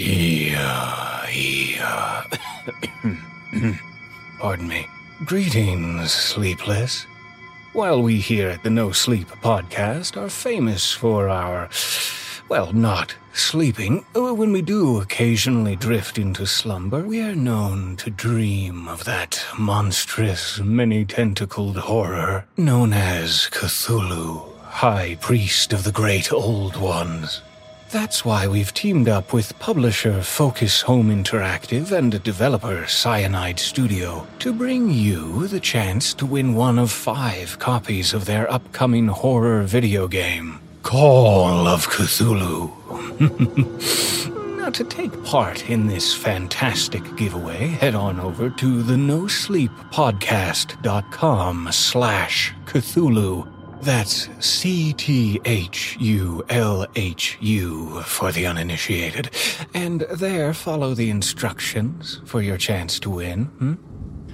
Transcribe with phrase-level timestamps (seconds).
[0.00, 2.24] Yeah, yeah.
[4.38, 4.88] Pardon me.
[5.26, 7.04] Greetings, sleepless.
[7.74, 11.68] While we here at the No Sleep podcast are famous for our,
[12.48, 18.08] well, not sleeping, uh, when we do occasionally drift into slumber, we are known to
[18.08, 26.32] dream of that monstrous, many tentacled horror known as Cthulhu, High Priest of the Great
[26.32, 27.42] Old Ones.
[27.92, 34.52] That's why we've teamed up with publisher Focus Home Interactive and developer Cyanide Studio to
[34.52, 40.06] bring you the chance to win one of five copies of their upcoming horror video
[40.06, 42.70] game, Call of Cthulhu.
[44.56, 48.96] now, to take part in this fantastic giveaway, head on over to the
[51.72, 53.48] slash Cthulhu
[53.82, 59.30] that's C T H U L H U for the uninitiated.
[59.74, 63.44] And there follow the instructions for your chance to win.
[63.44, 63.74] Hmm?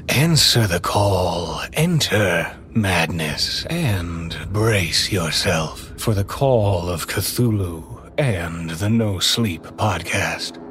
[0.08, 8.88] Answer the call, enter madness, and brace yourself for the call of Cthulhu and the
[8.88, 10.62] No Sleep podcast.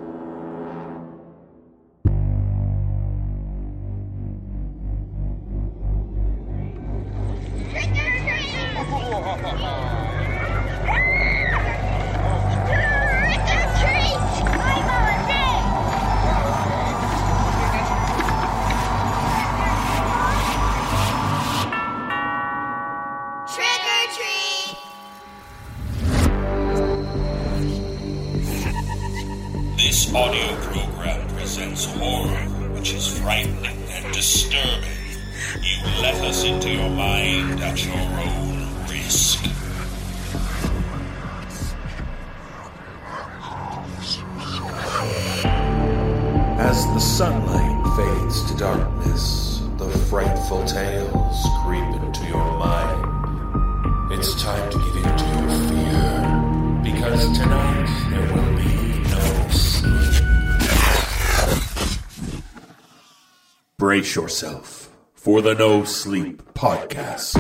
[65.46, 67.36] The No Sleep Podcast.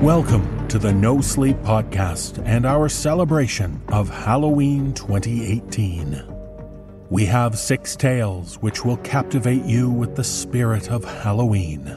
[0.00, 6.27] Welcome to the No Sleep Podcast and our celebration of Halloween 2018.
[7.18, 11.88] We have six tales which will captivate you with the spirit of Halloween.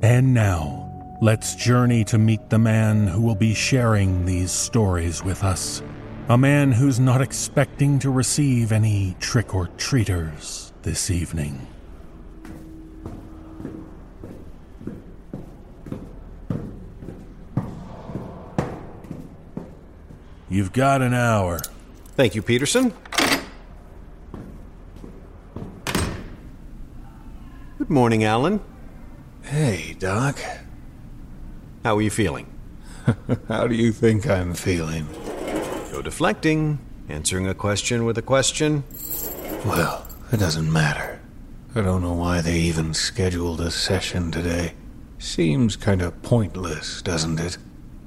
[0.00, 5.44] And now, let's journey to meet the man who will be sharing these stories with
[5.44, 5.82] us.
[6.30, 11.66] A man who's not expecting to receive any trick or treaters this evening.
[20.48, 21.60] You've got an hour.
[22.16, 22.94] Thank you, Peterson.
[27.88, 28.60] Good morning, Alan.
[29.44, 30.38] Hey, Doc.
[31.82, 32.46] How are you feeling?
[33.48, 35.06] How do you think I'm feeling?
[35.90, 38.84] No deflecting, answering a question with a question.
[39.64, 41.22] Well, it doesn't matter.
[41.74, 44.74] I don't know why they even scheduled a session today.
[45.18, 47.56] Seems kind of pointless, doesn't it?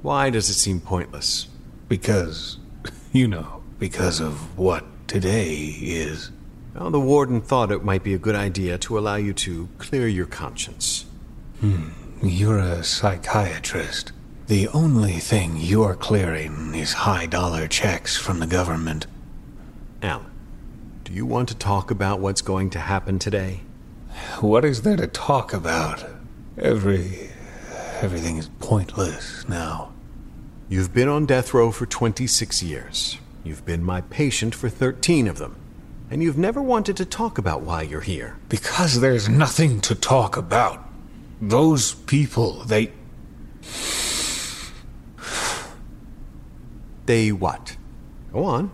[0.02, 1.48] Why does it seem pointless?
[1.88, 2.58] Because,
[3.12, 6.30] you know, because of what today is.
[6.74, 10.08] Well, the warden thought it might be a good idea to allow you to clear
[10.08, 11.04] your conscience.
[11.60, 11.90] Hmm.
[12.22, 14.12] You're a psychiatrist.
[14.46, 19.06] The only thing you're clearing is high dollar checks from the government.
[20.02, 20.30] Alan,
[21.04, 23.60] do you want to talk about what's going to happen today?
[24.40, 26.04] What is there to talk about?
[26.56, 27.30] Every.
[28.00, 29.92] everything is pointless now.
[30.68, 33.18] You've been on death row for 26 years.
[33.44, 35.56] You've been my patient for 13 of them.
[36.12, 38.36] And you've never wanted to talk about why you're here.
[38.50, 40.86] Because there's nothing to talk about.
[41.40, 42.92] Those people, they.
[47.06, 47.78] They what?
[48.30, 48.70] Go on.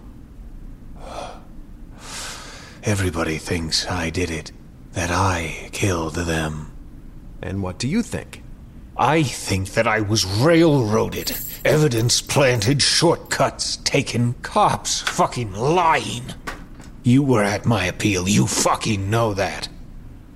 [2.83, 4.51] Everybody thinks I did it.
[4.95, 6.73] That I killed them.
[7.41, 8.43] And what do you think?
[8.97, 11.37] I think that I was railroaded.
[11.65, 16.35] Evidence planted, shortcuts taken, cops fucking lying.
[17.09, 18.29] You were at my appeal.
[18.29, 19.71] You fucking know that.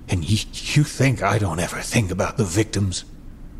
[0.09, 3.05] And y- you think I don't ever think about the victims?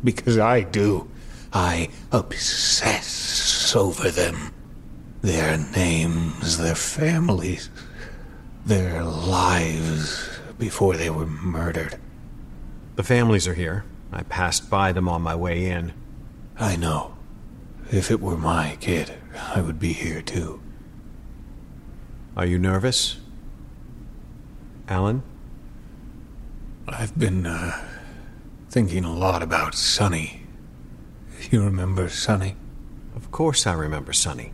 [0.02, 1.08] Because I do.
[1.52, 4.52] I obsess over them.
[5.22, 7.70] Their names, their families,
[8.66, 10.28] their lives
[10.58, 11.96] before they were murdered.
[12.96, 13.84] The families are here.
[14.12, 15.92] I passed by them on my way in.
[16.58, 17.14] I know.
[17.92, 19.14] If it were my kid,
[19.54, 20.60] I would be here too.
[22.36, 23.16] Are you nervous?
[24.88, 25.22] Alan?
[26.88, 27.80] I've been, uh,
[28.70, 30.42] thinking a lot about Sonny.
[31.50, 32.56] You remember Sonny?
[33.14, 34.52] Of course I remember Sonny.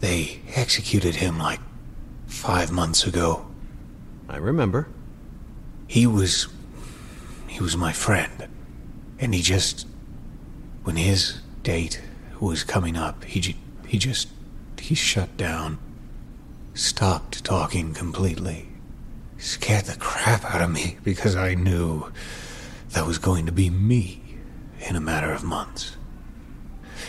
[0.00, 1.60] They executed him like
[2.26, 3.46] five months ago.
[4.26, 4.88] I remember.
[5.86, 6.48] He was.
[7.46, 8.48] He was my friend.
[9.18, 9.86] And he just.
[10.84, 12.00] When his date
[12.40, 14.28] was coming up, he, he just.
[14.78, 15.78] He shut down.
[16.78, 18.68] Stopped talking completely.
[19.36, 22.12] Scared the crap out of me because I knew
[22.90, 24.22] that was going to be me
[24.88, 25.96] in a matter of months.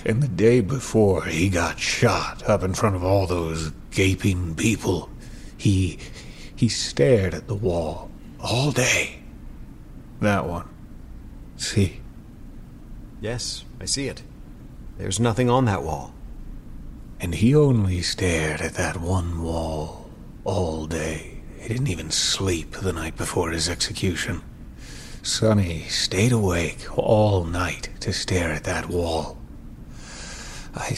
[0.04, 5.08] And the day before he got shot up in front of all those gaping people,
[5.56, 6.00] he.
[6.56, 9.20] he stared at the wall all day.
[10.20, 10.68] That one.
[11.58, 12.02] See?
[13.22, 14.24] Yes, I see it.
[14.98, 16.12] There's nothing on that wall.
[17.20, 20.10] And he only stared at that one wall
[20.46, 21.42] all day.
[21.60, 24.42] He didn't even sleep the night before his execution.
[25.22, 29.38] Sonny stayed awake all night to stare at that wall.
[30.74, 30.98] I,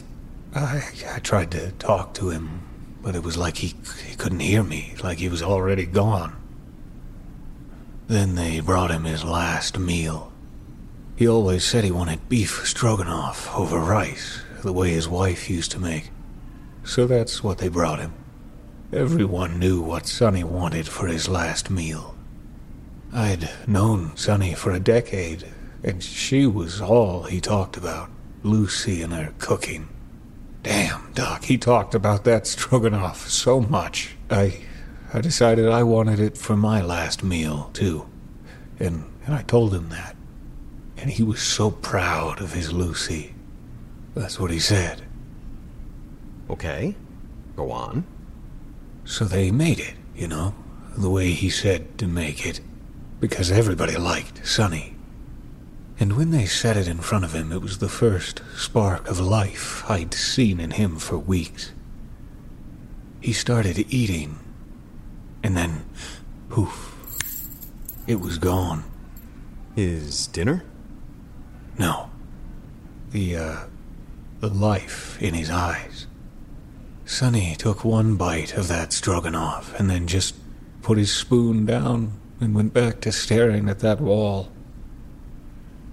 [0.53, 0.83] I,
[1.15, 2.61] I tried to talk to him,
[3.01, 3.73] but it was like he,
[4.05, 6.35] he couldn't hear me, like he was already gone.
[8.07, 10.31] Then they brought him his last meal.
[11.15, 15.79] He always said he wanted beef stroganoff over rice, the way his wife used to
[15.79, 16.11] make.
[16.83, 18.13] So that's what they brought him.
[18.93, 22.15] Everyone knew what Sonny wanted for his last meal.
[23.13, 25.45] I'd known Sonny for a decade,
[25.83, 28.09] and she was all he talked about.
[28.43, 29.87] Lucy and her cooking.
[30.63, 34.15] Damn, Doc, he talked about that stroganoff so much.
[34.29, 34.61] I
[35.13, 38.07] I decided I wanted it for my last meal, too.
[38.79, 40.15] And, and I told him that.
[40.95, 43.35] And he was so proud of his Lucy.
[44.15, 45.03] That's what he said.
[46.49, 46.95] Okay.
[47.55, 48.05] Go on.
[49.05, 50.53] So they made it, you know,
[50.97, 52.59] the way he said to make it.
[53.19, 54.95] Because everybody liked Sonny.
[55.99, 59.19] And when they set it in front of him, it was the first spark of
[59.19, 61.71] life I'd seen in him for weeks.
[63.21, 64.39] He started eating,
[65.43, 65.85] and then,
[66.49, 66.95] poof,
[68.07, 68.83] it was gone.
[69.75, 70.63] His dinner?
[71.77, 72.09] No.
[73.11, 73.57] The, uh,
[74.41, 76.07] the life in his eyes.
[77.05, 80.35] Sonny took one bite of that stroganoff and then just
[80.81, 84.51] put his spoon down and went back to staring at that wall.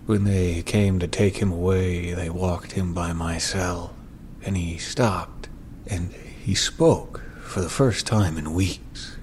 [0.07, 3.95] When they came to take him away, they walked him by my cell,
[4.43, 5.51] and he stopped,
[5.87, 9.19] and he spoke for the first time in weeks.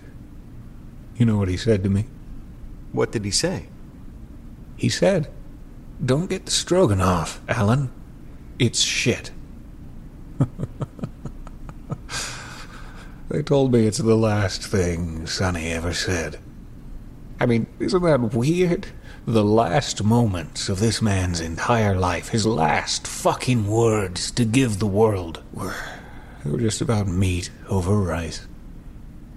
[1.18, 2.06] You know what he said to me?
[2.92, 3.69] What did he say?
[4.77, 5.31] He said,
[6.04, 7.89] Don't get the stroganoff, Alan.
[8.57, 9.31] It's shit.
[13.29, 16.39] they told me it's the last thing Sonny ever said.
[17.39, 18.87] I mean, isn't that weird?
[19.27, 24.87] The last moments of this man's entire life, his last fucking words to give the
[24.87, 25.75] world, were,
[26.45, 28.47] were just about meat over rice.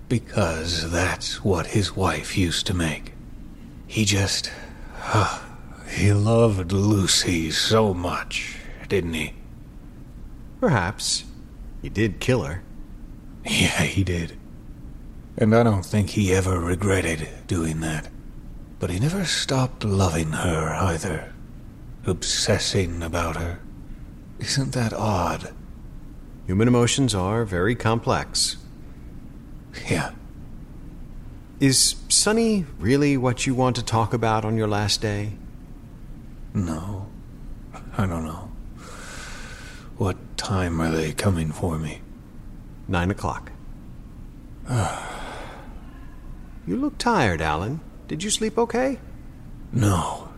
[0.08, 3.14] Because that's what his wife used to make.
[3.87, 4.52] He just.
[5.02, 5.40] Uh,
[5.90, 8.57] he loved Lucy so much,
[8.88, 9.35] didn't he?
[10.61, 11.25] Perhaps.
[11.83, 12.62] He did kill her.
[13.45, 14.37] Yeah, he did.
[15.37, 18.09] And I don't think he ever regretted doing that.
[18.80, 21.33] But he never stopped loving her either.
[22.07, 23.61] Obsessing about her.
[24.38, 25.52] Isn't that odd?
[26.47, 28.57] Human emotions are very complex.
[29.88, 30.12] Yeah.
[31.61, 35.33] Is Sonny really what you want to talk about on your last day?
[36.54, 37.07] No.
[37.97, 38.50] I don't know.
[39.99, 42.00] What time are they coming for me?
[42.87, 43.50] Nine o'clock.
[46.69, 47.81] you look tired, Alan.
[48.07, 49.00] Did you sleep okay?
[49.73, 50.28] No.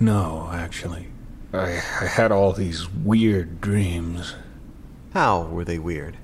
[0.00, 1.06] No, actually.
[1.52, 4.34] I, I had all these weird dreams.
[5.14, 6.16] How were they weird?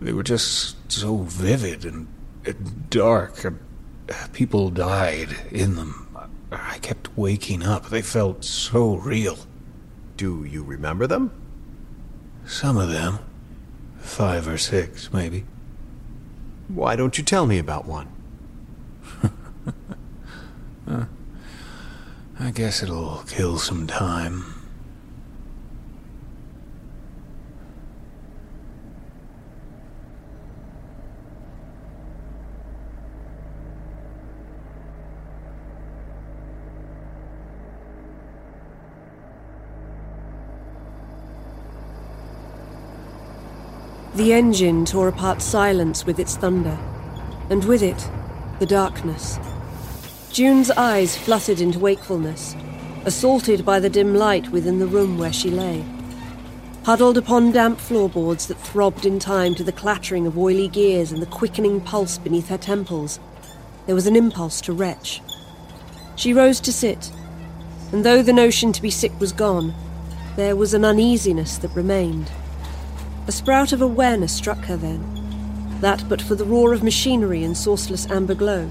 [0.00, 2.08] They were just so vivid and,
[2.46, 3.44] and dark.
[3.44, 3.58] And
[4.32, 6.08] people died in them.
[6.50, 7.90] I kept waking up.
[7.90, 9.36] They felt so real.
[10.16, 11.41] Do you remember them?
[12.52, 13.18] Some of them.
[14.00, 15.46] Five or six, maybe.
[16.68, 18.12] Why don't you tell me about one?
[22.38, 24.51] I guess it'll kill some time.
[44.14, 46.78] The engine tore apart silence with its thunder,
[47.48, 48.10] and with it,
[48.58, 49.38] the darkness.
[50.30, 52.54] June's eyes fluttered into wakefulness,
[53.06, 55.82] assaulted by the dim light within the room where she lay.
[56.84, 61.22] Huddled upon damp floorboards that throbbed in time to the clattering of oily gears and
[61.22, 63.18] the quickening pulse beneath her temples,
[63.86, 65.22] there was an impulse to retch.
[66.16, 67.10] She rose to sit,
[67.92, 69.72] and though the notion to be sick was gone,
[70.36, 72.30] there was an uneasiness that remained.
[73.28, 77.54] A sprout of awareness struck her then, that but for the roar of machinery and
[77.54, 78.68] sourceless amber glow,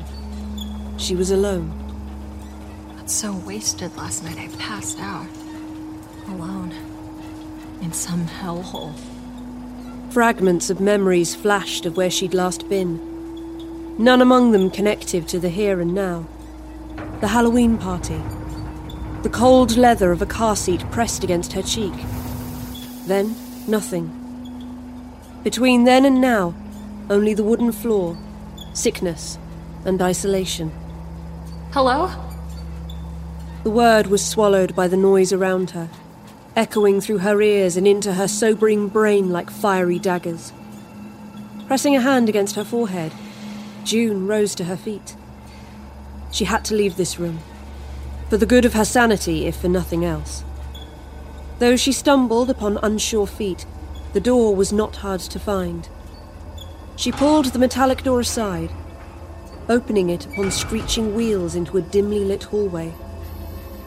[0.97, 1.71] she was alone.
[2.97, 5.27] Got so wasted last night I passed out.
[6.27, 6.73] Alone.
[7.81, 8.93] In some hellhole.
[10.11, 12.99] Fragments of memories flashed of where she'd last been,
[13.97, 16.27] none among them connective to the here and now.
[17.21, 18.21] The Halloween party.
[19.23, 21.93] The cold leather of a car seat pressed against her cheek.
[23.07, 23.35] Then,
[23.67, 24.20] nothing.
[25.43, 26.53] Between then and now,
[27.09, 28.15] only the wooden floor,
[28.73, 29.39] sickness,
[29.85, 30.71] and isolation.
[31.71, 32.11] Hello?
[33.63, 35.89] The word was swallowed by the noise around her,
[36.55, 40.53] echoing through her ears and into her sobering brain like fiery daggers.
[41.65, 43.11] Pressing a hand against her forehead,
[43.83, 45.15] June rose to her feet.
[46.31, 47.39] She had to leave this room,
[48.29, 50.43] for the good of her sanity, if for nothing else.
[51.57, 53.65] Though she stumbled upon unsure feet,
[54.13, 55.87] the door was not hard to find.
[56.95, 58.71] She pulled the metallic door aside,
[59.69, 62.93] opening it upon screeching wheels into a dimly lit hallway.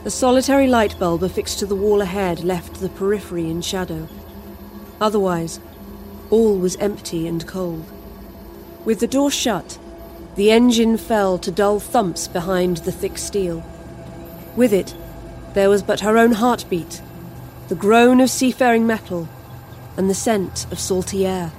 [0.04, 4.08] A solitary light bulb affixed to the wall ahead left the periphery in shadow.
[5.00, 5.60] Otherwise,
[6.30, 7.84] all was empty and cold.
[8.84, 9.78] With the door shut,
[10.36, 13.62] the engine fell to dull thumps behind the thick steel.
[14.56, 14.94] With it,
[15.54, 17.00] there was but her own heartbeat,
[17.68, 19.28] the groan of seafaring metal,
[19.96, 21.52] and the scent of salty air.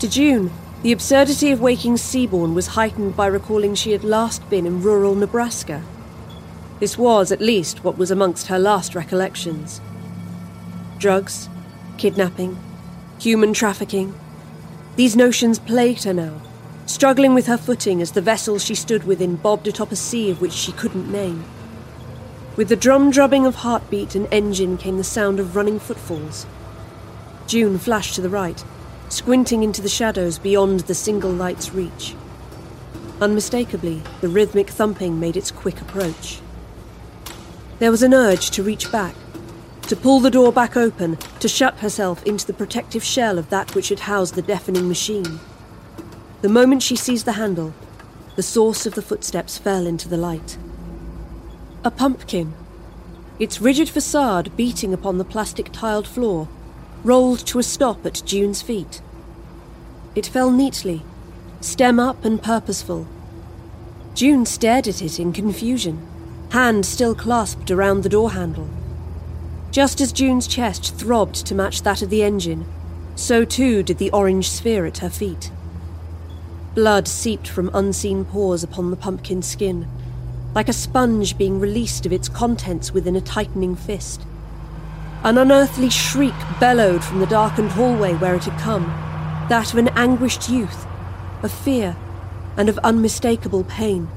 [0.00, 0.50] To June,
[0.82, 5.14] the absurdity of waking Seaborn was heightened by recalling she had last been in rural
[5.14, 5.82] Nebraska.
[6.78, 9.80] This was, at least, what was amongst her last recollections.
[10.98, 11.48] Drugs,
[11.96, 12.58] kidnapping,
[13.18, 14.14] human trafficking.
[14.96, 16.40] These notions plagued her now,
[16.84, 20.40] struggling with her footing as the vessel she stood within bobbed atop a sea of
[20.40, 21.44] which she couldn't name.
[22.56, 26.46] With the drum drubbing of heartbeat and engine came the sound of running footfalls.
[27.46, 28.64] June flashed to the right,
[29.08, 32.14] squinting into the shadows beyond the single light's reach.
[33.20, 36.40] Unmistakably, the rhythmic thumping made its quick approach.
[37.78, 39.14] There was an urge to reach back,
[39.82, 43.74] to pull the door back open, to shut herself into the protective shell of that
[43.74, 45.38] which had housed the deafening machine.
[46.42, 47.72] The moment she seized the handle,
[48.34, 50.58] the source of the footsteps fell into the light.
[51.84, 52.52] A pumpkin,
[53.38, 56.48] its rigid facade beating upon the plastic tiled floor,
[57.06, 59.00] rolled to a stop at June's feet.
[60.16, 61.02] It fell neatly,
[61.60, 63.06] stem up and purposeful.
[64.14, 66.04] June stared at it in confusion,
[66.50, 68.68] hand still clasped around the door handle.
[69.70, 72.66] Just as June's chest throbbed to match that of the engine,
[73.14, 75.52] so too did the orange sphere at her feet.
[76.74, 79.86] Blood seeped from unseen pores upon the pumpkin skin,
[80.56, 84.22] like a sponge being released of its contents within a tightening fist.
[85.24, 88.84] An unearthly shriek bellowed from the darkened hallway where it had come,
[89.48, 90.86] that of an anguished youth,
[91.42, 91.96] of fear,
[92.56, 94.08] and of unmistakable pain.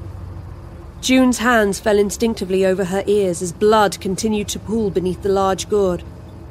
[1.00, 5.68] June's hands fell instinctively over her ears as blood continued to pool beneath the large
[5.68, 6.02] gourd,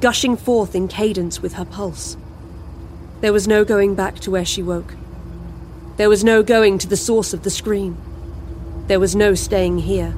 [0.01, 2.17] gushing forth in cadence with her pulse.
[3.21, 4.95] There was no going back to where she woke.
[5.97, 7.97] There was no going to the source of the scream.
[8.87, 10.15] There was no staying here.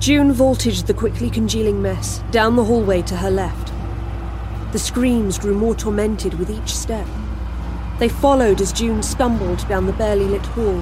[0.00, 3.70] June vaulted the quickly congealing mess down the hallway to her left.
[4.72, 7.06] The screams grew more tormented with each step.
[7.98, 10.80] They followed as June stumbled down the barely lit hall,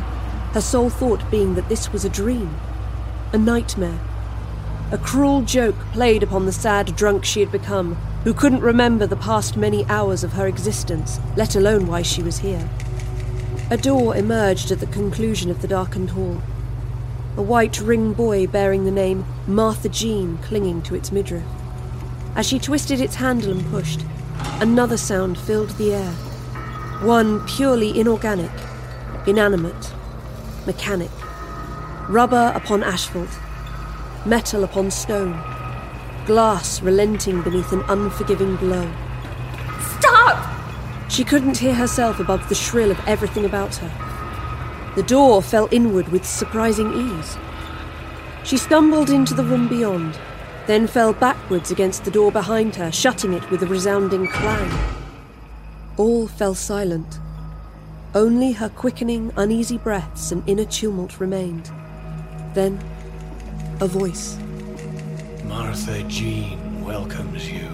[0.55, 2.61] her sole thought being that this was a dream,
[3.33, 3.99] a nightmare.
[4.93, 9.17] A cruel joke played upon the sad drunk she had become, who couldn't remember the
[9.17, 12.71] past many hours of her existence, let alone why she was here.
[13.69, 16.41] A door emerged at the conclusion of the darkened hall
[17.39, 21.45] a white ring buoy bearing the name Martha Jean clinging to its midriff.
[22.35, 24.05] As she twisted its handle and pushed,
[24.61, 26.11] another sound filled the air.
[27.01, 28.51] One purely inorganic,
[29.25, 29.93] inanimate,
[30.67, 31.13] mechanic.
[32.09, 33.31] Rubber upon asphalt,
[34.27, 35.41] metal upon stone,
[36.27, 38.93] glass relenting beneath an unforgiving blow.
[39.97, 40.45] Stop!
[41.09, 44.08] She couldn't hear herself above the shrill of everything about her.
[44.99, 47.39] The door fell inward with surprising ease.
[48.43, 50.19] She stumbled into the room beyond,
[50.67, 54.77] then fell backwards against the door behind her, shutting it with a resounding clang.
[55.97, 57.21] All fell silent.
[58.13, 61.71] Only her quickening, uneasy breaths and inner tumult remained.
[62.55, 62.81] Then,
[63.81, 64.37] a voice.
[65.45, 67.69] Martha Jean welcomes you.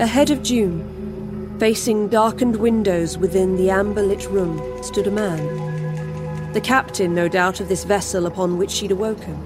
[0.00, 5.65] Ahead of June, facing darkened windows within the amber lit room, stood a man.
[6.56, 9.38] The captain, no doubt, of this vessel upon which she'd awoken.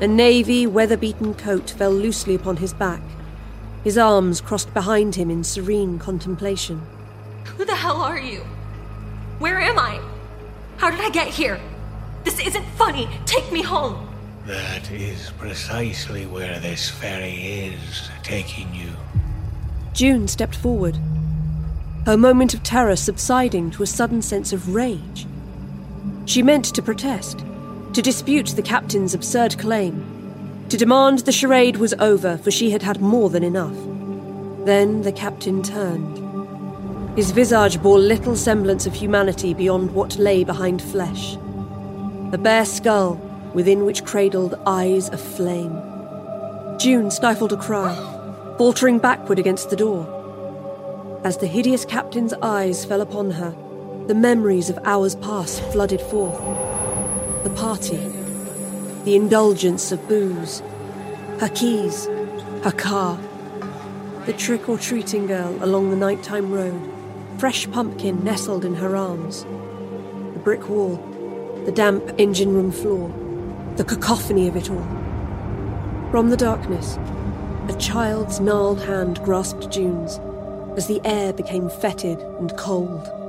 [0.00, 3.02] A navy, weather beaten coat fell loosely upon his back,
[3.82, 6.80] his arms crossed behind him in serene contemplation.
[7.44, 8.40] Who the hell are you?
[9.38, 10.00] Where am I?
[10.78, 11.60] How did I get here?
[12.24, 13.06] This isn't funny.
[13.26, 14.08] Take me home.
[14.46, 17.34] That is precisely where this ferry
[17.66, 18.88] is taking you.
[19.92, 20.98] June stepped forward,
[22.06, 25.26] her moment of terror subsiding to a sudden sense of rage.
[26.26, 27.44] She meant to protest,
[27.92, 32.82] to dispute the captain's absurd claim, to demand the charade was over, for she had
[32.82, 33.76] had more than enough.
[34.64, 36.24] Then the captain turned.
[37.16, 41.36] His visage bore little semblance of humanity beyond what lay behind flesh.
[42.32, 43.14] A bare skull
[43.52, 45.80] within which cradled eyes of flame.
[46.78, 47.94] June stifled a cry,
[48.58, 50.10] faltering backward against the door.
[51.22, 53.54] As the hideous captain's eyes fell upon her,
[54.06, 56.38] the memories of hours past flooded forth.
[57.42, 57.96] The party,
[59.04, 60.60] the indulgence of booze,
[61.40, 62.04] her keys,
[62.64, 63.18] her car,
[64.26, 66.82] the trick or treating girl along the nighttime road,
[67.38, 69.44] fresh pumpkin nestled in her arms,
[70.34, 70.96] the brick wall,
[71.64, 73.08] the damp engine room floor,
[73.76, 74.86] the cacophony of it all.
[76.10, 76.98] From the darkness,
[77.70, 80.20] a child's gnarled hand grasped June's
[80.76, 83.23] as the air became fetid and cold.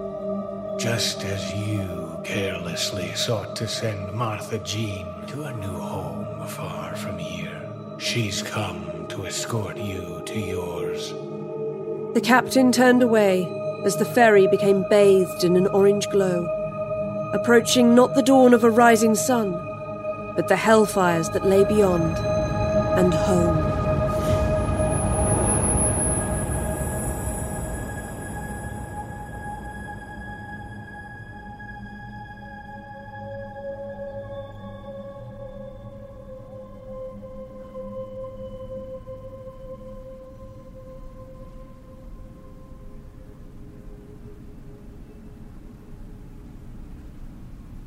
[0.78, 7.18] Just as you carelessly sought to send Martha Jean to a new home far from
[7.18, 7.62] here,
[7.98, 11.14] she's come to escort you to yours.
[12.14, 13.46] The captain turned away
[13.86, 16.46] as the ferry became bathed in an orange glow,
[17.34, 19.54] approaching not the dawn of a rising sun,
[20.36, 22.18] but the hellfires that lay beyond
[22.98, 23.75] and home.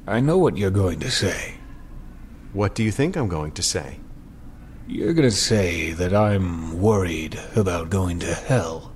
[0.09, 1.57] I know what you're going to say.
[2.55, 4.01] What do you think I'm going to say?
[4.87, 8.94] You're going to say that I'm worried about going to hell.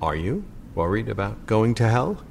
[0.00, 2.22] Are you worried about going to hell?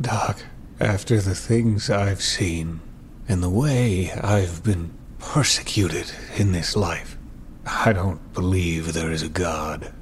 [0.00, 0.44] Doc,
[0.78, 2.80] after the things I've seen
[3.26, 7.18] and the way I've been persecuted in this life,
[7.66, 9.92] I don't believe there is a God.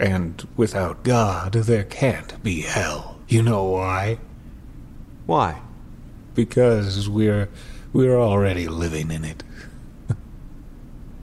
[0.00, 3.20] And without God, there can't be hell.
[3.28, 4.18] You know why?
[5.26, 5.60] Why?
[6.34, 7.48] Because we're
[7.92, 9.42] we're already living in it.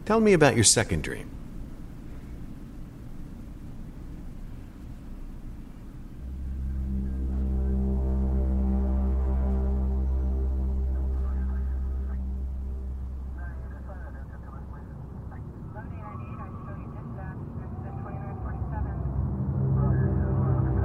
[0.05, 1.29] Tell me about your second dream.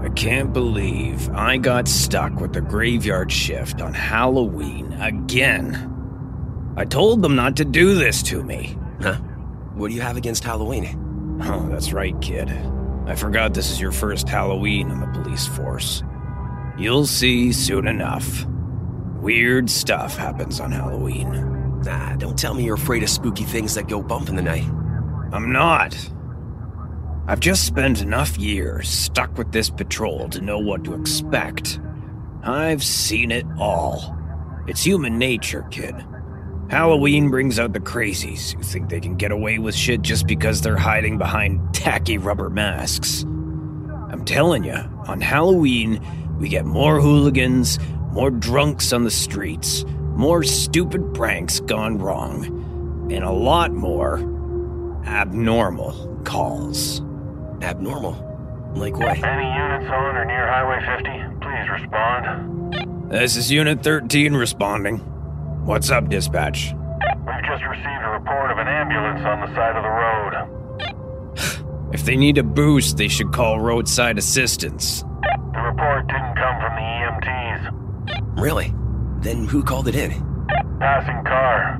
[0.02, 1.01] I can't believe
[1.35, 5.88] I got stuck with the graveyard shift on Halloween again.
[6.77, 8.77] I told them not to do this to me.
[9.01, 9.14] Huh?
[9.75, 11.38] What do you have against Halloween?
[11.42, 12.51] Oh, that's right, kid.
[13.07, 16.03] I forgot this is your first Halloween on the police force.
[16.77, 18.47] You'll see soon enough.
[19.21, 21.81] Weird stuff happens on Halloween.
[21.81, 24.68] Nah, don't tell me you're afraid of spooky things that go bump in the night.
[25.33, 25.97] I'm not.
[27.24, 31.78] I've just spent enough years stuck with this patrol to know what to expect.
[32.42, 34.18] I've seen it all.
[34.66, 35.94] It's human nature, kid.
[36.68, 40.62] Halloween brings out the crazies who think they can get away with shit just because
[40.62, 43.22] they're hiding behind tacky rubber masks.
[43.22, 44.74] I'm telling you,
[45.06, 46.04] on Halloween,
[46.40, 47.78] we get more hooligans,
[48.11, 49.85] more drunks on the streets,
[50.16, 54.18] more stupid pranks gone wrong, and a lot more
[55.06, 57.00] abnormal calls.
[57.62, 58.12] Abnormal?
[58.75, 59.22] Like what?
[59.22, 63.11] Any units on or near Highway 50, please respond.
[63.11, 64.98] This is Unit 13 responding.
[65.64, 66.72] What's up, dispatch?
[66.72, 71.68] We've just received a report of an ambulance on the side of the road.
[71.92, 75.03] If they need a boost, they should call roadside assistance.
[75.53, 78.40] The report didn't come from the EMTs.
[78.40, 78.72] Really?
[79.20, 80.11] Then who called it in?
[80.81, 81.79] Passing car.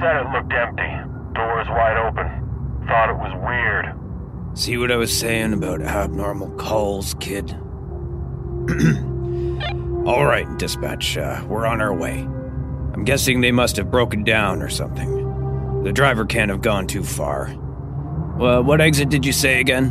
[0.00, 0.90] Said it looked empty.
[1.32, 2.26] Doors wide open.
[2.88, 3.99] Thought it was weird.
[4.54, 7.50] See what I was saying about abnormal calls, kid?
[10.06, 11.16] All right, dispatch.
[11.16, 12.18] Uh, we're on our way.
[12.20, 15.82] I'm guessing they must have broken down or something.
[15.84, 17.54] The driver can't have gone too far.
[18.38, 19.90] Well, what exit did you say again?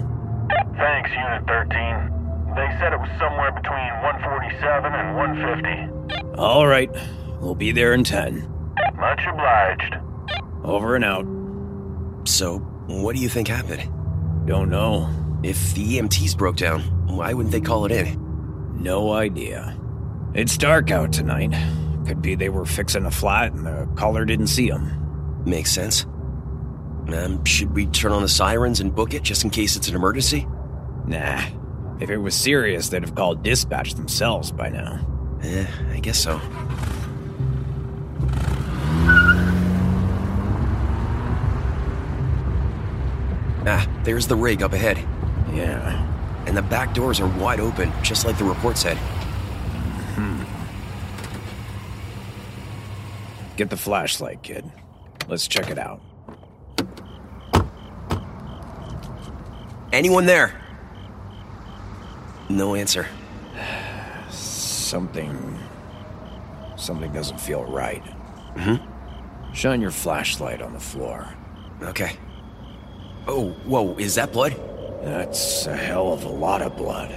[0.76, 1.74] Thanks, Unit 13.
[2.56, 6.38] They said it was somewhere between 147 and 150.
[6.38, 6.90] All right,
[7.40, 8.42] we'll be there in 10.
[8.96, 9.96] Much obliged.
[10.64, 11.26] Over and out.
[12.28, 13.90] So, what do you think happened?
[14.50, 15.08] Don't know.
[15.44, 18.82] If the EMTs broke down, why wouldn't they call it in?
[18.82, 19.80] No idea.
[20.34, 21.54] It's dark out tonight.
[22.08, 25.44] Could be they were fixing a flat and the caller didn't see them.
[25.46, 26.06] Makes sense.
[27.14, 29.96] Um, should we turn on the sirens and book it just in case it's an
[29.96, 30.48] emergency?
[31.06, 31.44] Nah.
[32.00, 35.40] If it was serious, they'd have called dispatch themselves by now.
[35.44, 36.42] Eh, I guess so.
[43.66, 44.98] Ah, there's the rig up ahead.
[45.54, 46.06] Yeah.
[46.46, 48.98] And the back doors are wide open, just like the report said.
[50.16, 50.44] Hmm.
[53.58, 54.70] Get the flashlight, kid.
[55.28, 56.02] Let's check it out.
[59.92, 60.60] Anyone there?
[62.48, 63.08] No answer.
[64.30, 65.60] Something.
[66.78, 68.02] Something doesn't feel right.
[68.58, 68.76] Hmm?
[69.54, 71.28] Shine your flashlight on the floor.
[71.82, 72.18] Okay.
[73.32, 74.60] Oh, whoa, is that blood?
[75.04, 77.14] That's a hell of a lot of blood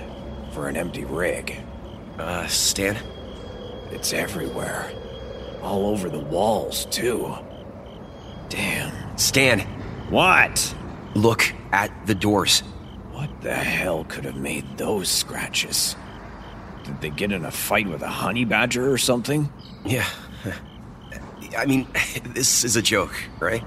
[0.52, 1.58] for an empty rig.
[2.18, 2.98] Uh, Stan?
[3.90, 4.92] It's everywhere.
[5.62, 7.34] All over the walls, too.
[8.50, 9.16] Damn.
[9.16, 9.60] Stan!
[10.10, 10.74] What?
[11.14, 12.60] Look at the doors.
[13.12, 15.96] What the hell could have made those scratches?
[16.84, 19.50] Did they get in a fight with a honey badger or something?
[19.86, 20.06] Yeah.
[21.56, 21.86] I mean,
[22.34, 23.64] this is a joke, right?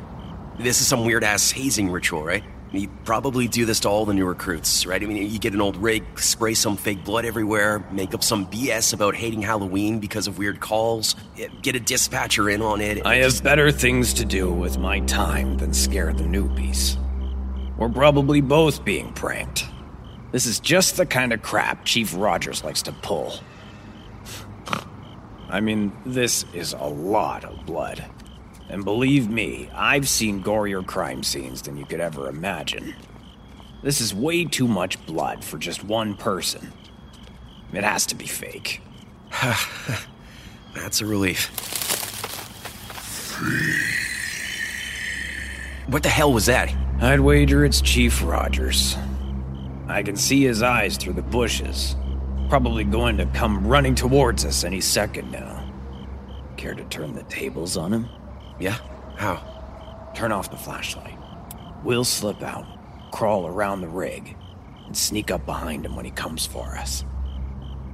[0.59, 2.43] This is some weird ass hazing ritual, right?
[2.71, 5.01] You probably do this to all the new recruits, right?
[5.01, 8.47] I mean, you get an old rig, spray some fake blood everywhere, make up some
[8.47, 11.15] BS about hating Halloween because of weird calls,
[11.61, 13.05] get a dispatcher in on it.
[13.05, 16.97] I have better things to do with my time than scare the newbies.
[17.77, 19.65] We're probably both being pranked.
[20.31, 23.35] This is just the kind of crap Chief Rogers likes to pull.
[25.49, 28.03] I mean, this is a lot of blood.
[28.69, 32.95] And believe me, I've seen gorier crime scenes than you could ever imagine.
[33.83, 36.73] This is way too much blood for just one person.
[37.71, 38.81] It has to be fake.
[40.73, 41.51] That's a relief.
[45.87, 46.73] What the hell was that?
[46.99, 48.97] I'd wager it's Chief Rogers.
[49.87, 51.95] I can see his eyes through the bushes.
[52.49, 55.71] Probably going to come running towards us any second now.
[56.57, 58.09] Care to turn the tables on him?
[58.59, 58.77] Yeah?
[59.17, 60.11] How?
[60.15, 61.17] Turn off the flashlight.
[61.83, 62.65] We'll slip out,
[63.11, 64.35] crawl around the rig,
[64.85, 67.03] and sneak up behind him when he comes for us.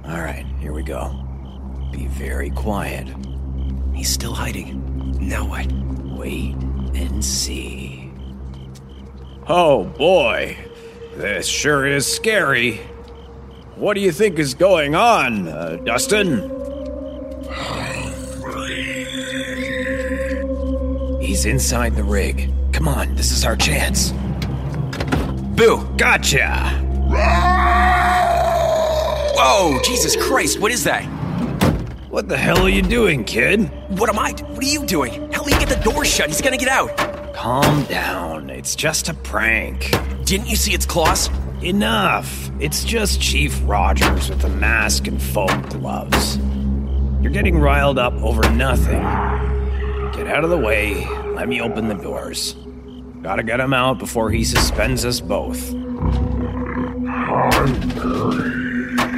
[0.04, 1.10] Alright, here we go.
[1.90, 3.08] Be very quiet.
[3.94, 5.18] He's still hiding.
[5.20, 5.70] Now what?
[6.18, 6.54] Wait
[6.94, 8.10] and see.
[9.48, 10.56] Oh boy,
[11.16, 12.76] this sure is scary.
[13.74, 16.61] What do you think is going on, uh, Dustin?
[21.32, 22.52] He's inside the rig.
[22.74, 24.12] Come on, this is our chance.
[25.56, 25.82] Boo!
[25.96, 26.68] Gotcha!
[29.34, 31.04] Whoa, Jesus Christ, what is that?
[32.10, 33.70] What the hell are you doing, kid?
[33.98, 34.32] What am I?
[34.32, 35.32] What are you doing?
[35.32, 36.28] Help me get the door shut.
[36.28, 36.94] He's gonna get out.
[37.34, 38.50] Calm down.
[38.50, 39.90] It's just a prank.
[40.26, 41.30] Didn't you see its claws?
[41.62, 42.50] Enough.
[42.60, 46.36] It's just Chief Rogers with a mask and foam gloves.
[47.22, 49.61] You're getting riled up over nothing.
[50.22, 51.04] Get out of the way.
[51.34, 52.54] Let me open the doors.
[53.22, 55.74] Gotta get him out before he suspends us both.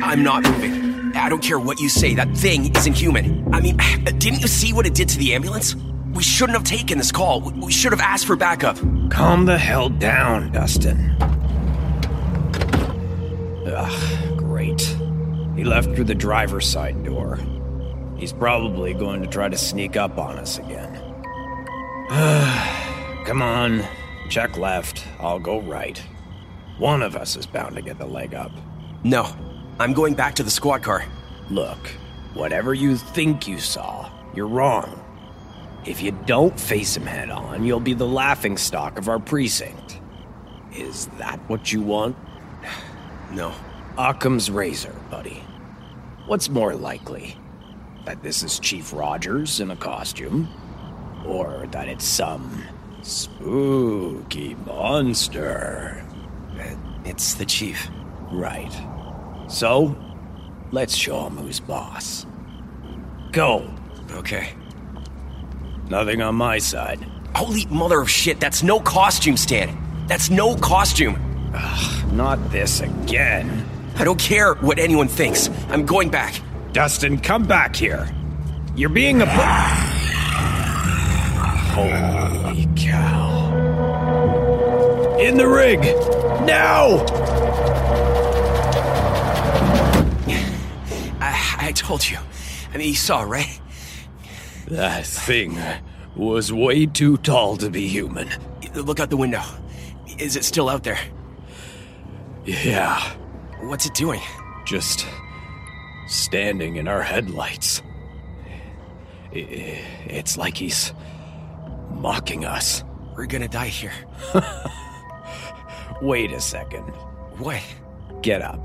[0.03, 1.13] I'm not moving.
[1.15, 2.15] I don't care what you say.
[2.15, 3.53] That thing isn't human.
[3.53, 3.77] I mean,
[4.17, 5.77] didn't you see what it did to the ambulance?
[6.15, 7.43] We shouldn't have taken this call.
[7.51, 8.79] We should have asked for backup.
[9.11, 11.11] Calm the hell down, Dustin.
[13.67, 14.81] Ugh, great.
[15.55, 17.39] He left through the driver's side door.
[18.17, 20.94] He's probably going to try to sneak up on us again.
[23.25, 23.83] Come on,
[24.29, 25.07] check left.
[25.21, 25.99] I'll go right.
[26.77, 28.53] One of us is bound to get the leg up.
[29.05, 29.35] No,
[29.79, 31.05] I'm going back to the squad car.
[31.49, 31.89] Look,
[32.35, 35.03] whatever you think you saw, you're wrong.
[35.87, 40.01] If you don't face him head on, you'll be the laughing stock of our precinct.
[40.75, 42.17] Is that what you want?
[43.33, 43.53] No.
[43.99, 45.43] Occam's razor, buddy.
[46.27, 47.37] What's more likely?
[48.05, 50.49] That this is Chief Rogers in a costume?
[51.25, 52.63] Or that it's some
[53.03, 56.05] spooky monster?
[56.59, 57.89] Uh, it's the chief.
[58.31, 58.73] Right.
[59.49, 59.97] So,
[60.73, 62.27] let's show him who's boss.
[63.33, 63.71] Go.
[64.13, 64.55] Okay.
[65.89, 67.07] Nothing on my side.
[67.35, 69.77] Holy mother of shit, that's no costume, Stan.
[70.07, 71.19] That's no costume.
[72.13, 73.65] Not this again.
[73.97, 75.49] I don't care what anyone thinks.
[75.69, 76.41] I'm going back.
[76.73, 78.09] Dustin, come back here.
[78.77, 80.04] You're being a.
[81.75, 83.51] Holy cow.
[85.19, 85.81] In the rig!
[86.47, 87.05] Now!
[91.21, 92.19] I, I told you.
[92.73, 93.61] I mean, you saw, right?
[94.69, 95.59] That thing
[96.17, 98.29] was way too tall to be human.
[98.75, 99.43] Look out the window.
[100.19, 100.99] Is it still out there?
[102.45, 103.01] Yeah,
[103.63, 104.21] What's it doing?
[104.67, 105.07] just
[106.07, 107.83] standing in our headlights.
[109.33, 110.93] It's like he's
[111.95, 112.85] mocking us.
[113.17, 113.93] We're gonna die here.
[116.03, 116.83] Wait a second.
[117.39, 117.63] What?
[118.23, 118.65] Get up.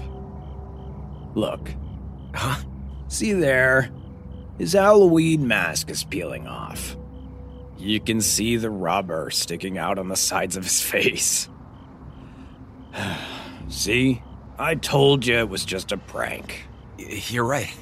[1.35, 1.69] Look.
[2.33, 2.63] Huh?
[3.07, 3.89] See there?
[4.57, 6.97] His Halloween mask is peeling off.
[7.77, 11.47] You can see the rubber sticking out on the sides of his face.
[13.69, 14.21] see?
[14.57, 16.67] I told you it was just a prank.
[16.97, 17.73] Y- You're right.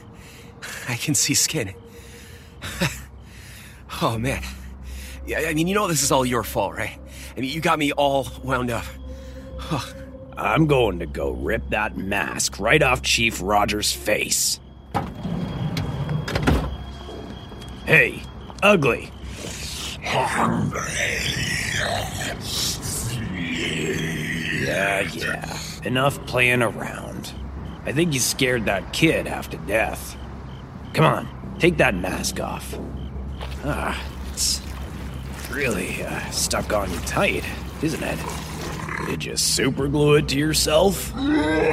[0.88, 1.74] I can see skin.
[4.02, 4.44] oh, man.
[5.28, 6.98] Yeah, I mean, you know this is all your fault, right?
[7.36, 8.86] I mean, you got me all wound up.
[10.38, 14.62] I'm going to go rip that mask right off Chief Rogers' face.
[17.86, 18.24] Hey,
[18.64, 19.12] ugly.
[24.64, 25.60] Yeah, yeah.
[25.84, 27.34] Enough playing around.
[27.86, 30.16] I think you scared that kid half to death.
[30.94, 32.78] Come on, take that mask off.
[33.66, 34.02] Ah,
[35.58, 37.44] really uh, stuck on you tight,
[37.82, 38.20] isn't it?
[39.08, 41.12] Did you super glue it to yourself?
[41.14, 41.66] Jeez.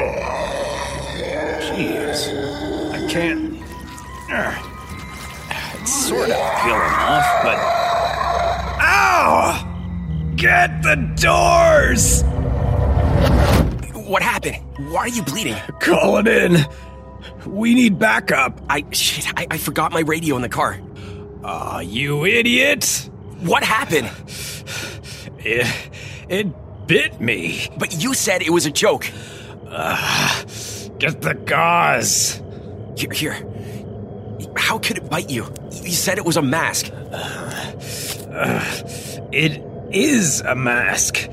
[2.93, 3.63] I can't.
[5.83, 7.59] It's sort of peeling off, but.
[8.81, 10.33] Ow!
[10.37, 12.23] Get the doors!
[14.09, 14.57] What happened?
[14.91, 15.57] Why are you bleeding?
[15.81, 16.57] Call it in.
[17.45, 18.63] We need backup.
[18.71, 19.27] I shit.
[19.37, 20.81] I, I forgot my radio in the car.
[21.43, 23.11] Aw, you idiot!
[23.45, 24.11] What happened?
[25.39, 25.67] It,
[26.29, 27.69] it bit me.
[27.77, 29.05] But you said it was a joke.
[30.99, 32.41] Get the gauze.
[32.97, 33.37] Here, here.
[34.57, 35.53] How could it bite you?
[35.73, 36.91] You said it was a mask.
[39.33, 41.29] It is a mask.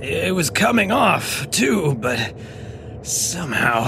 [0.00, 2.34] It was coming off, too, but
[3.02, 3.84] somehow.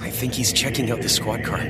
[0.00, 1.60] I think he's checking out the squad car.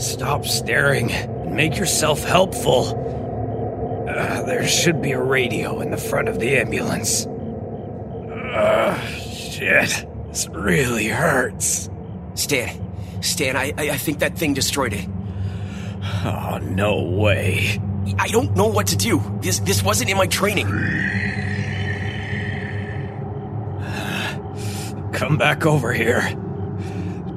[0.00, 2.96] Stop staring and make yourself helpful.
[4.08, 7.26] Uh, there should be a radio in the front of the ambulance.
[7.26, 10.06] Uh, shit.
[10.28, 11.90] This really hurts.
[12.34, 12.80] Stan,
[13.20, 15.06] Stan, I, I I think that thing destroyed it.
[16.24, 17.78] Oh, no way.
[18.18, 19.20] I don't know what to do.
[19.42, 20.66] This this wasn't in my training.
[25.12, 26.22] Come back over here.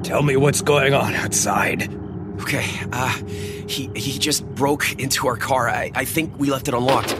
[0.02, 1.90] Tell me what's going on outside.
[2.44, 3.08] Okay, uh,
[3.66, 5.66] he he just broke into our car.
[5.68, 7.16] I, I think we left it unlocked.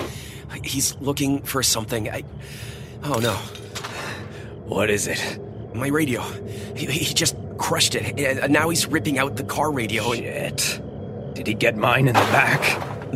[0.63, 2.11] He's looking for something.
[2.11, 2.25] I,
[3.05, 3.33] oh no,
[4.67, 5.41] What is it?
[5.75, 6.21] my radio.
[6.77, 10.13] He, he just crushed it, and now he's ripping out the car radio.
[10.13, 10.81] Shit.
[11.35, 12.61] Did he get mine in the back?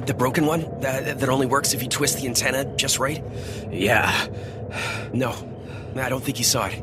[0.06, 3.22] the broken one that that only works if you twist the antenna just right.
[3.70, 4.10] Yeah.
[5.12, 5.34] No,
[5.94, 6.82] I don't think he saw it.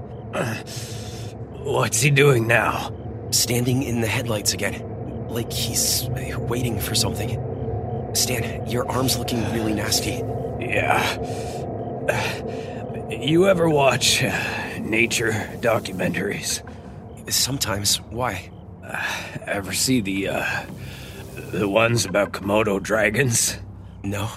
[1.63, 2.93] What's he doing now?
[3.31, 4.75] Standing in the headlights again,
[5.35, 6.07] like he's
[6.47, 7.41] waiting for something.
[8.15, 10.23] Stan, your arm's looking really nasty.
[10.61, 11.03] Yeah.
[13.09, 16.61] You ever watch uh, nature documentaries?
[17.29, 17.97] Sometimes.
[17.97, 18.49] Why?
[19.45, 20.65] Ever see the uh,
[21.51, 23.57] the ones about Komodo dragons?
[24.03, 24.29] No.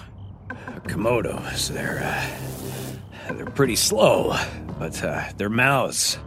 [0.89, 4.37] Komodos, they're uh, they're pretty slow,
[4.81, 6.19] but uh, their mouths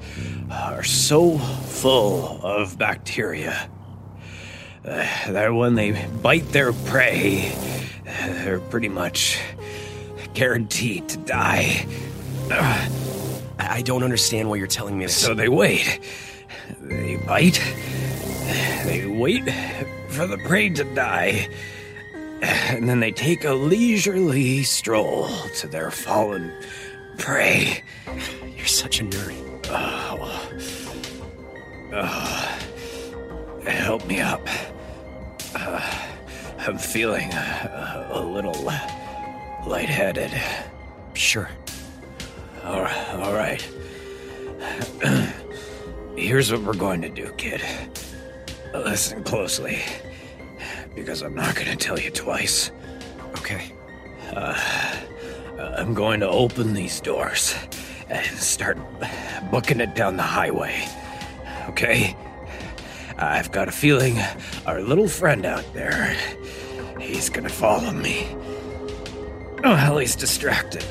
[0.50, 3.70] are so full of bacteria
[4.86, 5.92] uh, that when they
[6.22, 7.54] bite their prey,
[8.04, 9.40] they're pretty much
[10.34, 11.86] guaranteed to die.
[12.50, 12.90] I
[13.60, 15.16] I don't understand why you're telling me this.
[15.16, 16.00] So they wait.
[16.82, 17.62] They bite.
[18.86, 19.44] They wait
[20.10, 21.48] for the prey to die.
[22.42, 26.52] And then they take a leisurely stroll to their fallen
[27.20, 27.84] prey.
[28.58, 29.38] You're such a nerd.
[33.66, 34.42] Help me up.
[35.56, 35.82] Uh,
[36.60, 38.64] I'm feeling uh, a little
[39.68, 40.32] lightheaded.
[41.14, 41.50] Sure.
[42.64, 43.10] All right.
[43.16, 43.68] All right.
[46.16, 47.62] Here's what we're going to do, kid.
[48.74, 49.80] Listen closely,
[50.96, 52.72] because I'm not going to tell you twice.
[53.38, 53.72] Okay.
[54.34, 54.60] Uh,
[55.78, 57.56] I'm going to open these doors
[58.10, 58.78] and start
[59.52, 60.88] booking it down the highway.
[61.70, 62.16] Okay?
[63.22, 64.18] I've got a feeling
[64.66, 66.18] our little friend out there,
[67.00, 68.36] he's gonna follow me.
[69.64, 70.84] Oh, hell, he's distracted.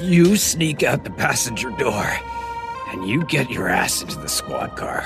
[0.00, 2.06] You sneak out the passenger door,
[2.90, 5.04] and you get your ass into the squad car.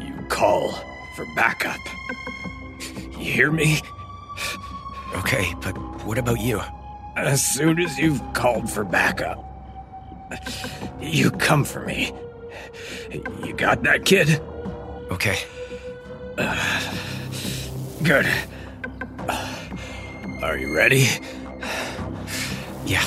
[0.00, 0.72] You call
[1.16, 1.80] for backup.
[3.12, 3.80] You hear me?
[5.16, 6.62] Okay, but what about you?
[7.16, 9.42] As soon as you've called for backup,
[11.00, 12.12] you come for me.
[13.44, 14.40] You got that, kid?
[15.10, 15.38] Okay.
[16.38, 16.94] Uh,
[18.02, 18.26] good.
[20.42, 21.06] Are you ready?
[22.84, 23.04] Yeah.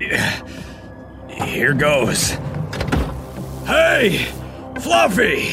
[0.00, 0.48] Yeah.
[1.44, 2.30] Here goes.
[3.66, 4.26] Hey,
[4.80, 5.50] Fluffy!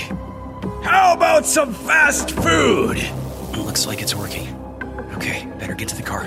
[0.84, 2.98] How about some fast food?
[3.56, 4.48] Looks like it's working.
[5.14, 6.24] Okay, better get to the car.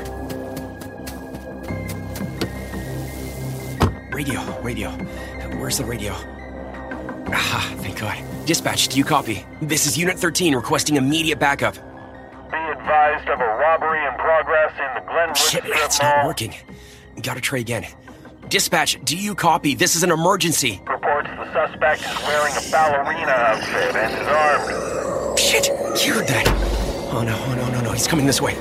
[4.12, 4.90] Radio, radio.
[5.58, 6.12] Where's the radio?
[6.12, 8.18] Aha, thank God.
[8.46, 9.44] Dispatch, do you copy?
[9.60, 11.74] This is Unit 13 requesting immediate backup.
[11.74, 16.54] Be advised of a robbery in progress in the Glenwood Shit, it's not working.
[17.22, 17.86] Gotta try again.
[18.48, 19.74] Dispatch, do you copy?
[19.74, 20.82] This is an emergency.
[20.86, 25.38] Reports the suspect is wearing a ballerina outfit and is armed.
[25.38, 25.68] Shit,
[26.04, 26.44] you heard that.
[27.12, 28.54] Oh no, oh no, no, no, he's coming this way.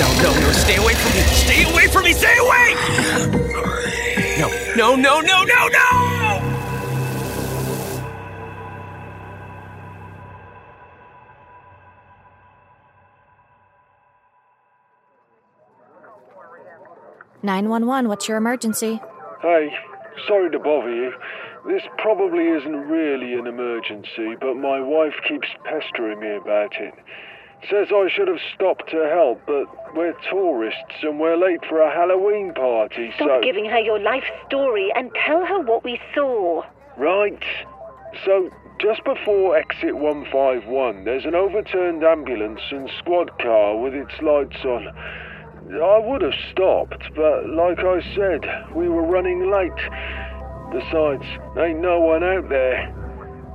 [0.00, 1.20] No, no, no, stay away from me!
[1.20, 2.14] Stay away from me!
[2.14, 2.74] Stay away!
[4.38, 6.40] No, no, no, no, no, no!
[17.42, 18.08] Nine one one.
[18.08, 19.02] What's your emergency?
[19.42, 19.70] Hey,
[20.26, 21.12] sorry to bother you.
[21.66, 26.94] This probably isn't really an emergency, but my wife keeps pestering me about it.
[27.68, 31.92] Says I should have stopped to help, but we're tourists and we're late for a
[31.92, 33.40] Halloween party, Stop so.
[33.42, 36.62] giving her your life story and tell her what we saw.
[36.96, 37.42] Right.
[38.24, 44.64] So, just before exit 151, there's an overturned ambulance and squad car with its lights
[44.64, 44.88] on.
[45.70, 49.70] I would have stopped, but like I said, we were running late.
[50.72, 51.24] Besides,
[51.58, 52.92] ain't no one out there.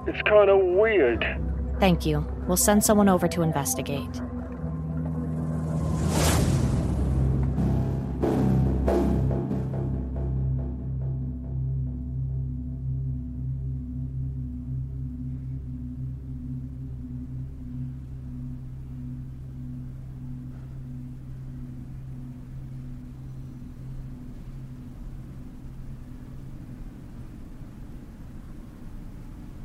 [0.08, 1.26] It's kind of weird.
[1.80, 2.26] Thank you.
[2.48, 4.22] We'll send someone over to investigate.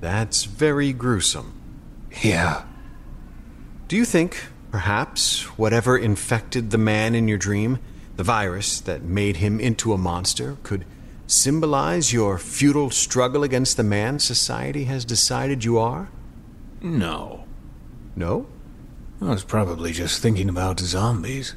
[0.00, 1.59] That's very gruesome.
[2.22, 2.64] Yeah.
[3.88, 7.78] Do you think, perhaps, whatever infected the man in your dream,
[8.16, 10.84] the virus that made him into a monster, could
[11.26, 16.08] symbolize your futile struggle against the man society has decided you are?
[16.80, 17.44] No.
[18.16, 18.46] No?
[19.22, 21.54] I was probably just thinking about zombies.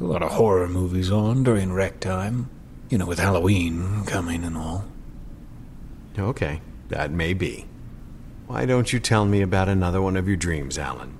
[0.00, 2.50] A lot of horror movies on during rec time.
[2.90, 4.84] You know, with Halloween coming and all.
[6.18, 7.67] Okay, that may be.
[8.48, 11.18] Why don't you tell me about another one of your dreams, Alan?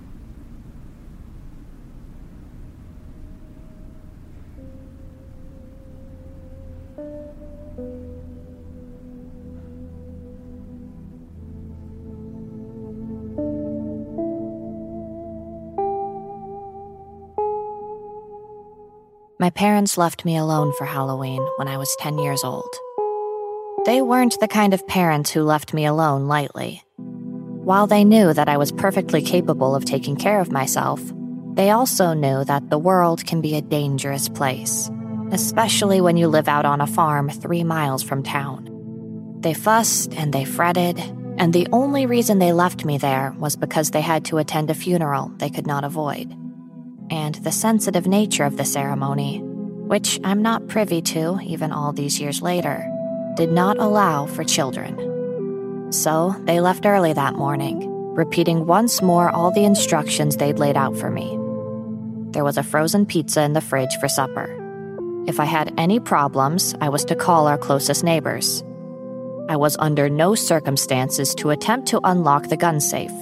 [19.38, 22.74] My parents left me alone for Halloween when I was 10 years old.
[23.84, 26.82] They weren't the kind of parents who left me alone lightly.
[27.68, 31.02] While they knew that I was perfectly capable of taking care of myself,
[31.52, 34.90] they also knew that the world can be a dangerous place,
[35.32, 38.70] especially when you live out on a farm three miles from town.
[39.40, 40.98] They fussed and they fretted,
[41.36, 44.74] and the only reason they left me there was because they had to attend a
[44.74, 46.34] funeral they could not avoid.
[47.10, 52.18] And the sensitive nature of the ceremony, which I'm not privy to even all these
[52.18, 52.82] years later,
[53.36, 55.17] did not allow for children.
[55.90, 60.96] So they left early that morning, repeating once more all the instructions they'd laid out
[60.96, 61.38] for me.
[62.32, 64.54] There was a frozen pizza in the fridge for supper.
[65.26, 68.62] If I had any problems, I was to call our closest neighbors.
[69.48, 73.12] I was under no circumstances to attempt to unlock the gun safe.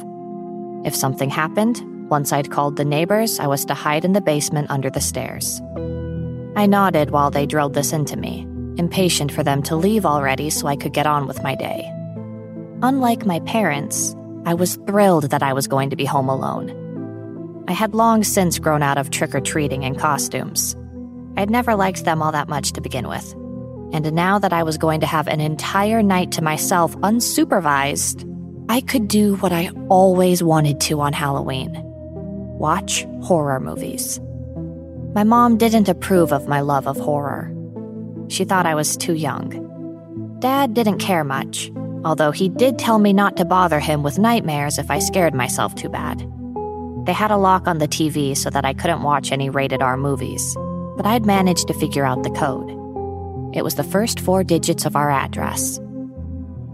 [0.85, 4.71] If something happened, once I'd called the neighbors, I was to hide in the basement
[4.71, 5.61] under the stairs.
[6.57, 8.43] I nodded while they drilled this into me,
[8.77, 11.93] impatient for them to leave already so I could get on with my day.
[12.83, 14.14] Unlike my parents,
[14.45, 17.64] I was thrilled that I was going to be home alone.
[17.68, 20.77] I had long since grown out of trick or treating and costumes.
[21.37, 23.33] I'd never liked them all that much to begin with.
[23.93, 28.24] And now that I was going to have an entire night to myself unsupervised,
[28.68, 31.83] I could do what I always wanted to on Halloween
[32.59, 34.18] watch horror movies.
[35.14, 37.53] My mom didn't approve of my love of horror.
[38.29, 40.39] She thought I was too young.
[40.41, 41.70] Dad didn't care much,
[42.07, 45.74] although he did tell me not to bother him with nightmares if I scared myself
[45.74, 46.20] too bad.
[47.04, 49.96] They had a lock on the TV so that I couldn't watch any rated R
[49.96, 50.57] movies,
[50.96, 52.70] but I'd managed to figure out the code.
[53.57, 55.80] It was the first four digits of our address.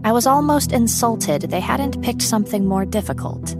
[0.03, 3.55] I was almost insulted they hadn't picked something more difficult.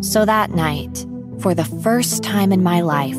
[0.00, 1.06] So that night,
[1.38, 3.18] for the first time in my life,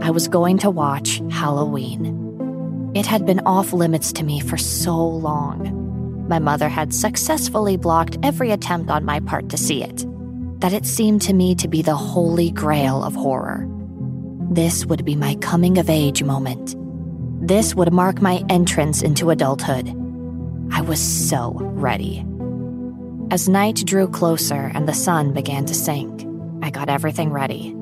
[0.00, 2.92] I was going to watch Halloween.
[2.94, 5.79] It had been off limits to me for so long.
[6.30, 10.06] My mother had successfully blocked every attempt on my part to see it,
[10.60, 13.66] that it seemed to me to be the holy grail of horror.
[14.48, 16.76] This would be my coming of age moment.
[17.44, 19.88] This would mark my entrance into adulthood.
[20.70, 22.24] I was so ready.
[23.32, 26.28] As night drew closer and the sun began to sink,
[26.62, 27.74] I got everything ready.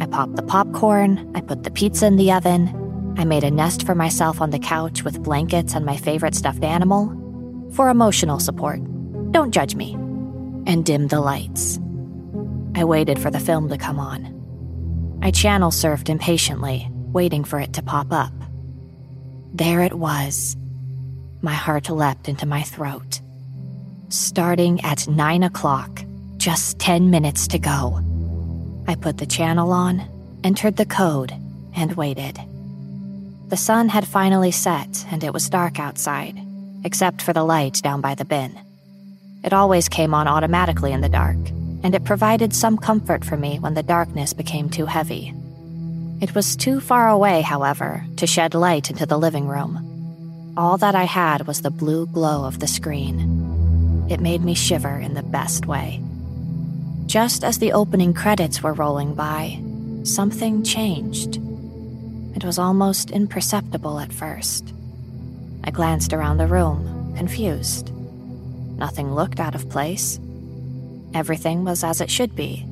[0.00, 3.84] I popped the popcorn, I put the pizza in the oven, I made a nest
[3.84, 7.23] for myself on the couch with blankets and my favorite stuffed animal.
[7.74, 8.80] For emotional support.
[9.32, 9.94] Don't judge me.
[10.66, 11.80] And dim the lights.
[12.76, 15.18] I waited for the film to come on.
[15.22, 18.32] I channel surfed impatiently, waiting for it to pop up.
[19.52, 20.56] There it was.
[21.42, 23.20] My heart leapt into my throat.
[24.08, 26.04] Starting at 9 o'clock,
[26.36, 28.00] just 10 minutes to go.
[28.86, 30.02] I put the channel on,
[30.44, 31.32] entered the code,
[31.74, 32.38] and waited.
[33.48, 36.38] The sun had finally set, and it was dark outside,
[36.84, 38.58] except for the light down by the bin.
[39.42, 41.36] It always came on automatically in the dark,
[41.82, 45.34] and it provided some comfort for me when the darkness became too heavy.
[46.20, 50.54] It was too far away, however, to shed light into the living room.
[50.56, 54.06] All that I had was the blue glow of the screen.
[54.08, 56.00] It made me shiver in the best way.
[57.06, 59.60] Just as the opening credits were rolling by,
[60.04, 61.36] something changed.
[62.34, 64.72] It was almost imperceptible at first.
[65.66, 67.90] I glanced around the room, confused.
[68.76, 70.20] Nothing looked out of place.
[71.14, 72.66] Everything was as it should be.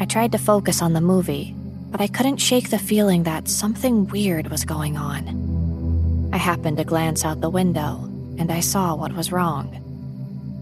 [0.00, 1.54] I tried to focus on the movie,
[1.92, 6.30] but I couldn't shake the feeling that something weird was going on.
[6.32, 9.78] I happened to glance out the window, and I saw what was wrong.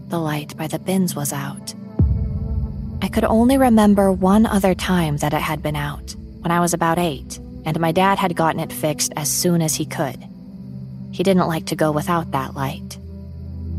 [0.09, 1.73] The light by the bins was out.
[3.01, 6.75] I could only remember one other time that it had been out, when I was
[6.75, 10.23] about eight, and my dad had gotten it fixed as soon as he could.
[11.11, 12.97] He didn't like to go without that light.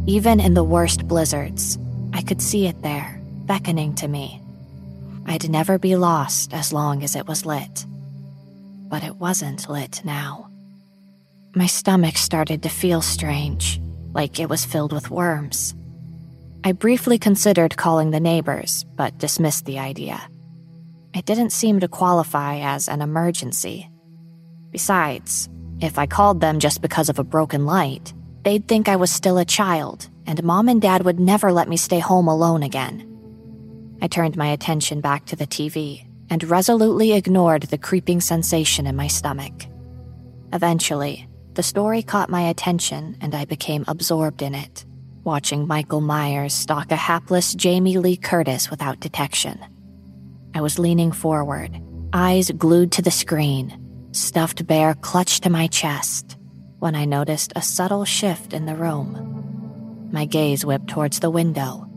[0.06, 1.78] Even in the worst blizzards,
[2.12, 4.40] I could see it there, beckoning to me.
[5.26, 7.86] I'd never be lost as long as it was lit.
[8.88, 10.50] But it wasn't lit now.
[11.54, 13.80] My stomach started to feel strange,
[14.12, 15.74] like it was filled with worms.
[16.64, 20.20] I briefly considered calling the neighbors, but dismissed the idea.
[21.14, 23.90] It didn't seem to qualify as an emergency.
[24.70, 25.48] Besides,
[25.82, 28.12] if I called them just because of a broken light,
[28.42, 31.76] they'd think I was still a child, and mom and dad would never let me
[31.76, 33.08] stay home alone again.
[34.00, 38.96] I turned my attention back to the TV and resolutely ignored the creeping sensation in
[38.96, 39.66] my stomach.
[40.52, 44.84] Eventually, the story caught my attention and I became absorbed in it
[45.24, 49.58] watching Michael Myers stalk a hapless Jamie Lee Curtis without detection.
[50.54, 51.80] I was leaning forward,
[52.12, 53.70] eyes glued to the screen,
[54.12, 56.36] stuffed bear clutched to my chest,
[56.78, 60.08] when I noticed a subtle shift in the room.
[60.12, 61.88] My gaze whipped towards the window.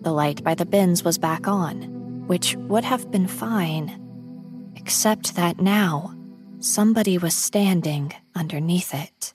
[0.00, 5.60] The light by the bins was back on, which would have been fine, except that
[5.60, 6.14] now
[6.60, 9.34] somebody was standing underneath it.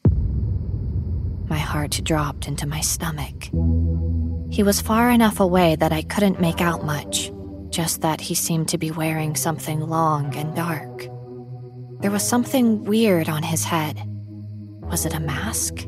[1.50, 3.50] My heart dropped into my stomach.
[4.50, 7.32] He was far enough away that I couldn't make out much,
[7.70, 11.08] just that he seemed to be wearing something long and dark.
[12.04, 13.98] There was something weird on his head.
[14.92, 15.88] Was it a mask?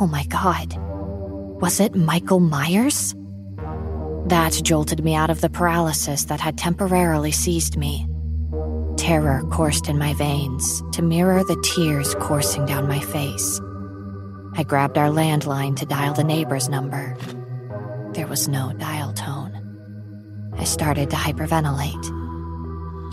[0.00, 0.74] Oh my god.
[1.62, 3.14] Was it Michael Myers?
[4.26, 8.08] That jolted me out of the paralysis that had temporarily seized me.
[8.96, 13.60] Terror coursed in my veins to mirror the tears coursing down my face.
[14.56, 17.16] I grabbed our landline to dial the neighbor's number.
[18.14, 20.50] There was no dial tone.
[20.58, 22.23] I started to hyperventilate.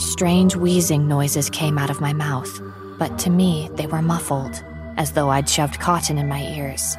[0.01, 2.59] Strange wheezing noises came out of my mouth,
[2.97, 4.63] but to me, they were muffled,
[4.97, 6.97] as though I'd shoved cotton in my ears.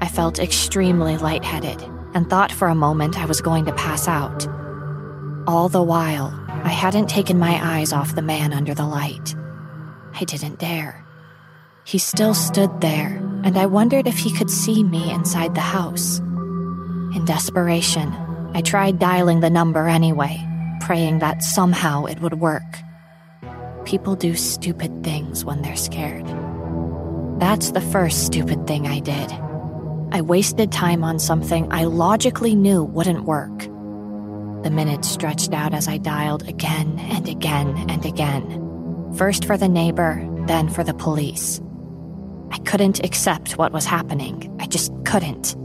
[0.00, 1.82] I felt extremely lightheaded
[2.14, 4.48] and thought for a moment I was going to pass out.
[5.46, 9.36] All the while, I hadn't taken my eyes off the man under the light.
[10.18, 11.04] I didn't dare.
[11.84, 16.20] He still stood there, and I wondered if he could see me inside the house.
[16.20, 18.10] In desperation,
[18.54, 20.42] I tried dialing the number anyway,
[20.86, 22.78] praying that somehow it would work.
[23.84, 26.24] People do stupid things when they're scared.
[27.40, 29.32] That's the first stupid thing I did.
[30.12, 33.58] I wasted time on something I logically knew wouldn't work.
[34.62, 39.12] The minutes stretched out as I dialed again and again and again.
[39.16, 41.60] First for the neighbor, then for the police.
[42.52, 44.56] I couldn't accept what was happening.
[44.60, 45.56] I just couldn't.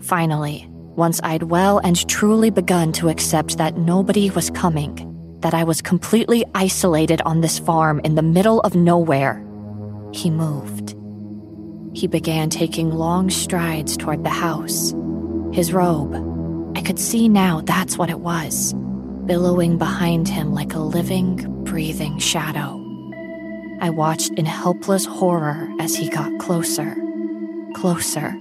[0.00, 5.64] Finally, once I'd well and truly begun to accept that nobody was coming, that I
[5.64, 9.44] was completely isolated on this farm in the middle of nowhere,
[10.12, 10.94] he moved.
[11.94, 14.94] He began taking long strides toward the house.
[15.52, 16.14] His robe,
[16.76, 18.74] I could see now that's what it was,
[19.26, 22.78] billowing behind him like a living, breathing shadow.
[23.80, 26.96] I watched in helpless horror as he got closer,
[27.74, 28.34] closer.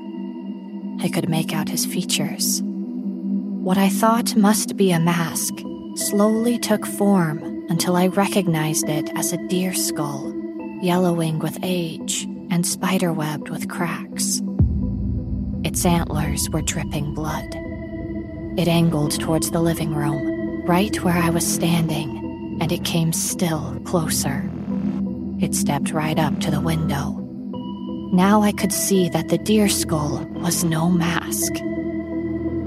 [1.00, 2.62] I could make out his features.
[2.64, 5.54] What I thought must be a mask
[5.96, 10.34] slowly took form until I recognized it as a deer skull,
[10.82, 14.42] yellowing with age and spiderwebbed with cracks.
[15.64, 17.56] Its antlers were dripping blood.
[18.58, 23.80] It angled towards the living room, right where I was standing, and it came still
[23.86, 24.50] closer.
[25.40, 27.21] It stepped right up to the window.
[28.12, 31.54] Now I could see that the deer skull was no mask.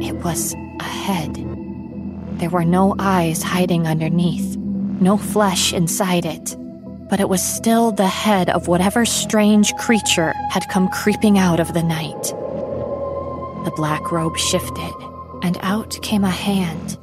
[0.01, 1.35] It was a head.
[2.39, 6.57] There were no eyes hiding underneath, no flesh inside it,
[7.11, 11.75] but it was still the head of whatever strange creature had come creeping out of
[11.75, 12.23] the night.
[13.65, 14.95] The black robe shifted,
[15.43, 16.99] and out came a hand.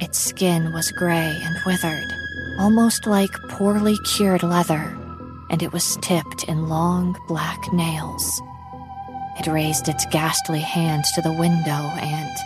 [0.00, 2.12] Its skin was gray and withered
[2.58, 4.96] almost like poorly cured leather,
[5.50, 8.42] and it was tipped in long black nails.
[9.38, 12.36] It raised its ghastly hand to the window and,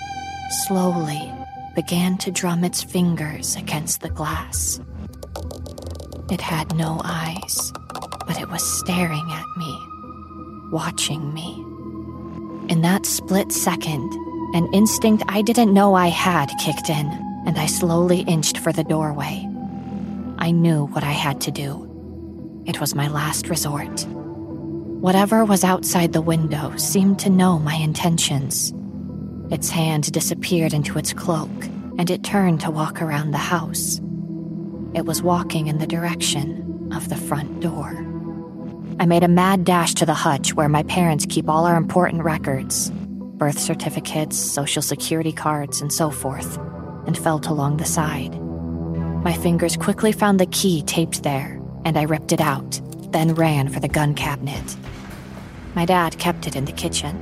[0.67, 1.33] slowly,
[1.75, 4.81] began to drum its fingers against the glass.
[6.31, 7.73] It had no eyes,
[8.27, 9.79] but it was staring at me,
[10.71, 11.65] watching me.
[12.69, 14.13] In that split second,
[14.55, 17.07] an instinct I didn't know I had kicked in,
[17.47, 19.49] and I slowly inched for the doorway.
[20.39, 21.88] I knew what I had to do.
[22.69, 24.07] It was my last resort.
[25.01, 28.75] Whatever was outside the window seemed to know my intentions.
[29.51, 31.49] Its hand disappeared into its cloak,
[31.99, 34.03] and it turned to walk around the house.
[34.93, 38.05] It was walking in the direction of the front door.
[39.01, 42.23] I made a mad dash to the hutch where my parents keep all our important
[42.23, 42.91] records
[43.39, 46.59] birth certificates, social security cards, and so forth,
[47.07, 48.39] and felt along the side.
[49.23, 51.58] My fingers quickly found the key taped there,
[51.89, 52.81] and I ripped it out,
[53.13, 54.77] then ran for the gun cabinet.
[55.75, 57.17] My dad kept it in the kitchen.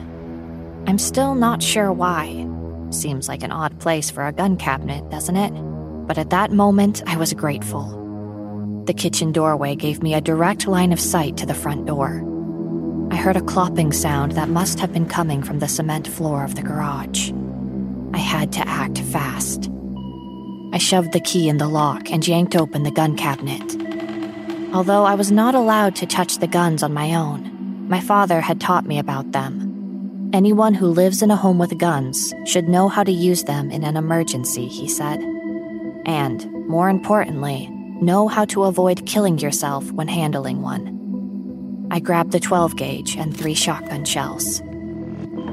[0.88, 2.48] I'm still not sure why.
[2.90, 5.52] Seems like an odd place for a gun cabinet, doesn't it?
[6.08, 8.82] But at that moment, I was grateful.
[8.86, 12.24] The kitchen doorway gave me a direct line of sight to the front door.
[13.12, 16.56] I heard a clopping sound that must have been coming from the cement floor of
[16.56, 17.30] the garage.
[18.12, 19.70] I had to act fast.
[20.72, 23.85] I shoved the key in the lock and yanked open the gun cabinet.
[24.72, 28.60] Although I was not allowed to touch the guns on my own, my father had
[28.60, 30.30] taught me about them.
[30.32, 33.84] Anyone who lives in a home with guns should know how to use them in
[33.84, 35.20] an emergency, he said.
[36.04, 37.68] And, more importantly,
[38.02, 41.88] know how to avoid killing yourself when handling one.
[41.90, 44.60] I grabbed the 12 gauge and three shotgun shells.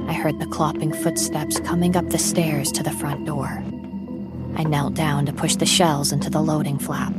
[0.08, 3.64] I heard the clopping footsteps coming up the stairs to the front door.
[4.56, 7.14] I knelt down to push the shells into the loading flap.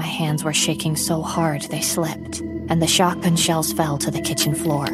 [0.00, 4.22] My hands were shaking so hard they slipped, and the shotgun shells fell to the
[4.22, 4.86] kitchen floor.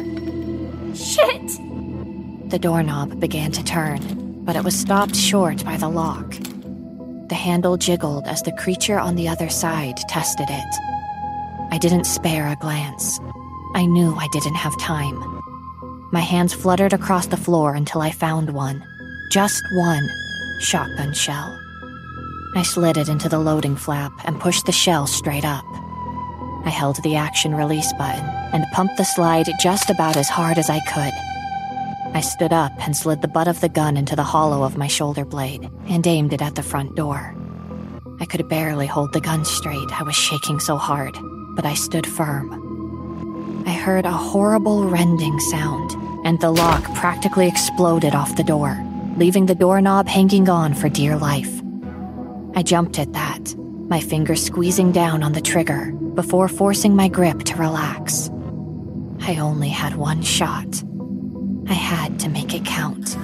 [0.93, 1.47] Shit!
[2.49, 4.01] The doorknob began to turn,
[4.43, 6.31] but it was stopped short by the lock.
[7.29, 10.75] The handle jiggled as the creature on the other side tested it.
[11.71, 13.17] I didn't spare a glance.
[13.75, 15.17] I knew I didn't have time.
[16.11, 18.83] My hands fluttered across the floor until I found one.
[19.31, 20.05] Just one
[20.59, 21.57] shotgun shell.
[22.57, 25.63] I slid it into the loading flap and pushed the shell straight up.
[26.65, 30.67] I held the action release button and pumped the slide just about as hard as
[30.67, 31.13] I could.
[32.15, 34.87] I stood up and slid the butt of the gun into the hollow of my
[34.87, 37.35] shoulder blade and aimed it at the front door.
[38.19, 41.15] I could barely hold the gun straight, I was shaking so hard,
[41.55, 43.63] but I stood firm.
[43.67, 45.91] I heard a horrible rending sound,
[46.25, 48.83] and the lock practically exploded off the door,
[49.15, 51.56] leaving the doorknob hanging on for dear life.
[52.55, 53.55] I jumped at that,
[53.89, 58.29] my finger squeezing down on the trigger before forcing my grip to relax.
[59.21, 60.83] I only had one shot.
[61.67, 63.17] I had to make it count.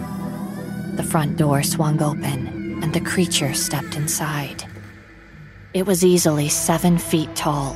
[0.96, 4.64] The front door swung open, and the creature stepped inside.
[5.74, 7.76] It was easily seven feet tall.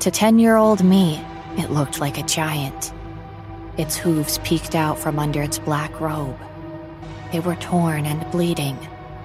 [0.00, 1.24] To 10 year old me,
[1.58, 2.92] it looked like a giant.
[3.76, 6.38] Its hooves peeked out from under its black robe.
[7.32, 8.76] They were torn and bleeding,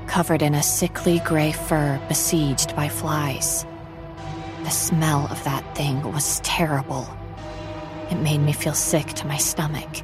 [0.08, 3.66] covered in a sickly gray fur besieged by flies.
[4.64, 7.08] The smell of that thing was terrible.
[8.10, 10.04] It made me feel sick to my stomach.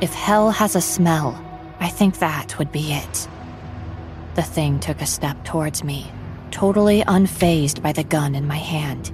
[0.00, 1.40] If hell has a smell,
[1.78, 3.28] I think that would be it.
[4.34, 6.10] The thing took a step towards me,
[6.50, 9.12] totally unfazed by the gun in my hand.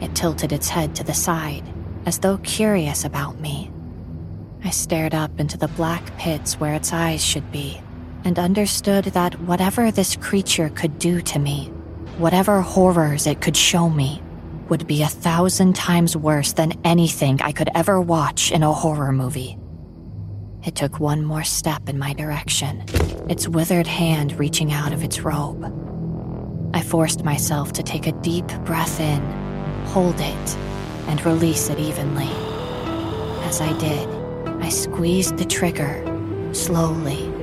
[0.00, 1.64] It tilted its head to the side,
[2.04, 3.70] as though curious about me.
[4.62, 7.80] I stared up into the black pits where its eyes should be,
[8.26, 11.66] and understood that whatever this creature could do to me,
[12.18, 14.20] whatever horrors it could show me,
[14.68, 19.12] would be a thousand times worse than anything I could ever watch in a horror
[19.12, 19.56] movie.
[20.64, 22.82] It took one more step in my direction,
[23.30, 25.64] its withered hand reaching out of its robe.
[26.74, 29.22] I forced myself to take a deep breath in,
[29.84, 30.56] hold it,
[31.06, 32.28] and release it evenly.
[33.44, 34.08] As I did,
[34.64, 36.02] I squeezed the trigger,
[36.52, 37.35] slowly,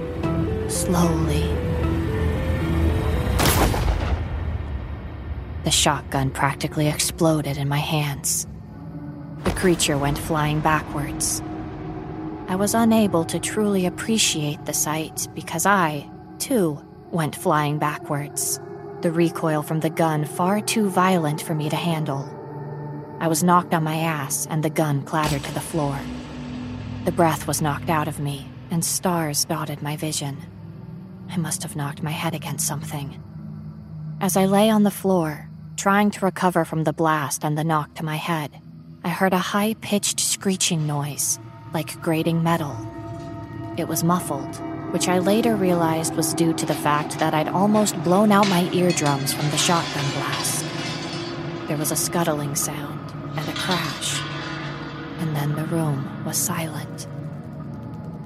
[0.74, 1.44] slowly.
[5.64, 8.48] The shotgun practically exploded in my hands.
[9.44, 11.42] The creature went flying backwards.
[12.48, 16.10] I was unable to truly appreciate the sight because I,
[16.40, 18.60] too, went flying backwards,
[19.02, 22.30] the recoil from the gun far too violent for me to handle.
[23.20, 25.98] I was knocked on my ass, and the gun clattered to the floor.
[27.06, 30.38] The breath was knocked out of me, and stars dotted my vision.
[31.34, 33.20] I must have knocked my head against something.
[34.22, 37.96] As I lay on the floor, trying to recover from the blast and the knock
[37.96, 38.62] to my head,
[39.04, 41.40] I heard a high pitched screeching noise
[41.74, 42.78] like grating metal.
[43.78, 44.58] It was muffled,
[44.94, 48.70] which I later realized was due to the fact that I'd almost blown out my
[48.72, 50.64] eardrums from the shotgun blast.
[51.68, 54.22] There was a scuttling sound and a crash,
[55.18, 57.08] and then the room was silent.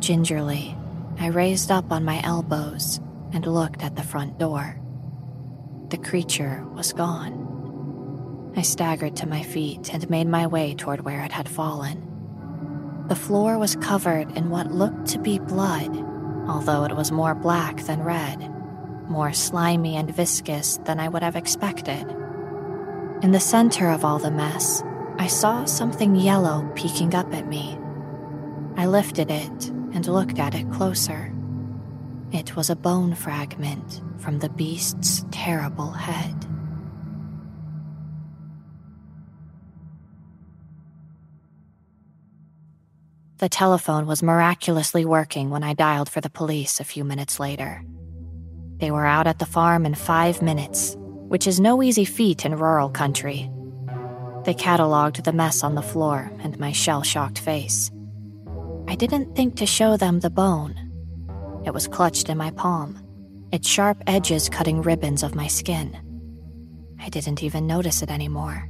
[0.01, 0.75] Gingerly,
[1.19, 2.99] I raised up on my elbows
[3.33, 4.79] and looked at the front door.
[5.89, 8.53] The creature was gone.
[8.55, 12.03] I staggered to my feet and made my way toward where it had fallen.
[13.07, 15.95] The floor was covered in what looked to be blood,
[16.47, 18.51] although it was more black than red,
[19.09, 22.05] more slimy and viscous than I would have expected.
[23.23, 24.83] In the center of all the mess,
[25.17, 27.79] I saw something yellow peeking up at me.
[28.75, 31.33] I lifted it and looked at it closer.
[32.31, 36.35] It was a bone fragment from the beast's terrible head.
[43.39, 47.83] The telephone was miraculously working when I dialed for the police a few minutes later.
[48.77, 52.55] They were out at the farm in five minutes, which is no easy feat in
[52.55, 53.49] rural country.
[54.45, 57.89] They catalogued the mess on the floor and my shell shocked face.
[58.87, 60.75] I didn't think to show them the bone.
[61.65, 63.01] It was clutched in my palm,
[63.51, 65.97] its sharp edges cutting ribbons of my skin.
[66.99, 68.69] I didn't even notice it anymore.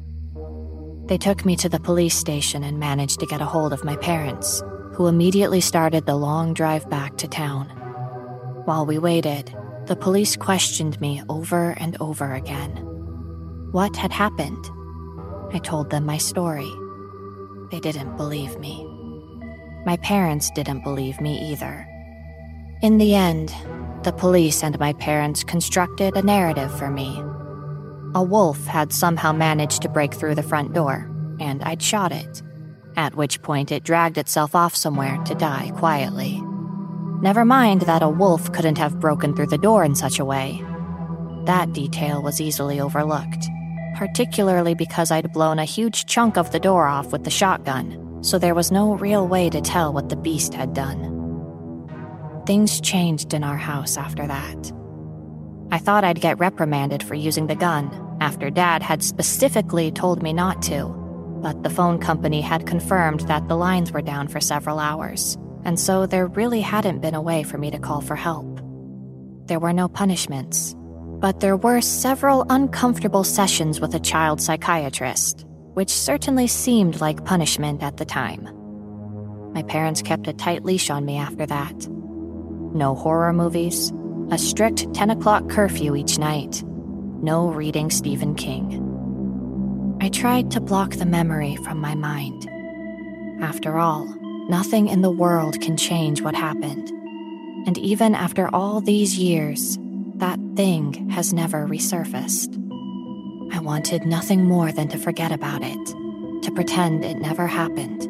[1.05, 3.95] They took me to the police station and managed to get a hold of my
[3.95, 4.63] parents,
[4.93, 7.69] who immediately started the long drive back to town.
[8.65, 9.55] While we waited,
[9.85, 12.75] the police questioned me over and over again.
[13.71, 14.69] What had happened?
[15.53, 16.69] I told them my story.
[17.71, 18.86] They didn't believe me.
[19.87, 21.87] My parents didn't believe me either.
[22.83, 23.51] In the end,
[24.03, 27.23] the police and my parents constructed a narrative for me
[28.17, 31.07] a wolf had somehow managed to break through the front door,
[31.39, 32.41] and I'd shot it.
[32.95, 36.41] At which point it dragged itself off somewhere to die quietly.
[37.21, 40.63] Never mind that a wolf couldn't have broken through the door in such a way.
[41.45, 43.45] That detail was easily overlooked,
[43.95, 48.37] particularly because I'd blown a huge chunk of the door off with the shotgun, so
[48.37, 51.13] there was no real way to tell what the beast had done.
[52.45, 54.73] Things changed in our house after that.
[55.71, 60.33] I thought I'd get reprimanded for using the gun, after Dad had specifically told me
[60.33, 60.87] not to,
[61.41, 65.79] but the phone company had confirmed that the lines were down for several hours, and
[65.79, 68.59] so there really hadn't been a way for me to call for help.
[69.45, 70.75] There were no punishments,
[71.21, 75.46] but there were several uncomfortable sessions with a child psychiatrist,
[75.77, 78.49] which certainly seemed like punishment at the time.
[79.53, 81.87] My parents kept a tight leash on me after that.
[82.73, 83.93] No horror movies,
[84.31, 89.97] a strict 10 o'clock curfew each night, no reading Stephen King.
[90.01, 92.49] I tried to block the memory from my mind.
[93.39, 94.05] After all,
[94.49, 96.89] nothing in the world can change what happened.
[97.67, 99.77] And even after all these years,
[100.15, 102.66] that thing has never resurfaced.
[103.51, 105.85] I wanted nothing more than to forget about it,
[106.43, 108.07] to pretend it never happened.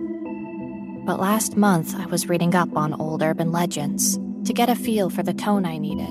[1.05, 5.09] But last month, I was reading up on old urban legends to get a feel
[5.09, 6.09] for the tone I needed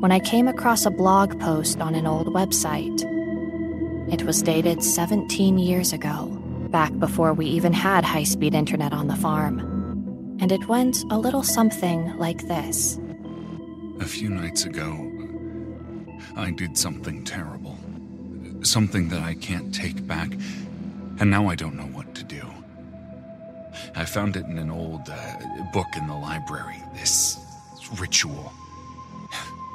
[0.00, 3.04] when I came across a blog post on an old website.
[4.10, 6.26] It was dated 17 years ago,
[6.70, 9.58] back before we even had high speed internet on the farm.
[10.40, 12.98] And it went a little something like this
[14.00, 15.10] A few nights ago,
[16.34, 17.69] I did something terrible.
[18.62, 20.30] Something that I can't take back,
[21.18, 22.42] and now I don't know what to do.
[23.94, 25.36] I found it in an old uh,
[25.72, 27.38] book in the library, this
[27.98, 28.52] ritual.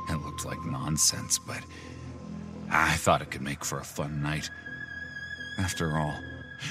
[0.10, 1.62] It looked like nonsense, but
[2.70, 4.50] I thought it could make for a fun night.
[5.58, 6.14] After all,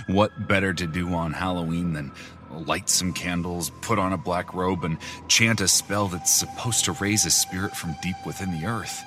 [0.06, 2.12] what better to do on Halloween than
[2.50, 4.98] light some candles, put on a black robe, and
[5.28, 9.02] chant a spell that's supposed to raise a spirit from deep within the earth?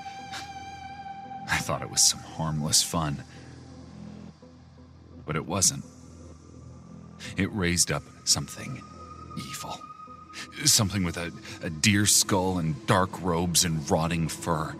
[1.49, 3.23] I thought it was some harmless fun.
[5.25, 5.83] But it wasn't.
[7.35, 8.81] It raised up something
[9.49, 9.79] evil.
[10.65, 11.31] Something with a,
[11.63, 14.75] a deer skull and dark robes and rotting fur.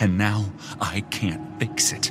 [0.00, 0.46] And now
[0.80, 2.10] I can't fix it.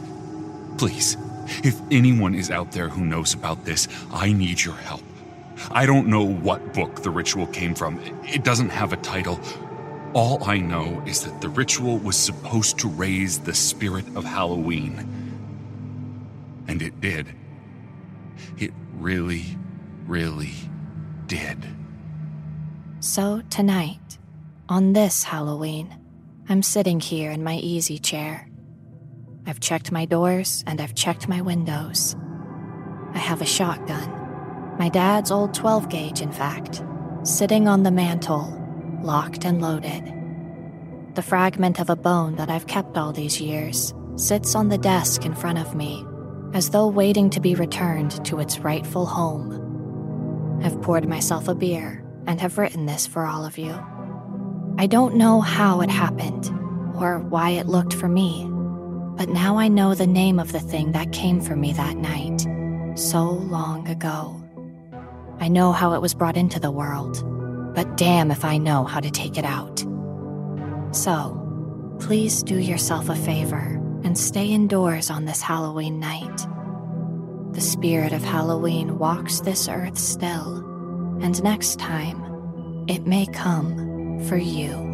[0.77, 1.17] Please,
[1.63, 5.01] if anyone is out there who knows about this, I need your help.
[5.71, 9.39] I don't know what book the ritual came from, it doesn't have a title.
[10.17, 14.97] All I know is that the ritual was supposed to raise the spirit of Halloween.
[16.67, 17.27] And it did.
[18.57, 19.45] It really,
[20.07, 20.55] really
[21.27, 21.63] did.
[22.99, 24.17] So tonight,
[24.67, 25.95] on this Halloween,
[26.49, 28.49] I'm sitting here in my easy chair.
[29.45, 32.15] I've checked my doors and I've checked my windows.
[33.13, 34.09] I have a shotgun,
[34.79, 36.81] my dad's old 12 gauge, in fact,
[37.21, 38.66] sitting on the mantel,
[39.07, 40.13] locked and loaded.
[41.15, 45.25] The fragment of a bone that I've kept all these years sits on the desk
[45.25, 46.05] in front of me,
[46.53, 50.59] as though waiting to be returned to its rightful home.
[50.63, 53.73] I've poured myself a beer and have written this for all of you.
[54.77, 56.49] I don't know how it happened
[56.99, 58.45] or why it looked for me,
[59.15, 62.45] but now I know the name of the thing that came for me that night,
[62.99, 64.43] so long ago.
[65.39, 67.23] I know how it was brought into the world,
[67.77, 69.85] but damn if I know how to take it out.
[70.95, 76.47] So, please do yourself a favor and stay indoors on this Halloween night.
[77.51, 80.57] The spirit of Halloween walks this earth still,
[81.21, 84.86] and next time, it may come for you.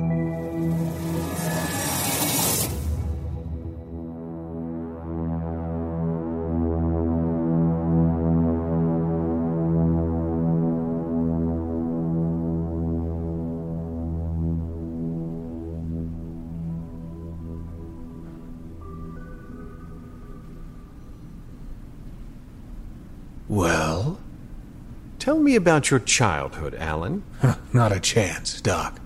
[23.53, 24.19] Well?
[25.19, 27.21] Tell me about your childhood, Alan.
[27.71, 28.99] Not a chance, Doc.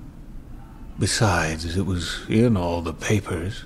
[0.97, 3.65] Besides, it was in all the papers.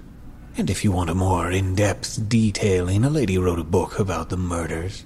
[0.58, 4.30] And if you want a more in depth detailing, a lady wrote a book about
[4.30, 5.06] the murders.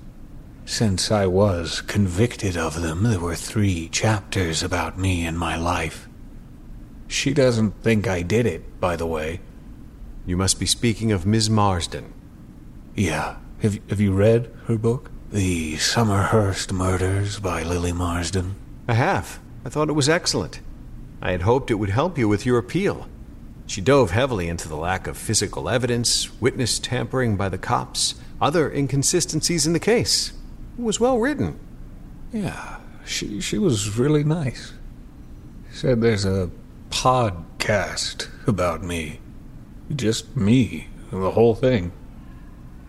[0.64, 6.08] Since I was convicted of them, there were three chapters about me and my life.
[7.10, 9.42] She doesn't think I did it, by the way.
[10.26, 12.14] You must be speaking of Miss Marsden.
[12.96, 13.36] Yeah.
[13.62, 15.12] Have, have you read her book?
[15.36, 18.56] The Summerhurst Murders by Lily Marsden.
[18.88, 19.42] I have.
[19.66, 20.62] I thought it was excellent.
[21.22, 23.10] I had hoped it would help you with your appeal.
[23.68, 28.72] She dove heavily into the lack of physical evidence, witness tampering by the cops, other
[28.72, 30.32] inconsistencies in the case.
[30.80, 31.60] It was well written.
[32.32, 34.72] Yeah, she she was really nice.
[35.70, 36.50] Said there's a
[36.92, 39.20] podcast about me.
[39.94, 41.92] Just me, the whole thing.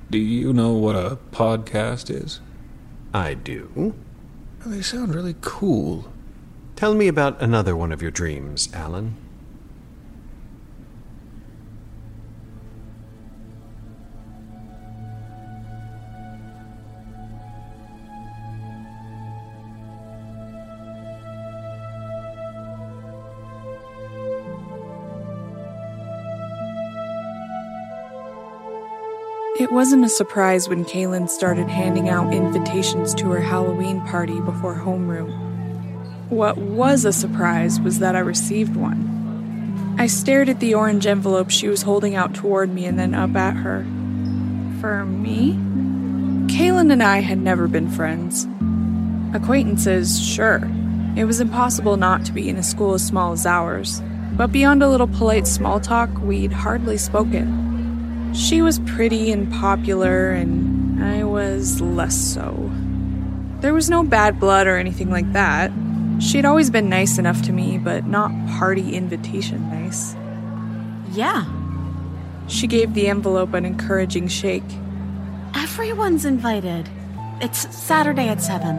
[0.08, 2.40] Do you know what a podcast is?
[3.12, 3.94] I do.
[4.64, 6.12] They sound really cool.
[6.76, 9.16] Tell me about another one of your dreams, Alan.
[29.66, 34.76] It wasn't a surprise when Kaylin started handing out invitations to her Halloween party before
[34.76, 35.32] homeroom.
[36.30, 39.96] What was a surprise was that I received one.
[39.98, 43.34] I stared at the orange envelope she was holding out toward me and then up
[43.34, 43.82] at her.
[44.80, 45.54] For me?
[46.46, 48.46] Kaylin and I had never been friends.
[49.34, 50.70] Acquaintances, sure.
[51.16, 54.00] It was impossible not to be in a school as small as ours,
[54.36, 57.65] but beyond a little polite small talk, we'd hardly spoken.
[58.36, 62.70] She was pretty and popular, and I was less so.
[63.60, 65.72] There was no bad blood or anything like that.
[66.20, 70.14] She'd always been nice enough to me, but not party invitation nice.
[71.12, 71.46] Yeah.
[72.46, 74.70] She gave the envelope an encouraging shake.
[75.54, 76.90] Everyone's invited.
[77.40, 78.76] It's Saturday at 7.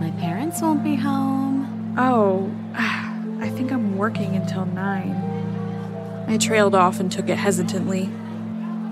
[0.00, 1.94] My parents won't be home.
[1.96, 6.26] Oh, I think I'm working until 9.
[6.26, 8.10] I trailed off and took it hesitantly.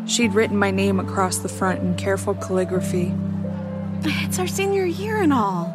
[0.09, 3.15] She'd written my name across the front in careful calligraphy.
[4.05, 5.75] It's our senior year and all.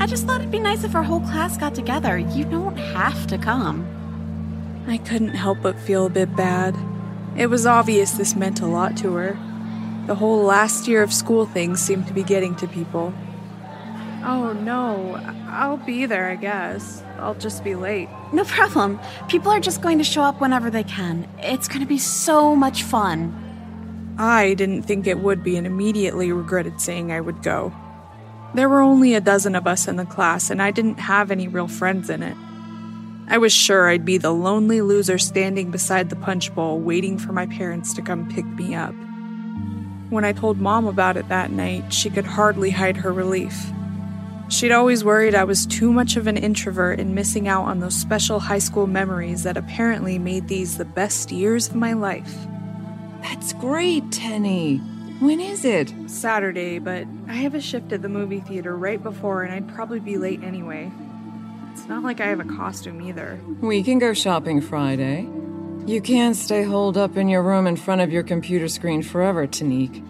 [0.00, 2.18] I just thought it'd be nice if our whole class got together.
[2.18, 3.86] You don't have to come.
[4.88, 6.76] I couldn't help but feel a bit bad.
[7.36, 9.38] It was obvious this meant a lot to her.
[10.08, 13.14] The whole last year of school thing seemed to be getting to people.
[14.24, 15.14] Oh no,
[15.48, 17.04] I'll be there, I guess.
[17.18, 18.08] I'll just be late.
[18.32, 18.98] No problem.
[19.28, 21.28] People are just going to show up whenever they can.
[21.38, 23.46] It's going to be so much fun.
[24.20, 27.72] I didn't think it would be and immediately regretted saying I would go.
[28.52, 31.48] There were only a dozen of us in the class, and I didn't have any
[31.48, 32.36] real friends in it.
[33.28, 37.32] I was sure I'd be the lonely loser standing beside the punch bowl waiting for
[37.32, 38.94] my parents to come pick me up.
[40.10, 43.72] When I told Mom about it that night, she could hardly hide her relief.
[44.50, 47.96] She'd always worried I was too much of an introvert and missing out on those
[47.98, 52.34] special high school memories that apparently made these the best years of my life.
[53.22, 54.78] That's great, Tenny.
[55.20, 55.92] When is it?
[56.06, 60.00] Saturday, but I have a shift at the movie theater right before and I'd probably
[60.00, 60.90] be late anyway.
[61.72, 63.38] It's not like I have a costume either.
[63.60, 65.28] We can go shopping Friday.
[65.86, 69.46] You can't stay holed up in your room in front of your computer screen forever,
[69.46, 70.04] Tanique.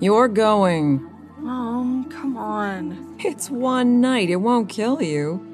[0.00, 1.08] You're going.
[1.38, 3.16] Mom, come on.
[3.20, 5.53] It's one night, it won't kill you.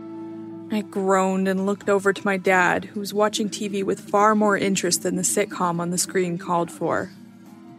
[0.72, 4.56] I groaned and looked over to my dad, who was watching TV with far more
[4.56, 7.10] interest than the sitcom on the screen called for.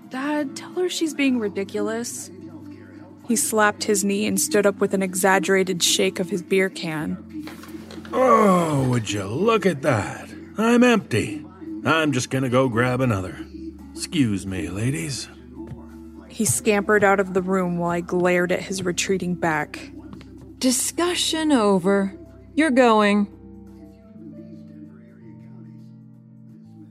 [0.10, 2.30] Dad, tell her she's being ridiculous.
[3.28, 7.48] He slapped his knee and stood up with an exaggerated shake of his beer can.
[8.12, 10.30] Oh, would you look at that?
[10.58, 11.46] I'm empty.
[11.86, 13.38] I'm just gonna go grab another.
[13.96, 15.30] Excuse me, ladies.
[16.28, 19.92] He scampered out of the room while I glared at his retreating back.
[20.60, 22.18] Discussion over.
[22.54, 23.28] You're going.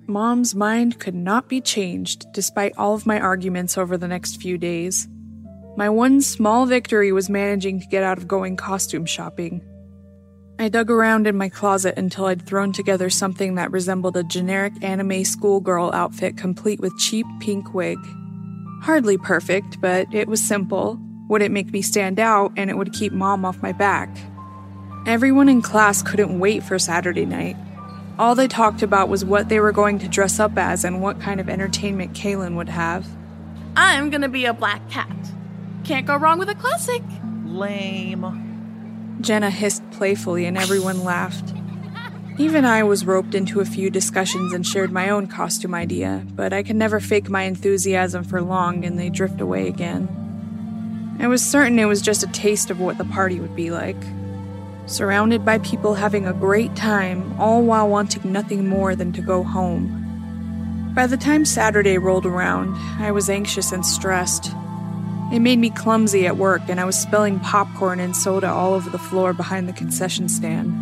[0.06, 4.58] Mom's mind could not be changed despite all of my arguments over the next few
[4.58, 5.06] days.
[5.76, 9.62] My one small victory was managing to get out of going costume shopping.
[10.58, 14.72] I dug around in my closet until I'd thrown together something that resembled a generic
[14.82, 17.98] anime schoolgirl outfit complete with cheap pink wig.
[18.82, 20.98] Hardly perfect, but it was simple,
[21.28, 24.14] wouldn't make me stand out, and it would keep mom off my back.
[25.06, 27.56] Everyone in class couldn't wait for Saturday night.
[28.18, 31.20] All they talked about was what they were going to dress up as and what
[31.20, 33.06] kind of entertainment Kaylin would have.
[33.76, 35.08] I'm gonna be a black cat.
[35.84, 37.02] Can't go wrong with a classic.
[37.46, 39.18] Lame.
[39.22, 41.54] Jenna hissed playfully and everyone laughed.
[42.38, 46.52] Even I was roped into a few discussions and shared my own costume idea, but
[46.52, 51.16] I could never fake my enthusiasm for long and they drift away again.
[51.18, 53.96] I was certain it was just a taste of what the party would be like.
[54.90, 59.44] Surrounded by people having a great time, all while wanting nothing more than to go
[59.44, 60.92] home.
[60.96, 64.50] By the time Saturday rolled around, I was anxious and stressed.
[65.32, 68.90] It made me clumsy at work, and I was spilling popcorn and soda all over
[68.90, 70.74] the floor behind the concession stand.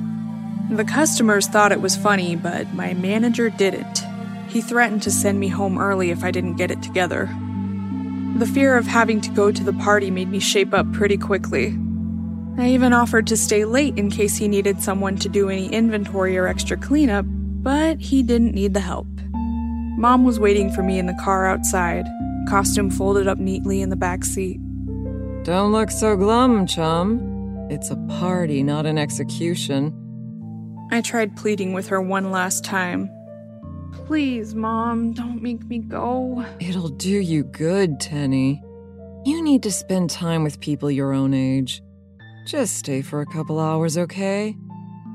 [0.71, 4.07] The customers thought it was funny, but my manager didn't.
[4.49, 7.29] He threatened to send me home early if I didn't get it together.
[8.39, 11.79] The fear of having to go to the party made me shape up pretty quickly.
[12.59, 16.37] I even offered to stay late in case he needed someone to do any inventory
[16.37, 19.07] or extra cleanup, but he didn't need the help.
[19.97, 22.05] Mom was waiting for me in the car outside,
[22.49, 24.59] costume folded up neatly in the back seat.
[25.45, 27.69] Don't look so glum, chum.
[27.71, 29.95] It's a party, not an execution.
[30.91, 33.09] I tried pleading with her one last time.
[33.93, 36.45] Please, Mom, don't make me go.
[36.59, 38.61] It'll do you good, Tenny.
[39.25, 41.83] You need to spend time with people your own age.
[42.49, 44.57] Just stay for a couple hours, okay?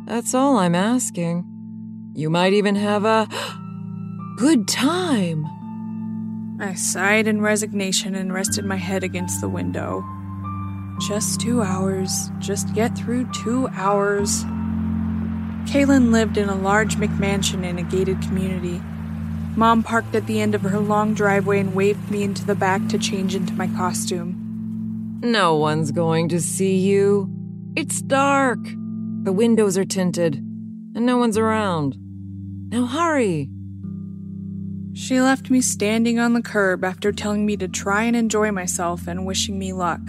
[0.06, 1.44] That's all I'm asking.
[2.14, 3.28] You might even have a
[4.38, 5.48] good time.
[6.62, 10.06] I sighed in resignation and rested my head against the window.
[11.08, 12.30] Just two hours.
[12.38, 14.44] Just get through two hours.
[15.66, 18.80] Kaylin lived in a large McMansion in a gated community.
[19.56, 22.88] Mom parked at the end of her long driveway and waved me into the back
[22.90, 24.43] to change into my costume.
[25.24, 27.30] No one's going to see you.
[27.78, 28.60] It's dark.
[29.24, 31.96] The windows are tinted, and no one's around.
[32.70, 33.50] Now hurry.
[34.92, 39.08] She left me standing on the curb after telling me to try and enjoy myself
[39.08, 40.02] and wishing me luck.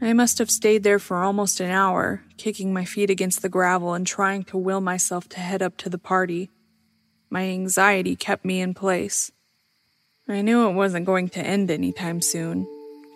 [0.00, 3.94] I must have stayed there for almost an hour, kicking my feet against the gravel
[3.94, 6.52] and trying to will myself to head up to the party.
[7.30, 9.32] My anxiety kept me in place.
[10.30, 12.66] I knew it wasn't going to end anytime soon.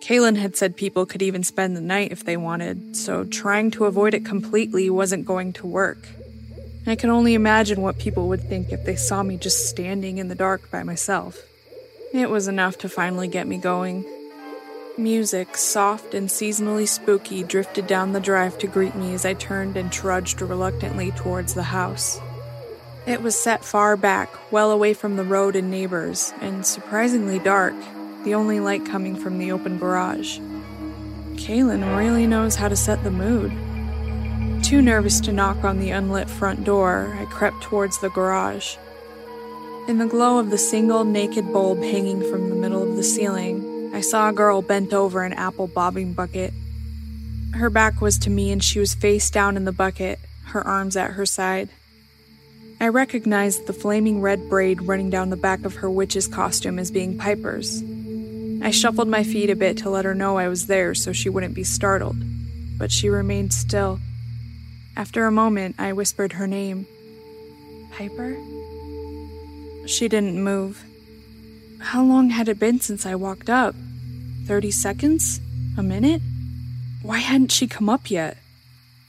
[0.01, 3.85] Kaylin had said people could even spend the night if they wanted, so trying to
[3.85, 6.07] avoid it completely wasn't going to work.
[6.85, 10.27] I could only imagine what people would think if they saw me just standing in
[10.27, 11.39] the dark by myself.
[12.13, 14.05] It was enough to finally get me going.
[14.97, 19.75] Music, soft and seasonally spooky, drifted down the drive to greet me as I turned
[19.75, 22.19] and trudged reluctantly towards the house.
[23.07, 27.75] It was set far back, well away from the road and neighbors, and surprisingly dark,
[28.23, 30.39] the only light coming from the open garage.
[31.35, 33.51] Kaylin really knows how to set the mood.
[34.63, 38.77] Too nervous to knock on the unlit front door, I crept towards the garage.
[39.87, 43.91] In the glow of the single naked bulb hanging from the middle of the ceiling,
[43.93, 46.53] I saw a girl bent over an apple bobbing bucket.
[47.53, 50.97] Her back was to me and she was face down in the bucket, her arms
[50.97, 51.69] at her side.
[52.79, 56.91] I recognized the flaming red braid running down the back of her witch's costume as
[56.91, 57.83] being Piper's.
[58.61, 61.29] I shuffled my feet a bit to let her know I was there so she
[61.29, 62.17] wouldn't be startled,
[62.77, 63.99] but she remained still.
[64.97, 66.87] After a moment, I whispered her name
[67.91, 68.35] Piper?
[69.87, 70.83] She didn't move.
[71.79, 73.75] How long had it been since I walked up?
[74.47, 75.39] 30 seconds?
[75.77, 76.21] A minute?
[77.01, 78.37] Why hadn't she come up yet?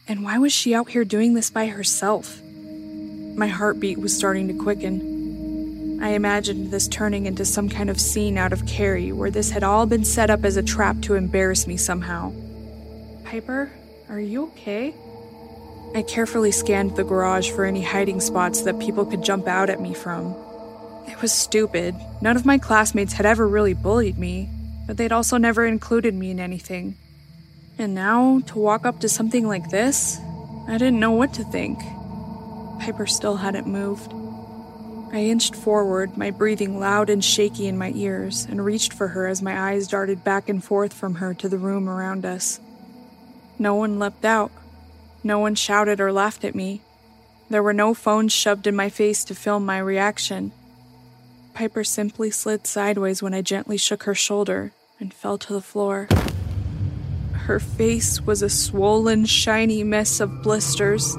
[0.06, 2.40] And why was she out here doing this by herself?
[3.36, 6.00] My heartbeat was starting to quicken.
[6.02, 9.62] I imagined this turning into some kind of scene out of Carrie where this had
[9.62, 12.32] all been set up as a trap to embarrass me somehow.
[13.24, 13.70] Piper,
[14.08, 14.94] are you okay?
[15.94, 19.82] I carefully scanned the garage for any hiding spots that people could jump out at
[19.82, 20.34] me from.
[21.06, 21.94] It was stupid.
[22.22, 24.48] None of my classmates had ever really bullied me,
[24.86, 26.96] but they'd also never included me in anything.
[27.76, 30.18] And now, to walk up to something like this,
[30.68, 31.78] I didn't know what to think.
[32.80, 34.12] Piper still hadn't moved.
[35.12, 39.26] I inched forward, my breathing loud and shaky in my ears, and reached for her
[39.26, 42.60] as my eyes darted back and forth from her to the room around us.
[43.58, 44.50] No one leapt out.
[45.24, 46.82] No one shouted or laughed at me.
[47.48, 50.52] There were no phones shoved in my face to film my reaction.
[51.54, 56.08] Piper simply slid sideways when I gently shook her shoulder and fell to the floor.
[57.32, 61.16] Her face was a swollen, shiny mess of blisters.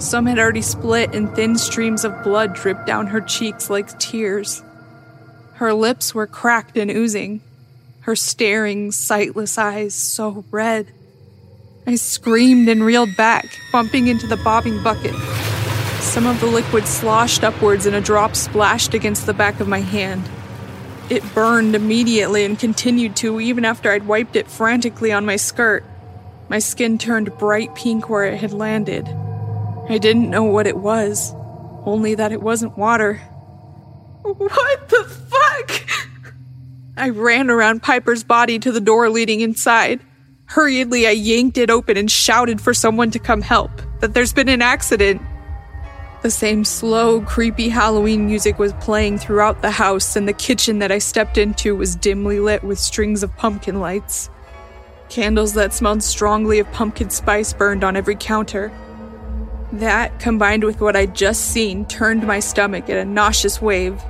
[0.00, 4.64] Some had already split, and thin streams of blood dripped down her cheeks like tears.
[5.56, 7.42] Her lips were cracked and oozing,
[8.00, 10.86] her staring, sightless eyes so red.
[11.86, 15.14] I screamed and reeled back, bumping into the bobbing bucket.
[16.00, 19.80] Some of the liquid sloshed upwards and a drop splashed against the back of my
[19.80, 20.26] hand.
[21.10, 25.84] It burned immediately and continued to even after I'd wiped it frantically on my skirt.
[26.48, 29.06] My skin turned bright pink where it had landed.
[29.90, 31.34] I didn't know what it was,
[31.84, 33.16] only that it wasn't water.
[34.22, 36.06] What the fuck?
[36.96, 39.98] I ran around Piper's body to the door leading inside.
[40.44, 44.48] Hurriedly, I yanked it open and shouted for someone to come help, that there's been
[44.48, 45.22] an accident.
[46.22, 50.92] The same slow, creepy Halloween music was playing throughout the house, and the kitchen that
[50.92, 54.30] I stepped into was dimly lit with strings of pumpkin lights.
[55.08, 58.70] Candles that smelled strongly of pumpkin spice burned on every counter.
[59.72, 64.02] That, combined with what I'd just seen, turned my stomach in a nauseous wave.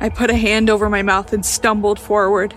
[0.00, 2.54] I put a hand over my mouth and stumbled forward.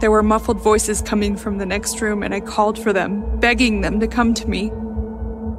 [0.00, 3.82] There were muffled voices coming from the next room, and I called for them, begging
[3.82, 4.72] them to come to me.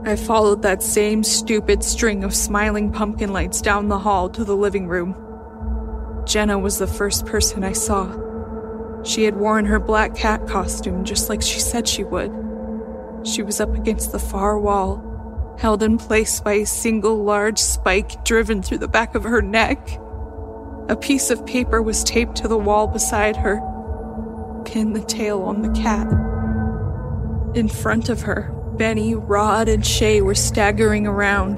[0.05, 4.55] I followed that same stupid string of smiling pumpkin lights down the hall to the
[4.55, 5.15] living room.
[6.25, 8.15] Jenna was the first person I saw.
[9.03, 12.31] She had worn her black cat costume just like she said she would.
[13.23, 15.03] She was up against the far wall,
[15.59, 19.99] held in place by a single large spike driven through the back of her neck.
[20.87, 23.61] A piece of paper was taped to the wall beside her.
[24.65, 26.07] Pin the tail on the cat.
[27.55, 31.57] In front of her, Benny, Rod, and Shay were staggering around.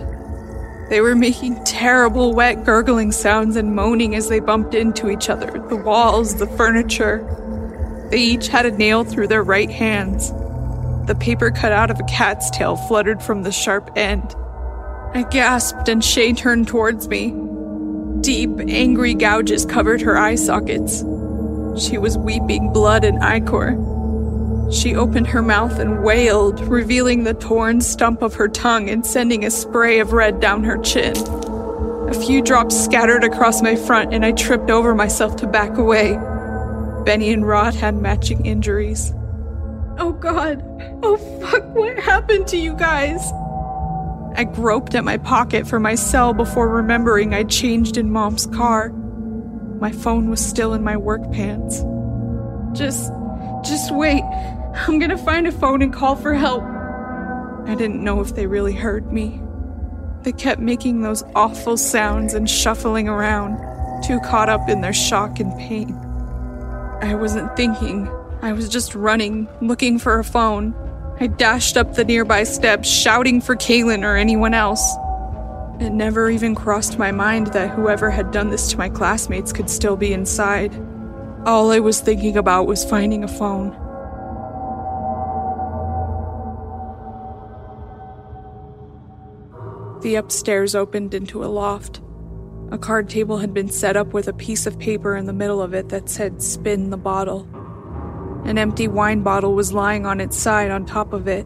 [0.89, 5.51] They were making terrible, wet, gurgling sounds and moaning as they bumped into each other
[5.69, 8.07] the walls, the furniture.
[8.09, 10.33] They each had a nail through their right hands.
[11.07, 14.35] The paper cut out of a cat's tail fluttered from the sharp end.
[15.13, 17.35] I gasped and Shay turned towards me.
[18.21, 20.99] Deep, angry gouges covered her eye sockets.
[21.77, 23.77] She was weeping blood and ichor.
[24.71, 29.43] She opened her mouth and wailed, revealing the torn stump of her tongue and sending
[29.43, 31.13] a spray of red down her chin.
[32.07, 36.17] A few drops scattered across my front, and I tripped over myself to back away.
[37.05, 39.13] Benny and Rod had matching injuries.
[40.01, 40.63] Oh god.
[41.03, 43.21] Oh fuck, what happened to you guys?
[44.35, 48.89] I groped at my pocket for my cell before remembering I'd changed in Mom's car.
[48.89, 51.83] My phone was still in my work pants.
[52.75, 53.11] Just.
[53.63, 54.23] just wait.
[54.73, 56.63] I'm gonna find a phone and call for help.
[57.67, 59.39] I didn't know if they really heard me.
[60.23, 63.59] They kept making those awful sounds and shuffling around,
[64.03, 65.95] too caught up in their shock and pain.
[67.03, 68.09] I wasn't thinking.
[68.43, 70.73] I was just running, looking for a phone.
[71.19, 74.95] I dashed up the nearby steps, shouting for Kaylin or anyone else.
[75.79, 79.69] It never even crossed my mind that whoever had done this to my classmates could
[79.69, 80.75] still be inside.
[81.45, 83.71] All I was thinking about was finding a phone.
[90.01, 92.01] The upstairs opened into a loft.
[92.71, 95.61] A card table had been set up with a piece of paper in the middle
[95.61, 97.47] of it that said spin the bottle.
[98.45, 101.45] An empty wine bottle was lying on its side on top of it.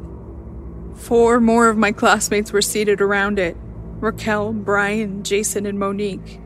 [0.96, 3.58] Four more of my classmates were seated around it
[4.00, 6.40] Raquel, Brian, Jason, and Monique.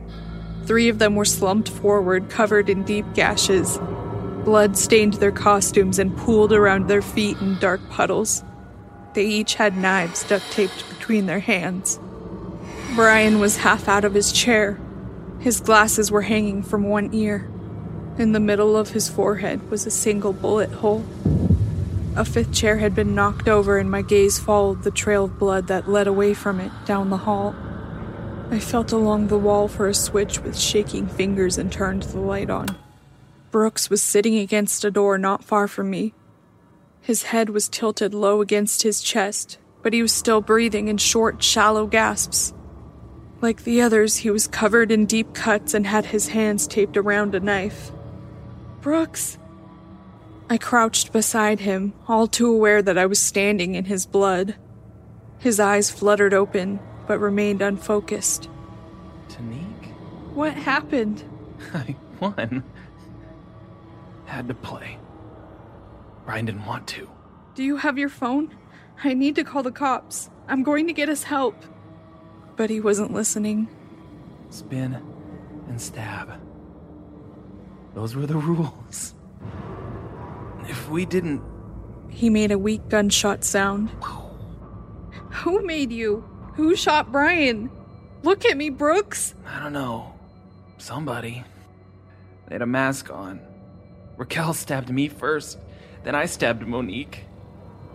[0.64, 3.78] Three of them were slumped forward, covered in deep gashes.
[4.44, 8.44] Blood stained their costumes and pooled around their feet in dark puddles.
[9.14, 11.98] They each had knives duct taped between their hands.
[12.94, 14.80] Brian was half out of his chair.
[15.40, 17.48] His glasses were hanging from one ear.
[18.18, 21.04] In the middle of his forehead was a single bullet hole.
[22.16, 25.68] A fifth chair had been knocked over, and my gaze followed the trail of blood
[25.68, 27.54] that led away from it down the hall.
[28.50, 32.50] I felt along the wall for a switch with shaking fingers and turned the light
[32.50, 32.76] on.
[33.50, 36.14] Brooks was sitting against a door not far from me.
[37.00, 41.42] His head was tilted low against his chest, but he was still breathing in short,
[41.42, 42.52] shallow gasps.
[43.40, 47.34] Like the others, he was covered in deep cuts and had his hands taped around
[47.34, 47.92] a knife.
[48.80, 49.38] Brooks!
[50.48, 54.56] I crouched beside him, all too aware that I was standing in his blood.
[55.38, 58.48] His eyes fluttered open, but remained unfocused.
[59.28, 59.92] Tanique?
[60.34, 61.22] What happened?
[61.74, 62.64] I won.
[64.24, 64.98] Had to play.
[66.26, 67.08] Ryan didn't want to.
[67.54, 68.54] Do you have your phone?
[69.04, 70.30] I need to call the cops.
[70.48, 71.56] I'm going to get us help.
[72.56, 73.68] But he wasn't listening.
[74.50, 75.02] Spin
[75.68, 76.39] and stab.
[77.94, 79.14] Those were the rules.
[80.64, 81.42] If we didn't.
[82.08, 83.90] He made a weak gunshot sound.
[85.30, 86.24] Who made you?
[86.54, 87.70] Who shot Brian?
[88.22, 89.34] Look at me, Brooks.
[89.46, 90.14] I don't know.
[90.78, 91.44] Somebody.
[92.46, 93.40] They had a mask on.
[94.16, 95.58] Raquel stabbed me first,
[96.04, 97.24] then I stabbed Monique.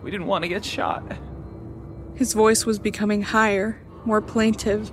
[0.02, 1.04] We didn't want to get shot.
[2.14, 4.90] His voice was becoming higher, more plaintive.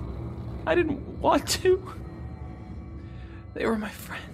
[0.66, 1.82] I didn't want to.
[3.54, 4.33] They were my friend.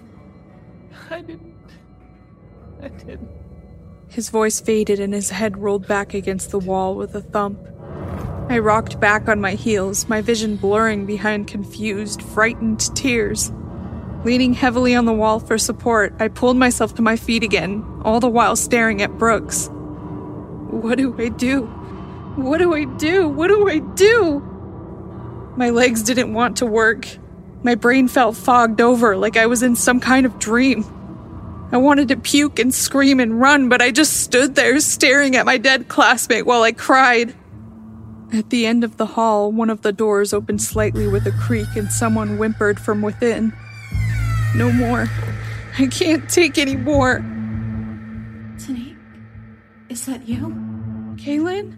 [1.11, 1.55] I didn't.
[2.81, 3.29] I didn't.
[4.07, 7.59] His voice faded and his head rolled back against the wall with a thump.
[8.49, 13.51] I rocked back on my heels, my vision blurring behind confused, frightened tears.
[14.23, 18.21] Leaning heavily on the wall for support, I pulled myself to my feet again, all
[18.21, 19.69] the while staring at Brooks.
[19.71, 21.63] What do I do?
[22.35, 23.27] What do I do?
[23.27, 24.39] What do I do?
[25.57, 27.05] My legs didn't want to work.
[27.63, 30.85] My brain felt fogged over like I was in some kind of dream.
[31.71, 35.45] I wanted to puke and scream and run, but I just stood there staring at
[35.45, 37.33] my dead classmate while I cried.
[38.33, 41.67] At the end of the hall, one of the doors opened slightly with a creak
[41.75, 43.53] and someone whimpered from within.
[44.55, 45.07] No more.
[45.77, 47.19] I can't take any more.
[48.57, 48.97] Tanique,
[49.89, 50.47] is that you?
[51.15, 51.77] Kaylin?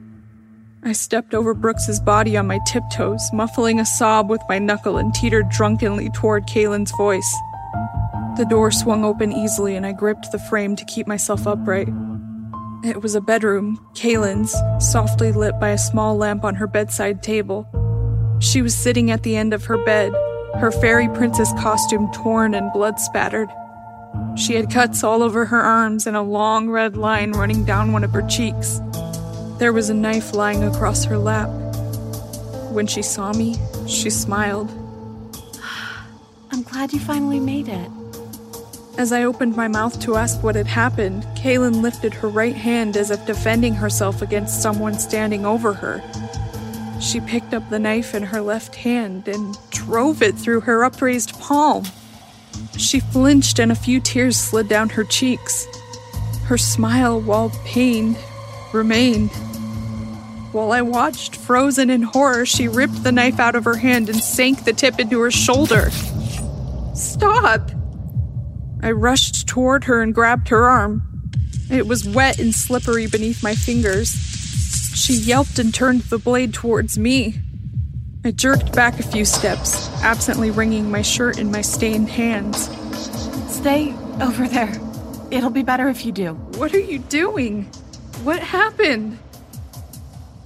[0.83, 5.13] I stepped over Brooks's body on my tiptoes, muffling a sob with my knuckle and
[5.13, 7.35] teetered drunkenly toward Kaylin's voice.
[8.35, 11.87] The door swung open easily and I gripped the frame to keep myself upright.
[12.83, 17.67] It was a bedroom, Kaylin's, softly lit by a small lamp on her bedside table.
[18.39, 20.11] She was sitting at the end of her bed,
[20.55, 23.49] her fairy princess costume torn and blood spattered.
[24.35, 28.03] She had cuts all over her arms and a long red line running down one
[28.03, 28.81] of her cheeks.
[29.59, 31.49] There was a knife lying across her lap.
[32.71, 33.57] When she saw me,
[33.87, 34.71] she smiled.
[36.51, 37.91] I'm glad you finally made it.
[38.95, 42.95] As I opened my mouth to ask what had happened, Kaylin lifted her right hand
[42.95, 46.03] as if defending herself against someone standing over her.
[47.01, 51.37] She picked up the knife in her left hand and drove it through her upraised
[51.39, 51.85] palm.
[52.77, 55.65] She flinched and a few tears slid down her cheeks.
[56.45, 58.15] Her smile, while pained,
[58.73, 59.31] remained.
[60.51, 64.23] While I watched, frozen in horror, she ripped the knife out of her hand and
[64.23, 65.89] sank the tip into her shoulder.
[66.93, 67.71] Stop!
[68.83, 71.03] I rushed toward her and grabbed her arm.
[71.71, 74.09] It was wet and slippery beneath my fingers.
[74.93, 77.39] She yelped and turned the blade towards me.
[78.25, 82.69] I jerked back a few steps, absently wringing my shirt in my stained hands.
[83.47, 84.77] Stay over there.
[85.31, 86.33] It'll be better if you do.
[86.57, 87.63] What are you doing?
[88.23, 89.17] What happened?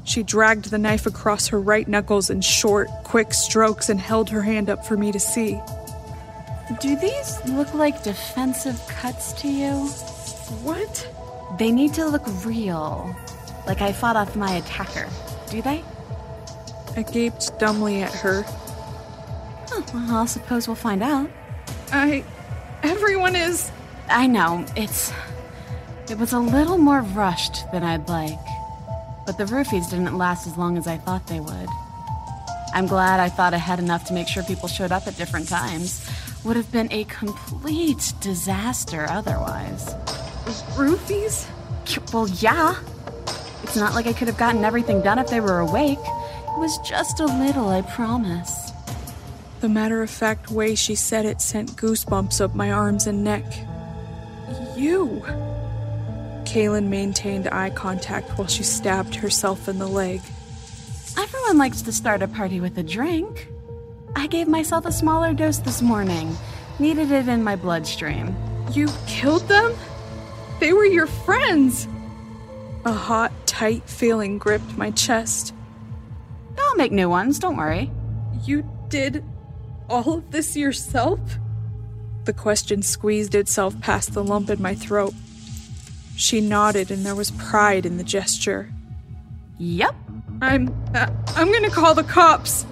[0.03, 4.43] She dragged the knife across her right knuckles in short, quick strokes and held her
[4.43, 5.59] hand up for me to see.
[6.81, 9.72] Do these look like defensive cuts to you?
[10.64, 11.07] What?
[11.57, 13.15] They need to look real.
[13.65, 15.07] Like I fought off my attacker.
[15.49, 15.84] Do they?
[16.98, 18.44] I gaped dumbly at her.
[19.72, 21.30] Oh, well, I suppose we'll find out.
[21.91, 22.26] I.
[22.84, 23.72] Everyone is.
[24.10, 25.14] I know, it's.
[26.10, 28.39] It was a little more rushed than I'd like.
[29.26, 31.68] But the roofies didn't last as long as I thought they would.
[32.73, 36.06] I'm glad I thought ahead enough to make sure people showed up at different times.
[36.48, 39.94] Would have been a complete disaster otherwise.
[40.78, 41.45] Roofies?
[42.14, 42.74] Well, yeah.
[43.64, 45.99] It's not like I could have gotten everything done if they were awake.
[45.99, 48.72] It was just a little, I promise.
[49.60, 53.44] The matter of fact way she said it sent goosebumps up my arms and neck.
[54.78, 55.22] You.
[56.45, 60.22] Kaylin maintained eye contact while she stabbed herself in the leg.
[61.18, 63.49] Everyone likes to start a party with a drink.
[64.18, 66.35] I gave myself a smaller dose this morning.
[66.80, 68.35] Needed it in my bloodstream.
[68.72, 69.76] You killed them?
[70.60, 71.88] They were your friends!
[72.84, 75.53] A hot, tight feeling gripped my chest.
[76.57, 77.91] I'll make new ones, don't worry.
[78.44, 79.23] You did
[79.88, 81.19] all of this yourself?
[82.26, 85.14] The question squeezed itself past the lump in my throat.
[86.15, 88.73] She nodded, and there was pride in the gesture.
[89.60, 89.94] Yep.
[90.41, 90.76] I'm.
[90.95, 92.65] Uh, I'm gonna call the cops.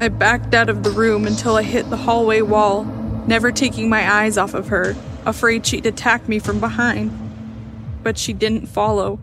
[0.00, 2.84] I backed out of the room until I hit the hallway wall,
[3.26, 7.10] never taking my eyes off of her, afraid she'd attack me from behind.
[8.02, 9.18] But she didn't follow.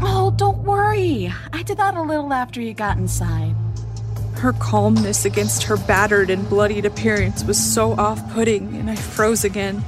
[0.00, 1.32] Oh, don't worry.
[1.52, 3.54] I did that a little after you got inside.
[4.34, 9.44] Her calmness against her battered and bloodied appearance was so off putting, and I froze
[9.44, 9.82] again.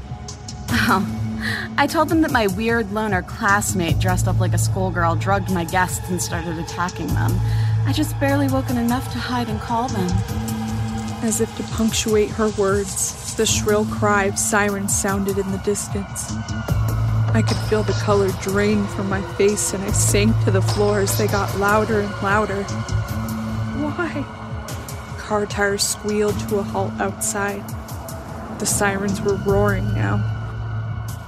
[0.71, 1.15] Oh.
[1.77, 5.65] I told them that my weird loner classmate dressed up like a schoolgirl drugged my
[5.65, 7.39] guests and started attacking them.
[7.89, 10.11] I just barely woken enough to hide and call them.
[11.23, 16.31] As if to punctuate her words, the shrill cry of sirens sounded in the distance.
[17.33, 21.01] I could feel the color drain from my face and I sank to the floor
[21.01, 22.63] as they got louder and louder.
[23.83, 24.23] Why?
[25.19, 27.67] Car tires squealed to a halt outside.
[28.59, 30.19] The sirens were roaring now.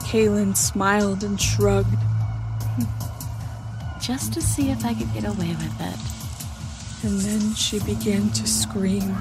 [0.03, 1.97] Kaylin smiled and shrugged.
[3.99, 6.20] Just to see if I could get away with it.
[7.03, 9.17] And then she began to scream.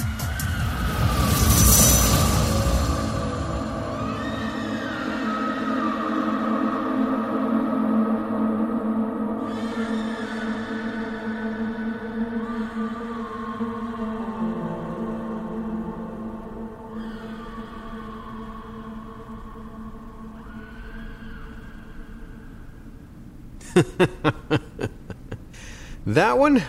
[26.06, 26.62] that one?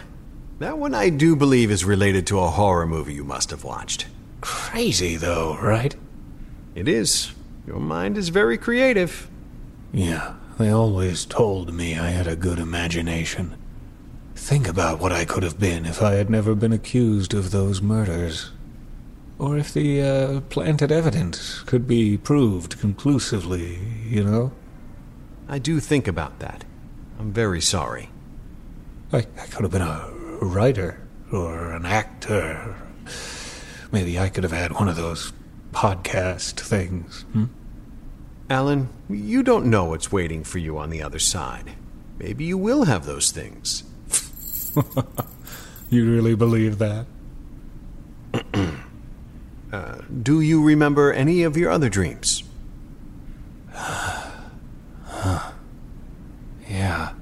[0.60, 4.06] That one I do believe is related to a horror movie you must have watched.
[4.42, 5.96] Crazy, though, right?
[6.74, 7.32] It is.
[7.66, 9.30] Your mind is very creative.
[9.90, 13.56] Yeah, they always told me I had a good imagination.
[14.34, 17.80] Think about what I could have been if I had never been accused of those
[17.80, 18.50] murders.
[19.38, 24.52] Or if the uh, planted evidence could be proved conclusively, you know?
[25.48, 26.66] I do think about that.
[27.18, 28.10] I'm very sorry.
[29.10, 31.00] I, I could have been a writer
[31.32, 32.76] or an actor.
[33.92, 35.32] Maybe I could have had one of those
[35.72, 37.22] podcast things.
[37.32, 37.44] Hmm?
[38.48, 41.72] Alan, you don't know what's waiting for you on the other side.
[42.18, 43.84] Maybe you will have those things.
[45.90, 47.06] you really believe that?
[49.72, 52.42] uh, do you remember any of your other dreams?
[56.68, 57.14] Yeah.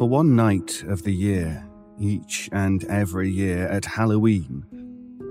[0.00, 1.62] For one night of the year,
[1.98, 4.64] each and every year at Halloween,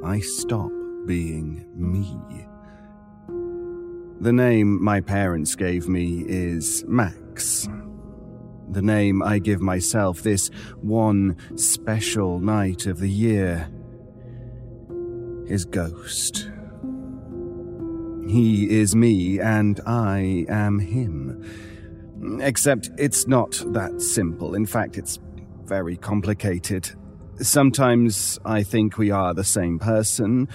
[0.05, 0.69] I stop
[1.07, 2.05] being me.
[4.21, 7.67] The name my parents gave me is Max.
[8.69, 10.51] The name I give myself this
[10.81, 13.71] one special night of the year
[15.47, 16.47] is Ghost.
[18.27, 21.43] He is me and I am him.
[22.41, 24.55] Except it's not that simple.
[24.55, 25.19] In fact, it's
[25.65, 26.89] very complicated.
[27.39, 30.49] Sometimes I think we are the same person.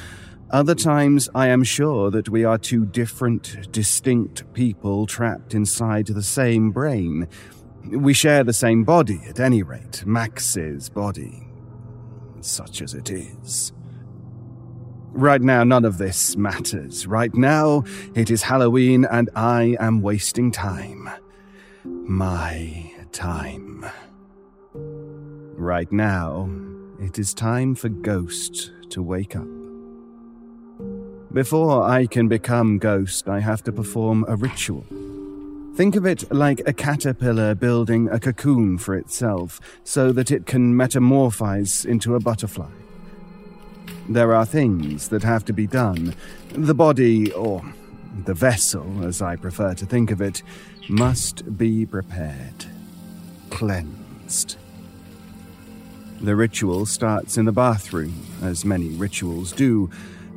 [0.51, 6.23] Other times I am sure that we are two different, distinct people trapped inside the
[6.23, 7.29] same brain.
[7.89, 11.49] We share the same body, at any rate, Max's body.
[12.41, 13.73] Such as it is.
[15.13, 17.07] Right now, none of this matters.
[17.07, 17.85] Right now,
[18.15, 21.09] it is Halloween and I am wasting time.
[21.85, 23.85] My time.
[24.73, 26.49] Right now,
[26.99, 29.47] it is time for Ghost to wake up.
[31.31, 34.87] Before I can become Ghost, I have to perform a ritual.
[35.77, 40.75] Think of it like a caterpillar building a cocoon for itself so that it can
[40.75, 42.71] metamorphose into a butterfly.
[44.09, 46.15] There are things that have to be done.
[46.53, 47.63] The body, or
[48.25, 50.43] the vessel, as I prefer to think of it,
[50.89, 52.67] must be prepared,
[53.51, 54.57] cleansed.
[56.21, 59.91] The ritual starts in the bathroom, as many rituals do,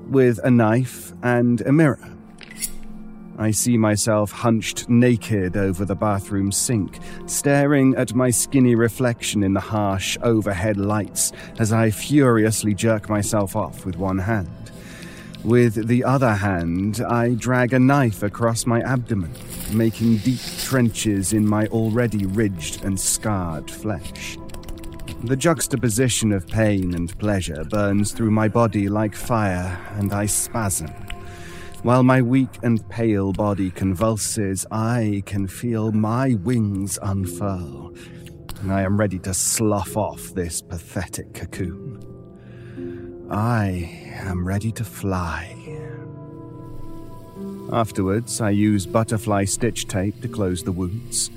[0.08, 2.14] with a knife and a mirror.
[3.38, 6.98] I see myself hunched naked over the bathroom sink,
[7.28, 13.56] staring at my skinny reflection in the harsh overhead lights as I furiously jerk myself
[13.56, 14.67] off with one hand.
[15.48, 19.32] With the other hand, I drag a knife across my abdomen,
[19.72, 24.38] making deep trenches in my already ridged and scarred flesh.
[25.24, 30.94] The juxtaposition of pain and pleasure burns through my body like fire, and I spasm
[31.84, 37.94] while my weak and pale body convulses, I can feel my wings unfurl.
[38.62, 42.07] And I am ready to slough off this pathetic cocoon.
[43.30, 45.54] I am ready to fly.
[47.74, 51.30] Afterwards, I use butterfly stitch tape to close the wounds.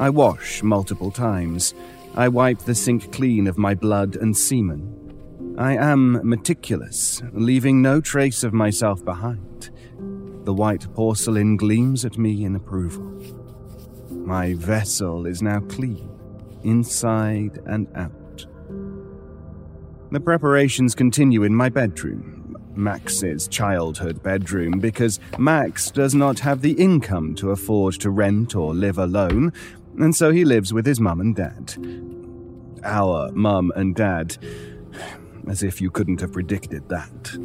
[0.00, 1.74] I wash multiple times.
[2.16, 5.54] I wipe the sink clean of my blood and semen.
[5.56, 9.70] I am meticulous, leaving no trace of myself behind.
[10.44, 13.04] The white porcelain gleams at me in approval.
[14.10, 16.10] My vessel is now clean,
[16.64, 18.17] inside and out.
[20.10, 26.72] The preparations continue in my bedroom, Max's childhood bedroom, because Max does not have the
[26.72, 29.52] income to afford to rent or live alone,
[29.98, 31.74] and so he lives with his mum and dad.
[32.84, 34.38] Our mum and dad.
[35.46, 37.36] As if you couldn't have predicted that.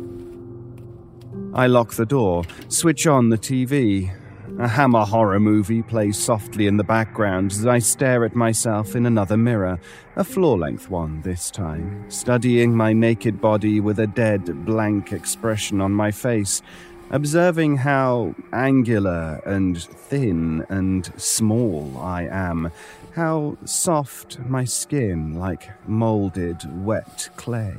[1.54, 4.10] I lock the door, switch on the TV.
[4.60, 9.08] A Hammer horror movie plays softly in the background as I stare at myself in
[9.08, 9.80] another mirror,
[10.16, 15.82] a floor length one this time, studying my naked body with a dead, blank expression
[15.82, 16.62] on my face,
[17.10, 22.72] observing how angular and thin and small I am,
[23.16, 27.76] how soft my skin like molded, wet clay.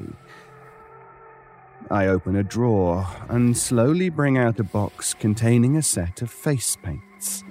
[1.91, 6.77] I open a drawer and slowly bring out a box containing a set of face
[6.83, 7.45] paints.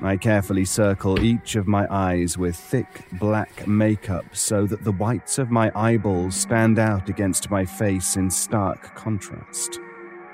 [0.00, 5.38] I carefully circle each of my eyes with thick black makeup so that the whites
[5.38, 9.78] of my eyeballs stand out against my face in stark contrast.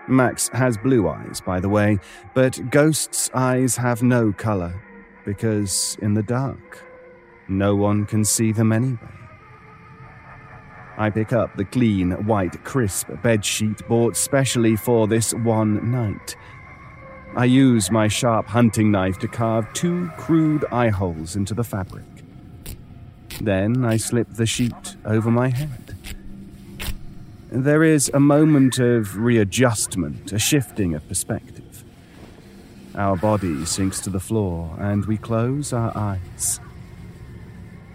[0.06, 1.98] Max has blue eyes, by the way,
[2.32, 4.82] but Ghost's eyes have no color,
[5.26, 6.82] because in the dark,
[7.46, 9.17] no one can see them anyway.
[10.98, 16.34] I pick up the clean, white, crisp bedsheet bought specially for this one night.
[17.36, 22.04] I use my sharp hunting knife to carve two crude eye holes into the fabric.
[23.40, 25.96] Then I slip the sheet over my head.
[27.52, 31.84] There is a moment of readjustment, a shifting of perspective.
[32.96, 36.58] Our body sinks to the floor and we close our eyes.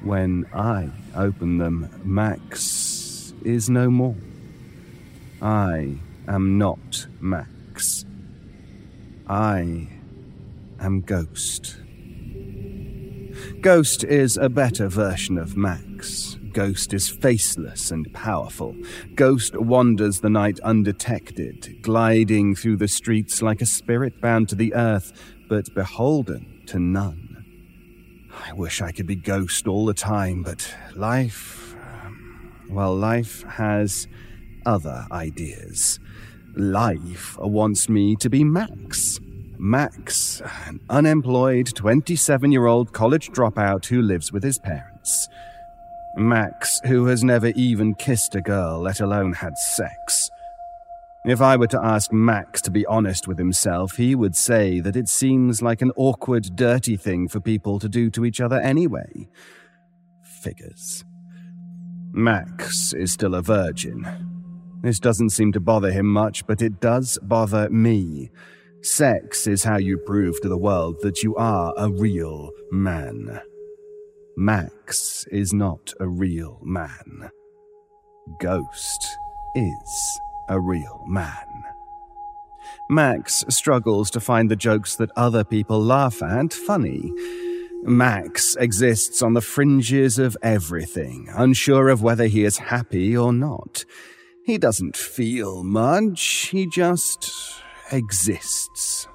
[0.03, 2.92] When I open them, Max
[3.45, 4.15] is no more.
[5.41, 5.97] I
[6.27, 8.05] am not Max.
[9.27, 9.89] I
[10.79, 11.77] am Ghost.
[13.61, 16.37] Ghost is a better version of Max.
[16.53, 18.75] Ghost is faceless and powerful.
[19.15, 24.73] Ghost wanders the night undetected, gliding through the streets like a spirit bound to the
[24.75, 25.13] earth,
[25.49, 27.45] but beholden to none.
[28.45, 31.62] I wish I could be Ghost all the time, but life.
[32.73, 34.07] Well, life has
[34.65, 35.99] other ideas.
[36.55, 39.19] Life wants me to be Max.
[39.59, 45.27] Max, an unemployed 27 year old college dropout who lives with his parents.
[46.17, 50.31] Max, who has never even kissed a girl, let alone had sex.
[51.25, 54.95] If I were to ask Max to be honest with himself, he would say that
[54.95, 59.29] it seems like an awkward, dirty thing for people to do to each other anyway.
[60.23, 61.05] Figures.
[62.15, 64.05] Max is still a virgin.
[64.83, 68.29] This doesn't seem to bother him much, but it does bother me.
[68.81, 73.41] Sex is how you prove to the world that you are a real man.
[74.37, 77.31] Max is not a real man.
[78.39, 79.17] Ghost
[79.55, 80.19] is
[80.49, 81.63] a real man.
[82.89, 87.11] Max struggles to find the jokes that other people laugh at funny.
[87.85, 93.83] Max exists on the fringes of everything, unsure of whether he is happy or not.
[94.45, 97.31] He doesn't feel much, he just
[97.91, 99.07] exists.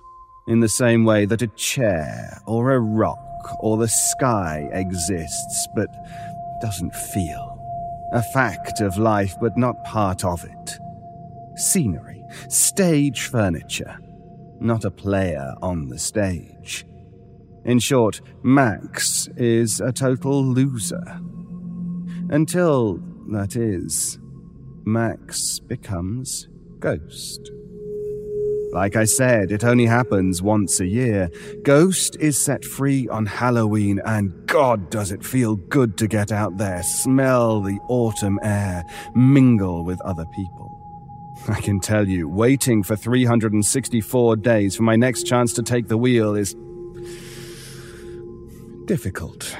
[0.47, 3.19] In the same way that a chair or a rock
[3.61, 5.89] or the sky exists but
[6.61, 7.59] doesn't feel.
[8.13, 10.79] A fact of life but not part of it.
[11.57, 13.99] Scenery, stage furniture,
[14.61, 16.58] not a player on the stage.
[17.69, 21.21] In short, Max is a total loser.
[22.31, 24.19] Until, that is,
[24.87, 27.51] Max becomes Ghost.
[28.73, 31.29] Like I said, it only happens once a year.
[31.63, 36.57] Ghost is set free on Halloween, and God does it feel good to get out
[36.57, 38.83] there, smell the autumn air,
[39.15, 40.75] mingle with other people.
[41.49, 45.99] I can tell you, waiting for 364 days for my next chance to take the
[45.99, 46.57] wheel is
[48.89, 49.55] difficult.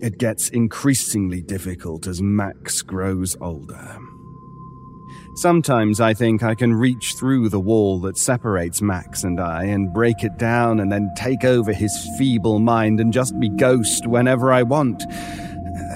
[0.00, 3.96] It gets increasingly difficult as Max grows older.
[5.36, 9.94] Sometimes I think I can reach through the wall that separates Max and I and
[9.94, 14.52] break it down and then take over his feeble mind and just be ghost whenever
[14.52, 15.04] I want.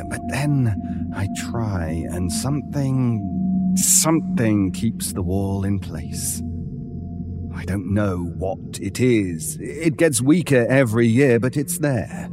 [0.09, 6.41] But then I try and something, something keeps the wall in place.
[7.67, 9.59] Don't know what it is.
[9.61, 12.31] It gets weaker every year, but it's there.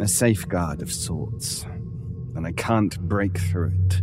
[0.00, 1.66] A safeguard of sorts.
[2.36, 4.02] And I can't break through it.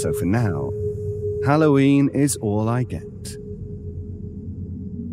[0.00, 0.70] So for now,
[1.46, 3.02] Halloween is all I get.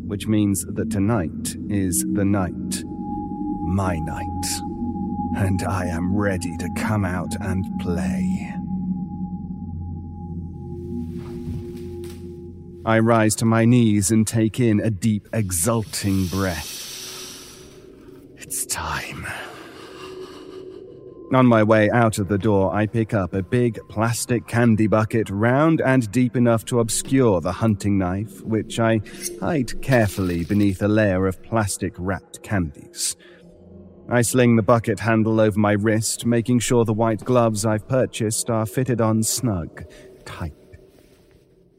[0.05, 2.83] Which means that tonight is the night.
[3.67, 4.45] My night.
[5.37, 8.54] And I am ready to come out and play.
[12.85, 16.83] I rise to my knees and take in a deep, exulting breath.
[18.37, 19.25] It's time.
[21.33, 25.31] On my way out of the door, I pick up a big plastic candy bucket,
[25.31, 29.01] round and deep enough to obscure the hunting knife, which I
[29.41, 33.15] hide carefully beneath a layer of plastic wrapped candies.
[34.07, 38.51] I sling the bucket handle over my wrist, making sure the white gloves I've purchased
[38.51, 39.85] are fitted on snug,
[40.23, 40.53] tight.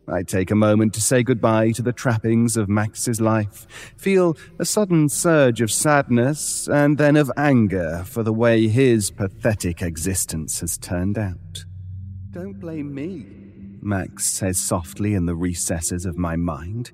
[0.09, 3.66] I take a moment to say goodbye to the trappings of Max's life,
[3.97, 9.83] feel a sudden surge of sadness and then of anger for the way his pathetic
[9.83, 11.65] existence has turned out.
[12.31, 13.27] Don't blame me,
[13.81, 16.93] Max says softly in the recesses of my mind.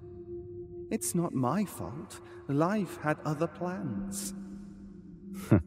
[0.91, 2.21] It's not my fault.
[2.49, 4.35] Life had other plans.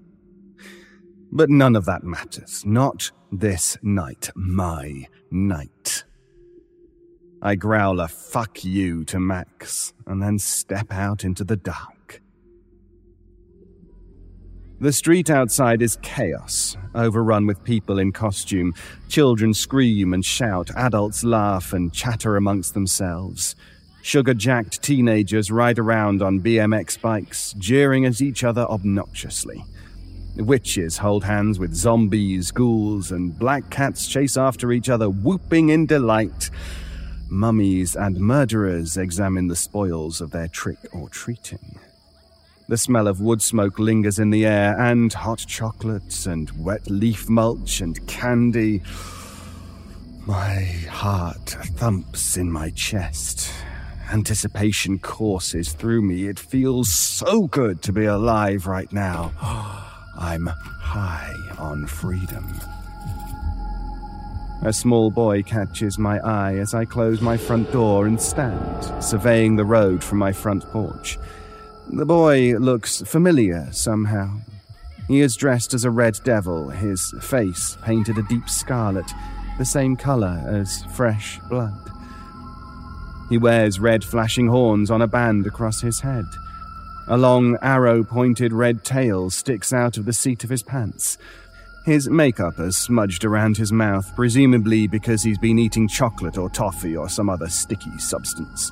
[1.31, 2.63] but none of that matters.
[2.65, 4.29] Not this night.
[4.35, 6.03] My night.
[7.45, 12.23] I growl a fuck you to Max and then step out into the dark.
[14.79, 18.73] The street outside is chaos, overrun with people in costume.
[19.09, 23.55] Children scream and shout, adults laugh and chatter amongst themselves.
[24.01, 29.63] Sugar jacked teenagers ride around on BMX bikes, jeering at each other obnoxiously.
[30.37, 35.85] Witches hold hands with zombies, ghouls, and black cats chase after each other, whooping in
[35.85, 36.49] delight.
[37.29, 41.79] Mummies and murderers examine the spoils of their trick or treating.
[42.67, 47.29] The smell of wood smoke lingers in the air, and hot chocolates, and wet leaf
[47.29, 48.81] mulch, and candy.
[50.25, 53.51] My heart thumps in my chest.
[54.11, 56.27] Anticipation courses through me.
[56.27, 59.31] It feels so good to be alive right now.
[60.17, 62.45] I'm high on freedom.
[64.63, 69.55] A small boy catches my eye as I close my front door and stand, surveying
[69.55, 71.19] the road from my front porch.
[71.91, 74.39] The boy looks familiar somehow.
[75.07, 79.05] He is dressed as a red devil, his face painted a deep scarlet,
[79.59, 81.91] the same color as fresh blood.
[83.29, 86.25] He wears red flashing horns on a band across his head.
[87.07, 91.19] A long arrow pointed red tail sticks out of the seat of his pants.
[91.85, 96.97] His makeup has smudged around his mouth, presumably because he's been eating chocolate or toffee
[96.97, 98.71] or some other sticky substance.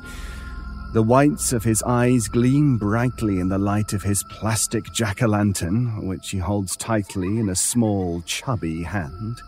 [0.94, 5.28] The whites of his eyes gleam brightly in the light of his plastic jack o'
[5.28, 9.44] lantern, which he holds tightly in a small, chubby hand.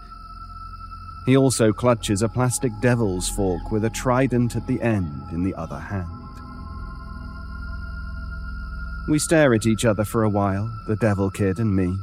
[1.25, 5.55] He also clutches a plastic devil's fork with a trident at the end in the
[5.55, 6.07] other hand.
[9.07, 11.97] We stare at each other for a while, the devil kid and me.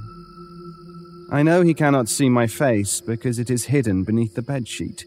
[1.33, 5.07] I know he cannot see my face because it is hidden beneath the bedsheet.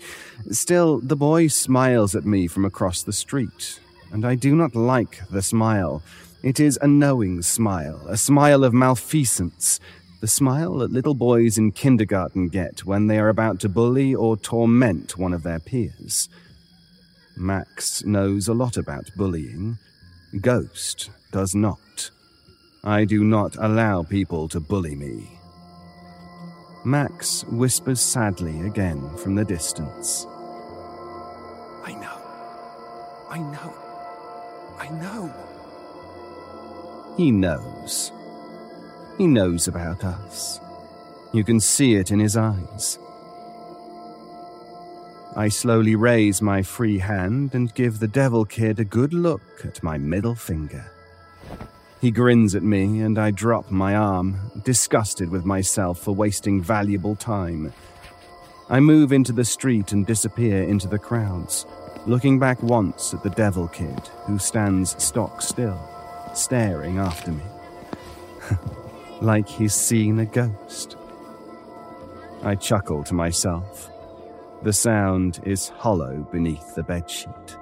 [0.50, 3.80] Still, the boy smiles at me from across the street,
[4.12, 6.02] and I do not like the smile.
[6.42, 9.80] It is a knowing smile, a smile of malfeasance,
[10.20, 14.36] the smile that little boys in kindergarten get when they are about to bully or
[14.36, 16.28] torment one of their peers.
[17.38, 19.78] Max knows a lot about bullying.
[20.42, 22.10] Ghost does not.
[22.84, 25.35] I do not allow people to bully me.
[26.86, 30.28] Max whispers sadly again from the distance.
[31.84, 32.22] I know.
[33.28, 33.74] I know.
[34.78, 35.34] I know.
[37.18, 38.12] He knows.
[39.18, 40.60] He knows about us.
[41.34, 43.00] You can see it in his eyes.
[45.36, 49.82] I slowly raise my free hand and give the devil kid a good look at
[49.82, 50.86] my middle finger.
[52.02, 57.16] He grins at me, and I drop my arm, disgusted with myself for wasting valuable
[57.16, 57.74] time.
[58.70, 61.66] I move into the street and disappear into the crowds,
[62.06, 65.80] looking back once at the devil kid, who stands stock still,
[66.34, 67.44] staring after me.
[69.22, 70.98] like he's seen a ghost.
[72.44, 73.90] I chuckle to myself.
[74.64, 77.58] The sound is hollow beneath the bedsheet.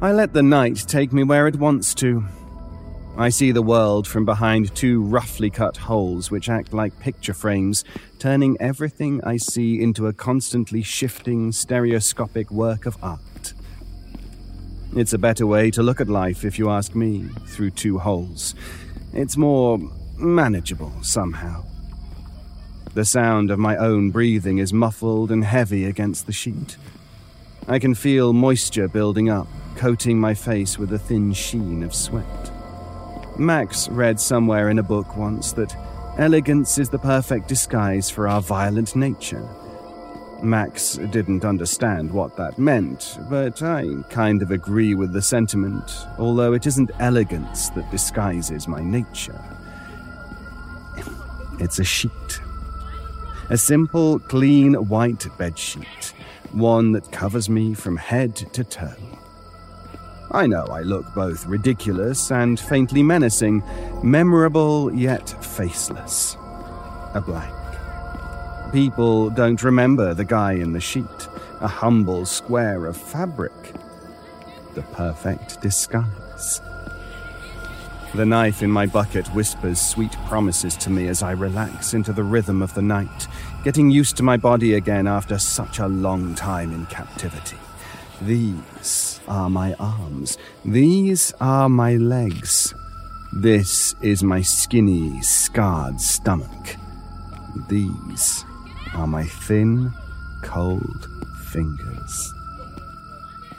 [0.00, 2.24] I let the night take me where it wants to.
[3.16, 7.82] I see the world from behind two roughly cut holes which act like picture frames,
[8.20, 13.54] turning everything I see into a constantly shifting, stereoscopic work of art.
[14.94, 18.54] It's a better way to look at life, if you ask me, through two holes.
[19.12, 19.80] It's more
[20.16, 21.64] manageable somehow.
[22.94, 26.76] The sound of my own breathing is muffled and heavy against the sheet.
[27.68, 29.46] I can feel moisture building up,
[29.76, 32.50] coating my face with a thin sheen of sweat.
[33.38, 35.76] Max read somewhere in a book once that
[36.16, 39.46] elegance is the perfect disguise for our violent nature.
[40.42, 46.54] Max didn't understand what that meant, but I kind of agree with the sentiment, although
[46.54, 49.40] it isn't elegance that disguises my nature.
[51.60, 52.40] It's a sheet.
[53.50, 56.12] A simple, clean white bedsheet,
[56.52, 58.94] one that covers me from head to toe.
[60.30, 63.62] I know I look both ridiculous and faintly menacing,
[64.02, 66.36] memorable yet faceless.
[67.14, 67.54] A blank.
[68.72, 71.28] People don't remember the guy in the sheet,
[71.60, 73.52] a humble square of fabric.
[74.74, 76.60] The perfect disguise.
[78.14, 82.24] The knife in my bucket whispers sweet promises to me as I relax into the
[82.24, 83.28] rhythm of the night,
[83.64, 87.58] getting used to my body again after such a long time in captivity.
[88.22, 90.38] These are my arms.
[90.64, 92.74] These are my legs.
[93.32, 96.76] This is my skinny, scarred stomach.
[97.68, 98.44] These
[98.94, 99.92] are my thin,
[100.42, 101.08] cold
[101.52, 102.34] fingers.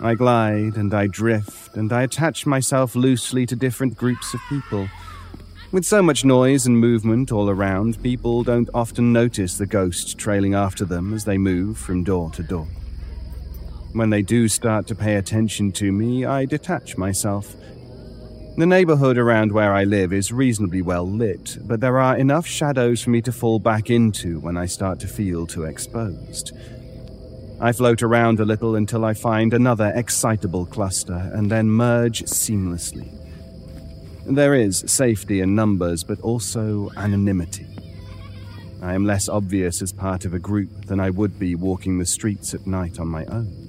[0.02, 4.88] I glide and I drift and I attach myself loosely to different groups of people.
[5.72, 10.56] With so much noise and movement all around, people don't often notice the ghost trailing
[10.56, 12.68] after them as they move from door to door.
[13.94, 17.56] When they do start to pay attention to me, I detach myself.
[18.58, 23.04] The neighborhood around where I live is reasonably well lit, but there are enough shadows
[23.04, 26.52] for me to fall back into when I start to feel too exposed.
[27.62, 33.19] I float around a little until I find another excitable cluster and then merge seamlessly.
[34.26, 37.66] There is safety in numbers, but also anonymity.
[38.82, 42.06] I am less obvious as part of a group than I would be walking the
[42.06, 43.60] streets at night on my own.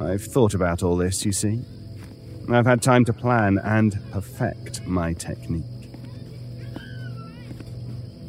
[0.00, 1.60] I've thought about all this, you see.
[2.50, 5.73] I've had time to plan and perfect my technique.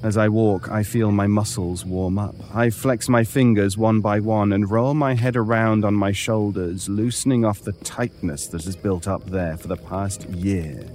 [0.06, 2.36] As I walk, I feel my muscles warm up.
[2.54, 6.88] I flex my fingers one by one and roll my head around on my shoulders,
[6.88, 10.88] loosening off the tightness that has built up there for the past year.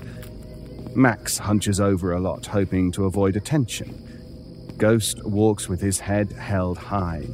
[0.94, 4.76] Max hunches over a lot, hoping to avoid attention.
[4.78, 7.26] Ghost walks with his head held high,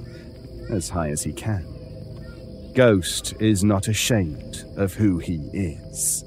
[0.70, 2.72] as high as he can.
[2.74, 6.24] Ghost is not ashamed of who he is.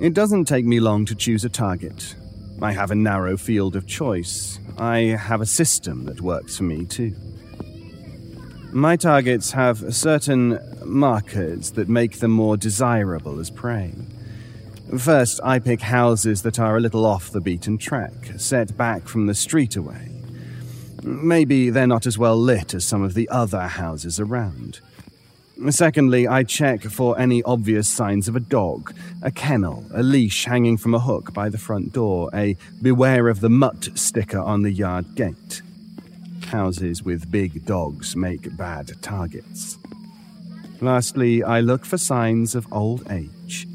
[0.00, 2.16] It doesn't take me long to choose a target.
[2.62, 4.58] I have a narrow field of choice.
[4.78, 7.14] I have a system that works for me, too.
[8.72, 13.92] My targets have certain markers that make them more desirable as prey.
[14.96, 19.26] First, I pick houses that are a little off the beaten track, set back from
[19.26, 20.10] the street away.
[21.02, 24.80] Maybe they're not as well lit as some of the other houses around.
[25.68, 30.78] Secondly, I check for any obvious signs of a dog, a kennel, a leash hanging
[30.78, 34.72] from a hook by the front door, a beware of the mutt sticker on the
[34.72, 35.60] yard gate.
[36.46, 39.76] Houses with big dogs make bad targets.
[40.80, 43.66] Lastly, I look for signs of old age.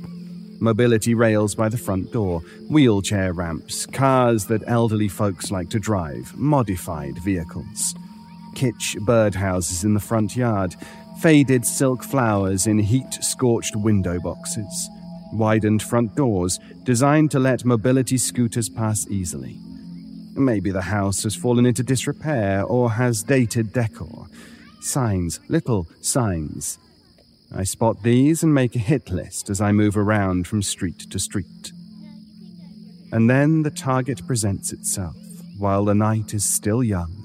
[0.59, 6.35] Mobility rails by the front door, wheelchair ramps, cars that elderly folks like to drive,
[6.35, 7.93] modified vehicles.
[8.55, 10.75] Kitsch birdhouses in the front yard,
[11.25, 14.91] faded silk flowers in heat scorched window boxes,
[15.33, 19.57] widened front doors designed to let mobility scooters pass easily.
[20.35, 24.27] Maybe the house has fallen into disrepair or has dated decor.
[24.81, 26.77] Signs, little signs.
[27.55, 31.17] I spot these and make a hit list as I move around from street to
[31.17, 31.71] street.
[33.11, 35.15] And then the target presents itself
[35.57, 37.23] while the night is still young.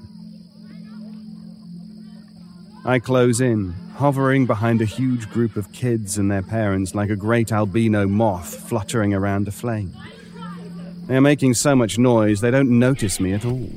[2.83, 7.15] I close in, hovering behind a huge group of kids and their parents like a
[7.15, 9.95] great albino moth fluttering around a flame.
[11.05, 13.69] They are making so much noise they don't notice me at all.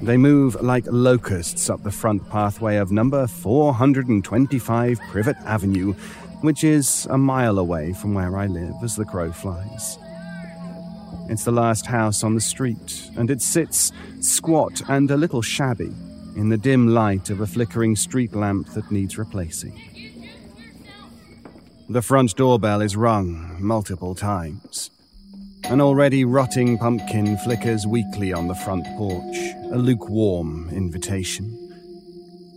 [0.00, 5.94] They move like locusts up the front pathway of number 425 Privet Avenue,
[6.42, 9.98] which is a mile away from where I live as the crow flies.
[11.28, 13.90] It's the last house on the street, and it sits
[14.20, 15.92] squat and a little shabby
[16.36, 19.80] in the dim light of a flickering street lamp that needs replacing.
[21.88, 24.90] The front doorbell is rung multiple times.
[25.64, 29.36] An already rotting pumpkin flickers weakly on the front porch,
[29.70, 31.58] a lukewarm invitation.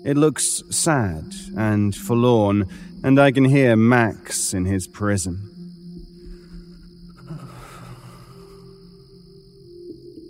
[0.05, 2.67] It looks sad and forlorn,
[3.03, 5.51] and I can hear Max in his prison.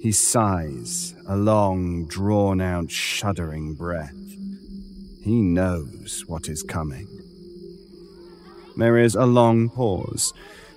[0.02, 4.16] He sighs, a long, drawn out, shuddering breath.
[5.24, 7.08] He knows what is coming.
[8.78, 10.34] There is a long pause.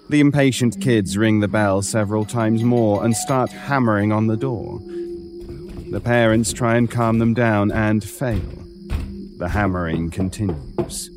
[0.09, 4.81] The impatient kids ring the bell several times more and start hammering on the door.
[5.91, 8.41] The parents try and calm them down and fail.
[9.39, 11.11] The hammering continues.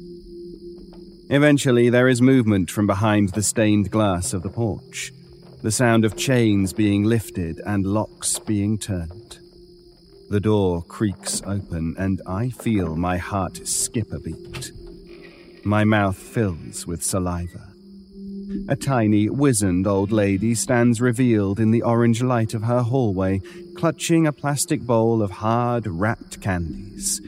[1.29, 5.13] Eventually, there is movement from behind the stained glass of the porch
[5.61, 9.37] the sound of chains being lifted and locks being turned.
[10.29, 14.71] The door creaks open, and I feel my heart skip a beat.
[15.63, 17.67] My mouth fills with saliva.
[18.67, 23.41] A tiny, wizened old lady stands revealed in the orange light of her hallway,
[23.75, 27.21] clutching a plastic bowl of hard, wrapped candies.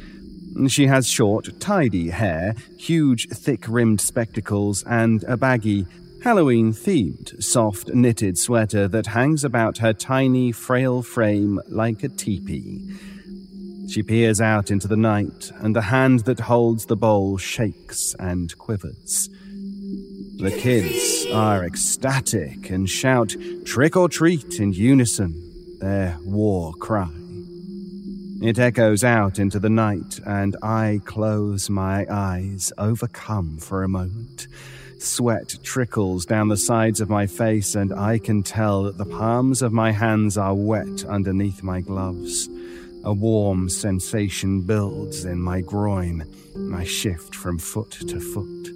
[0.67, 5.85] She has short, tidy hair, huge, thick rimmed spectacles, and a baggy,
[6.23, 12.79] Halloween themed soft knitted sweater that hangs about her tiny, frail frame like a teepee.
[13.89, 18.57] She peers out into the night, and the hand that holds the bowl shakes and
[18.57, 19.27] quivers.
[20.37, 23.35] The kids are ecstatic and shout
[23.65, 25.33] trick or treat in unison,
[25.81, 27.11] their war cry.
[28.41, 34.47] It echoes out into the night, and I close my eyes, overcome for a moment.
[35.03, 39.61] Sweat trickles down the sides of my face, and I can tell that the palms
[39.61, 42.47] of my hands are wet underneath my gloves.
[43.03, 46.23] A warm sensation builds in my groin.
[46.73, 48.69] I shift from foot to foot.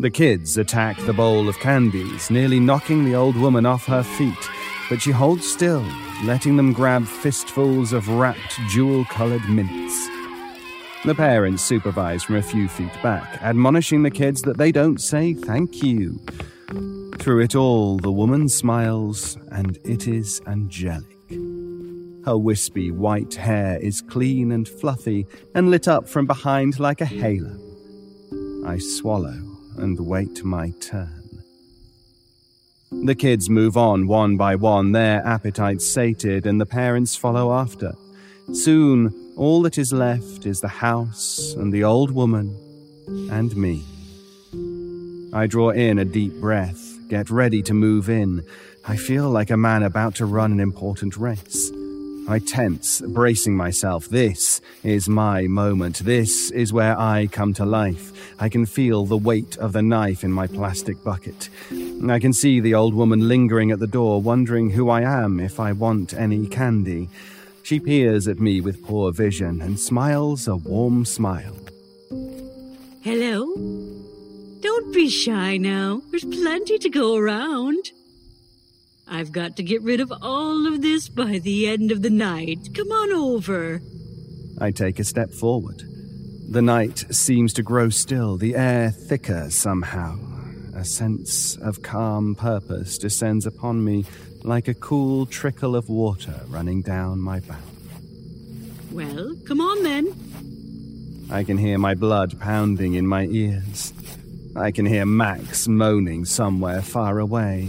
[0.00, 4.48] The kids attack the bowl of candies, nearly knocking the old woman off her feet,
[4.88, 5.84] but she holds still,
[6.22, 10.19] letting them grab fistfuls of wrapped, jewel colored mints.
[11.06, 15.32] The parents supervise from a few feet back, admonishing the kids that they don't say
[15.32, 16.20] thank you.
[17.18, 21.06] Through it all, the woman smiles, and it is angelic.
[22.26, 27.06] Her wispy white hair is clean and fluffy and lit up from behind like a
[27.06, 27.58] halo.
[28.66, 29.40] I swallow
[29.78, 31.42] and wait my turn.
[33.06, 37.94] The kids move on one by one, their appetites sated, and the parents follow after.
[38.52, 42.56] Soon, all that is left is the house and the old woman
[43.30, 43.84] and me.
[45.32, 48.44] I draw in a deep breath, get ready to move in.
[48.86, 51.70] I feel like a man about to run an important race.
[52.28, 54.08] I tense, bracing myself.
[54.08, 55.98] This is my moment.
[55.98, 58.12] This is where I come to life.
[58.38, 61.48] I can feel the weight of the knife in my plastic bucket.
[62.08, 65.58] I can see the old woman lingering at the door, wondering who I am if
[65.58, 67.08] I want any candy.
[67.62, 71.56] She peers at me with poor vision and smiles a warm smile.
[73.02, 73.54] Hello?
[74.60, 76.02] Don't be shy now.
[76.10, 77.90] There's plenty to go around.
[79.08, 82.68] I've got to get rid of all of this by the end of the night.
[82.74, 83.80] Come on over.
[84.60, 85.82] I take a step forward.
[86.48, 90.29] The night seems to grow still, the air thicker somehow.
[90.80, 94.06] A sense of calm purpose descends upon me
[94.44, 97.60] like a cool trickle of water running down my back.
[98.90, 101.28] Well, come on then.
[101.30, 103.92] I can hear my blood pounding in my ears.
[104.56, 107.68] I can hear Max moaning somewhere far away.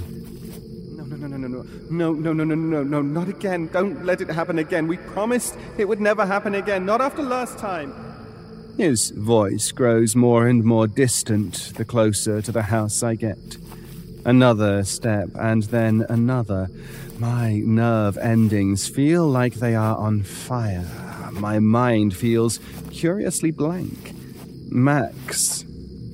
[0.96, 3.68] No, no, no, no, no, no, no, no, no, no, no, no, not again.
[3.74, 4.88] Don't let it happen again.
[4.88, 8.11] We promised it would never happen again, not after last time.
[8.78, 13.58] His voice grows more and more distant the closer to the house I get.
[14.26, 16.68] Another step, and then another.
[17.20, 20.88] My nerve endings feel like they are on fire.
[21.34, 22.60] My mind feels
[22.92, 24.14] curiously blank.
[24.70, 25.64] Max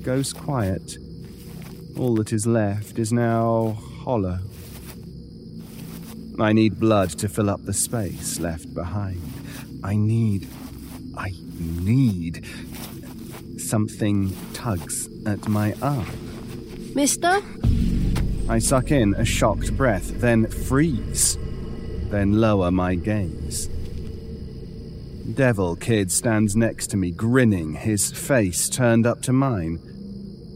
[0.04, 0.98] goes quiet.
[1.98, 4.40] All that is left is now hollow.
[6.40, 9.22] I need blood to fill up the space left behind.
[9.84, 10.48] I need.
[11.18, 11.34] I
[11.68, 12.46] need.
[13.58, 16.08] Something tugs at my arm.
[16.96, 17.42] Mister?
[18.50, 21.38] I suck in a shocked breath, then freeze,
[22.10, 23.68] then lower my gaze.
[25.34, 29.80] Devil Kid stands next to me, grinning, his face turned up to mine.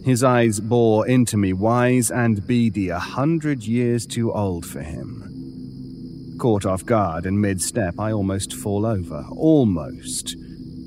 [0.05, 6.37] His eyes bore into me, wise and beady, a hundred years too old for him.
[6.39, 9.25] Caught off guard and mid step, I almost fall over.
[9.31, 10.35] Almost.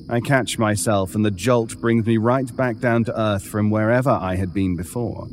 [0.08, 4.10] I catch myself, and the jolt brings me right back down to earth from wherever
[4.10, 5.26] I had been before.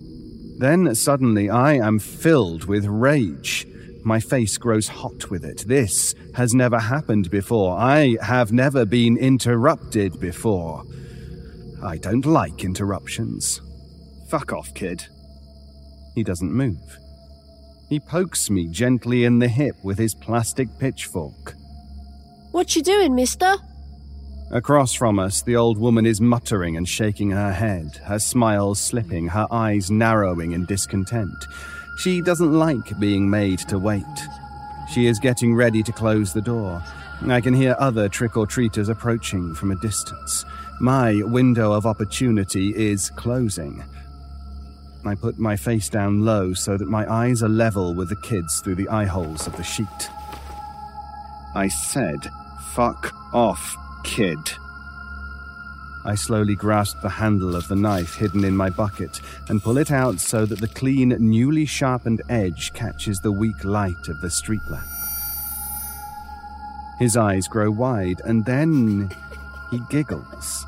[0.57, 3.67] Then suddenly I am filled with rage.
[4.03, 5.65] My face grows hot with it.
[5.67, 7.77] This has never happened before.
[7.77, 10.83] I have never been interrupted before.
[11.83, 13.61] I don't like interruptions.
[14.29, 15.05] Fuck off, kid.
[16.15, 16.97] He doesn't move.
[17.89, 21.55] He pokes me gently in the hip with his plastic pitchfork.
[22.51, 23.55] What you doing, mister?
[24.53, 29.27] Across from us, the old woman is muttering and shaking her head, her smile slipping,
[29.29, 31.47] her eyes narrowing in discontent.
[31.97, 34.03] She doesn't like being made to wait.
[34.93, 36.83] She is getting ready to close the door.
[37.25, 40.43] I can hear other trick or treaters approaching from a distance.
[40.81, 43.81] My window of opportunity is closing.
[45.05, 48.59] I put my face down low so that my eyes are level with the kids
[48.59, 50.09] through the eye holes of the sheet.
[51.55, 52.29] I said,
[52.73, 54.39] fuck off, kid.
[56.03, 59.91] I slowly grasp the handle of the knife hidden in my bucket and pull it
[59.91, 64.63] out so that the clean, newly sharpened edge catches the weak light of the street
[64.69, 64.87] lamp.
[66.97, 69.11] His eyes grow wide, and then
[69.69, 70.65] he giggles.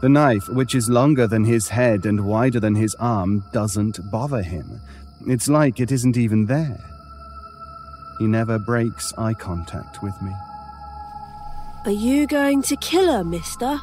[0.00, 4.42] The knife, which is longer than his head and wider than his arm, doesn't bother
[4.42, 4.80] him.
[5.26, 6.78] It's like it isn't even there.
[8.18, 10.32] He never breaks eye contact with me.
[11.84, 13.80] Are you going to kill her, mister?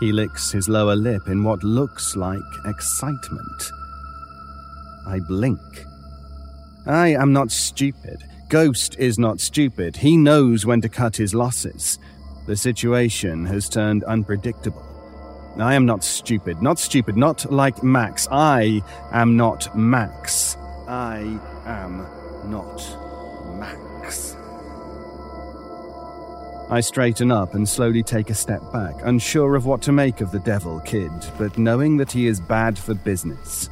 [0.00, 3.70] He licks his lower lip in what looks like excitement.
[5.06, 5.60] I blink.
[6.86, 8.22] I am not stupid.
[8.48, 9.96] Ghost is not stupid.
[9.96, 11.98] He knows when to cut his losses.
[12.46, 14.84] The situation has turned unpredictable.
[15.58, 16.60] I am not stupid.
[16.60, 17.16] Not stupid.
[17.16, 18.26] Not like Max.
[18.30, 18.82] I
[19.12, 20.56] am not Max.
[20.88, 22.06] I am
[22.50, 22.82] not
[23.58, 23.83] Max.
[26.70, 30.32] I straighten up and slowly take a step back, unsure of what to make of
[30.32, 33.68] the devil kid, but knowing that he is bad for business.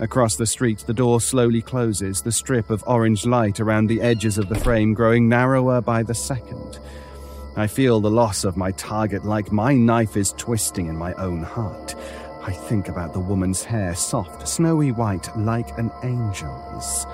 [0.00, 4.38] Across the street, the door slowly closes, the strip of orange light around the edges
[4.38, 6.78] of the frame growing narrower by the second.
[7.54, 11.42] I feel the loss of my target like my knife is twisting in my own
[11.42, 11.94] heart.
[12.42, 17.06] I think about the woman's hair, soft, snowy white, like an angel's.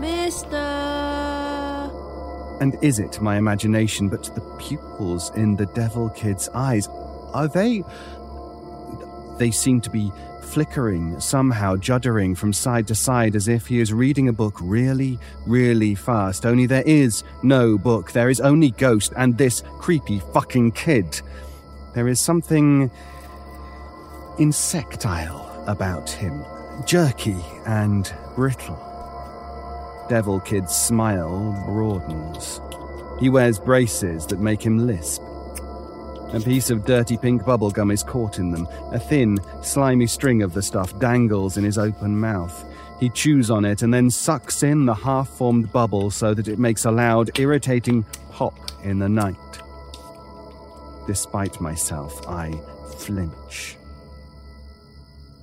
[0.00, 0.91] Mister.
[2.62, 6.86] And is it my imagination, but the pupils in the devil kid's eyes,
[7.34, 7.82] are they.
[9.36, 10.12] they seem to be
[10.42, 15.18] flickering, somehow juddering from side to side as if he is reading a book really,
[15.44, 16.46] really fast.
[16.46, 18.12] Only there is no book.
[18.12, 21.20] There is only Ghost and this creepy fucking kid.
[21.94, 22.92] There is something
[24.38, 26.44] insectile about him,
[26.86, 28.91] jerky and brittle.
[30.12, 32.60] Devil Kid's smile broadens.
[33.18, 35.22] He wears braces that make him lisp.
[36.34, 38.68] A piece of dirty pink bubblegum is caught in them.
[38.90, 42.62] A thin, slimy string of the stuff dangles in his open mouth.
[43.00, 46.58] He chews on it and then sucks in the half formed bubble so that it
[46.58, 48.52] makes a loud, irritating pop
[48.84, 49.36] in the night.
[51.06, 52.52] Despite myself, I
[52.98, 53.78] flinch.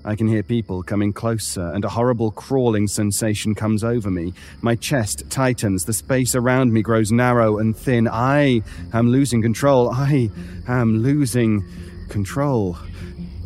[0.06, 4.34] I can hear people coming closer, and a horrible crawling sensation comes over me.
[4.62, 8.08] My chest tightens, the space around me grows narrow and thin.
[8.08, 8.62] I
[8.94, 9.90] am losing control.
[9.92, 10.32] I
[10.68, 11.66] am losing
[12.08, 12.78] control.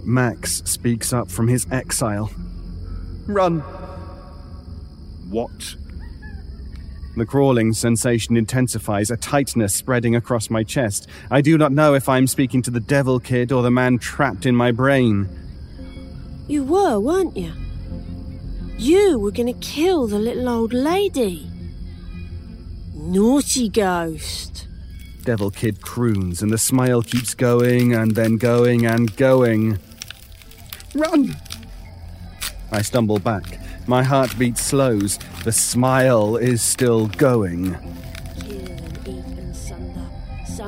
[0.03, 2.29] Max speaks up from his exile.
[3.25, 3.61] Run!
[5.29, 5.75] What?
[7.15, 11.07] The crawling sensation intensifies, a tightness spreading across my chest.
[11.31, 13.97] I do not know if I am speaking to the devil kid or the man
[13.97, 15.29] trapped in my brain.
[16.53, 17.51] You were, weren't you?
[18.77, 21.49] You were going to kill the little old lady.
[22.93, 24.67] Naughty ghost.
[25.23, 29.79] Devil Kid croons, and the smile keeps going and then going and going.
[30.93, 31.35] Run!
[32.71, 33.59] I stumble back.
[33.87, 35.17] My heartbeat slows.
[35.45, 37.75] The smile is still going.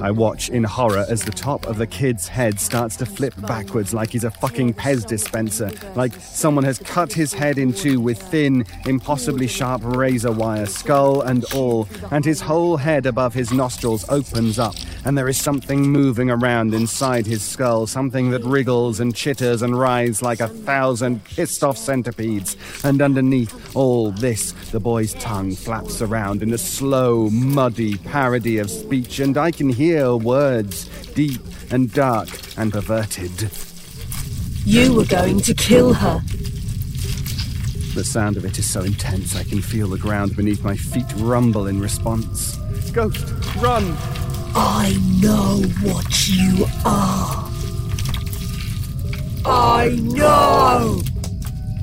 [0.01, 3.93] I watch in horror as the top of the kid's head starts to flip backwards
[3.93, 8.21] like he's a fucking Pez dispenser, like someone has cut his head in two with
[8.21, 14.07] thin, impossibly sharp razor wire, skull and all, and his whole head above his nostrils
[14.09, 19.15] opens up, and there is something moving around inside his skull, something that wriggles and
[19.15, 25.13] chitters and writhes like a thousand pissed off centipedes, and underneath all this, the boy's
[25.15, 30.89] tongue flaps around in a slow, muddy parody of speech, and I can hear words
[31.13, 31.41] deep
[31.71, 33.49] and dark and perverted.
[34.65, 36.21] You were going to kill her.
[37.93, 41.05] The sound of it is so intense I can feel the ground beneath my feet
[41.17, 42.55] rumble in response.
[42.91, 43.95] Ghost, run!
[44.57, 47.49] I know what you are.
[49.45, 51.01] I know!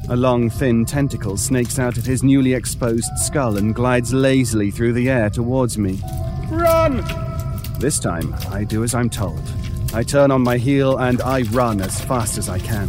[0.09, 4.93] A long, thin tentacle snakes out of his newly exposed skull and glides lazily through
[4.93, 6.01] the air towards me.
[6.51, 7.32] Run!
[7.83, 9.43] This time, I do as I'm told.
[9.93, 12.89] I turn on my heel and I run as fast as I can.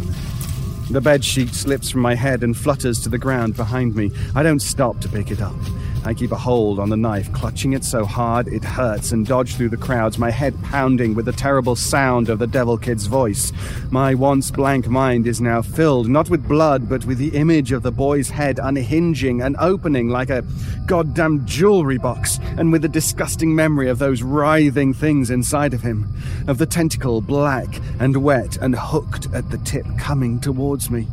[0.88, 4.12] The bed sheet slips from my head and flutters to the ground behind me.
[4.36, 5.56] I don't stop to pick it up.
[6.06, 9.54] I keep a hold on the knife, clutching it so hard it hurts, and dodge
[9.54, 13.52] through the crowds, my head pounding with the terrible sound of the Devil Kid's voice.
[13.90, 17.82] My once blank mind is now filled, not with blood, but with the image of
[17.82, 20.44] the boy's head unhinging and opening like a
[20.84, 26.06] goddamn jewelry box, and with the disgusting memory of those writhing things inside of him,
[26.48, 31.08] of the tentacle black and wet and hooked at the tip coming towards me.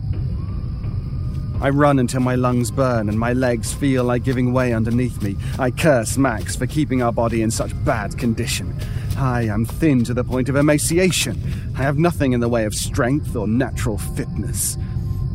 [1.61, 5.37] I run until my lungs burn and my legs feel like giving way underneath me.
[5.59, 8.75] I curse Max for keeping our body in such bad condition.
[9.15, 11.39] I am thin to the point of emaciation.
[11.77, 14.75] I have nothing in the way of strength or natural fitness.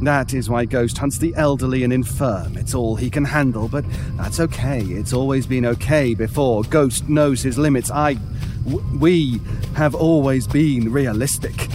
[0.03, 2.57] That is why Ghost hunts the elderly and infirm.
[2.57, 3.85] It's all he can handle, but
[4.16, 4.82] that's okay.
[4.82, 6.65] It's always been okay before.
[6.65, 7.90] Ghost knows his limits.
[7.90, 8.16] I.
[8.65, 9.40] W- we
[9.74, 11.69] have always been realistic.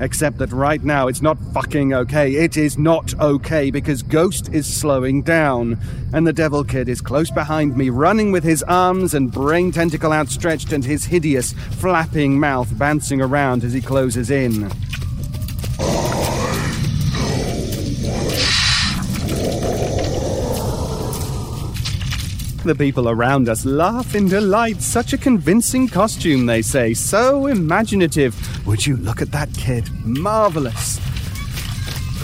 [0.00, 2.34] Except that right now it's not fucking okay.
[2.34, 5.78] It is not okay because Ghost is slowing down.
[6.12, 10.12] And the Devil Kid is close behind me, running with his arms and brain tentacle
[10.12, 14.70] outstretched and his hideous, flapping mouth bouncing around as he closes in.
[22.66, 24.82] The people around us laugh in delight.
[24.82, 26.94] Such a convincing costume, they say.
[26.94, 28.34] So imaginative.
[28.66, 29.88] Would you look at that kid?
[30.04, 30.98] Marvelous.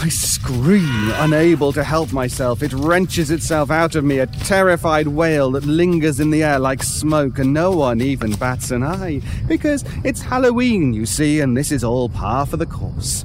[0.02, 2.60] I scream, unable to help myself.
[2.60, 6.82] It wrenches itself out of me, a terrified wail that lingers in the air like
[6.82, 9.20] smoke, and no one even bats an eye.
[9.46, 13.24] Because it's Halloween, you see, and this is all par for the course.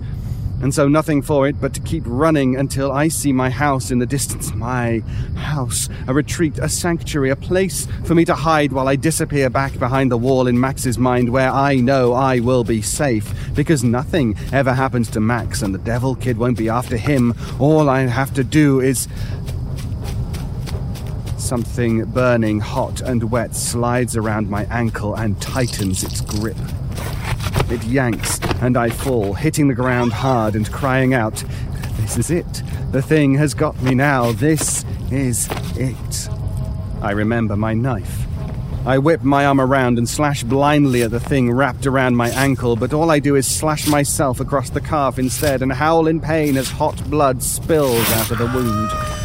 [0.62, 4.00] And so nothing for it but to keep running until I see my house in
[4.00, 4.54] the distance.
[4.54, 5.00] My
[5.36, 5.88] house.
[6.08, 10.12] A retreat, a sanctuary, a place for me to hide while I disappear back behind
[10.12, 13.32] the wall in Max's mind where I know I will be safe.
[13.54, 17.36] Because nothing ever happens to Max and the Devil Kid won't be after him.
[17.60, 19.08] All I have to do is.
[21.38, 26.58] Something burning hot and wet slides around my ankle and tightens its grip.
[27.70, 31.44] It yanks, and I fall, hitting the ground hard and crying out,
[32.00, 32.64] This is it.
[32.92, 34.32] The thing has got me now.
[34.32, 36.30] This is it.
[37.02, 38.26] I remember my knife.
[38.86, 42.78] I whip my arm around and slash blindly at the thing wrapped around my ankle,
[42.78, 46.56] but all I do is slash myself across the calf instead and howl in pain
[46.56, 49.17] as hot blood spills out of the wound.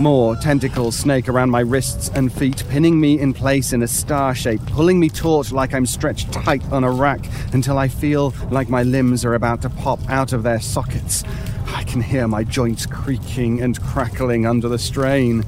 [0.00, 4.34] More tentacles snake around my wrists and feet, pinning me in place in a star
[4.34, 8.68] shape, pulling me taut like I'm stretched tight on a rack until I feel like
[8.68, 11.22] my limbs are about to pop out of their sockets.
[11.68, 15.44] I can hear my joints creaking and crackling under the strain.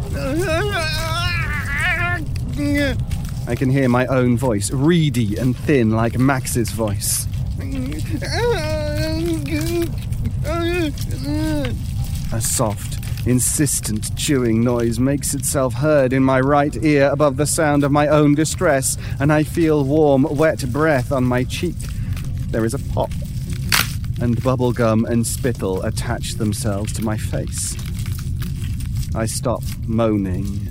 [3.49, 7.27] I can hear my own voice, reedy and thin like Max's voice.
[12.33, 12.96] A soft,
[13.27, 18.07] insistent chewing noise makes itself heard in my right ear above the sound of my
[18.07, 21.77] own distress, and I feel warm, wet breath on my cheek.
[22.51, 23.11] There is a pop,
[24.21, 27.77] and bubblegum and spittle attach themselves to my face.
[29.15, 30.69] I stop moaning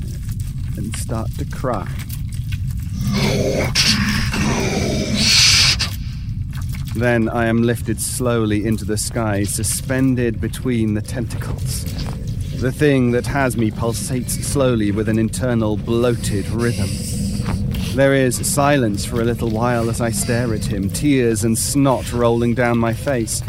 [0.78, 1.88] and start to cry.
[6.96, 11.84] Then I am lifted slowly into the sky, suspended between the tentacles.
[12.60, 16.90] The thing that has me pulsates slowly with an internal bloated rhythm.
[17.96, 22.12] There is silence for a little while as I stare at him, tears and snot
[22.12, 23.44] rolling down my face.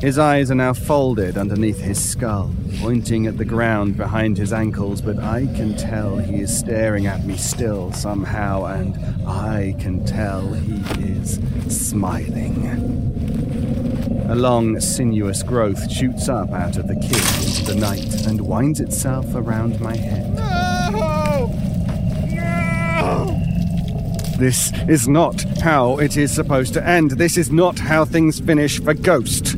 [0.00, 5.00] His eyes are now folded underneath his skull, pointing at the ground behind his ankles,
[5.00, 8.94] but I can tell he is staring at me still somehow, and
[9.26, 13.53] I can tell he is smiling.
[14.26, 18.80] A long, sinuous growth shoots up out of the kid into the night and winds
[18.80, 20.34] itself around my head.
[20.34, 21.50] No!
[22.32, 23.40] No!
[24.38, 27.12] This is not how it is supposed to end.
[27.12, 29.56] This is not how things finish for Ghost.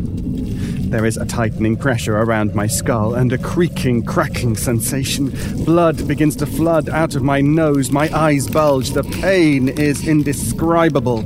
[0.91, 5.31] There is a tightening pressure around my skull and a creaking, cracking sensation.
[5.65, 7.91] Blood begins to flood out of my nose.
[7.91, 8.91] My eyes bulge.
[8.91, 11.25] The pain is indescribable.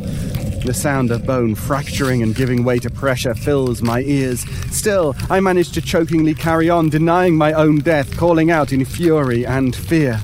[0.65, 4.43] The sound of bone fracturing and giving way to pressure fills my ears.
[4.71, 9.47] Still, I manage to chokingly carry on, denying my own death, calling out in fury
[9.47, 10.21] and fear.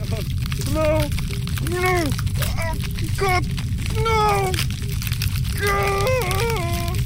[0.73, 1.09] No!
[1.71, 2.05] No!
[3.19, 3.47] God!
[3.97, 4.53] No!
[5.59, 6.99] God!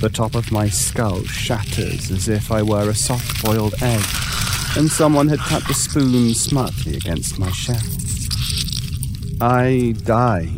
[0.00, 4.04] The top of my skull shatters as if I were a soft boiled egg,
[4.76, 7.80] and someone had cut the spoon smartly against my shell.
[9.40, 10.50] I die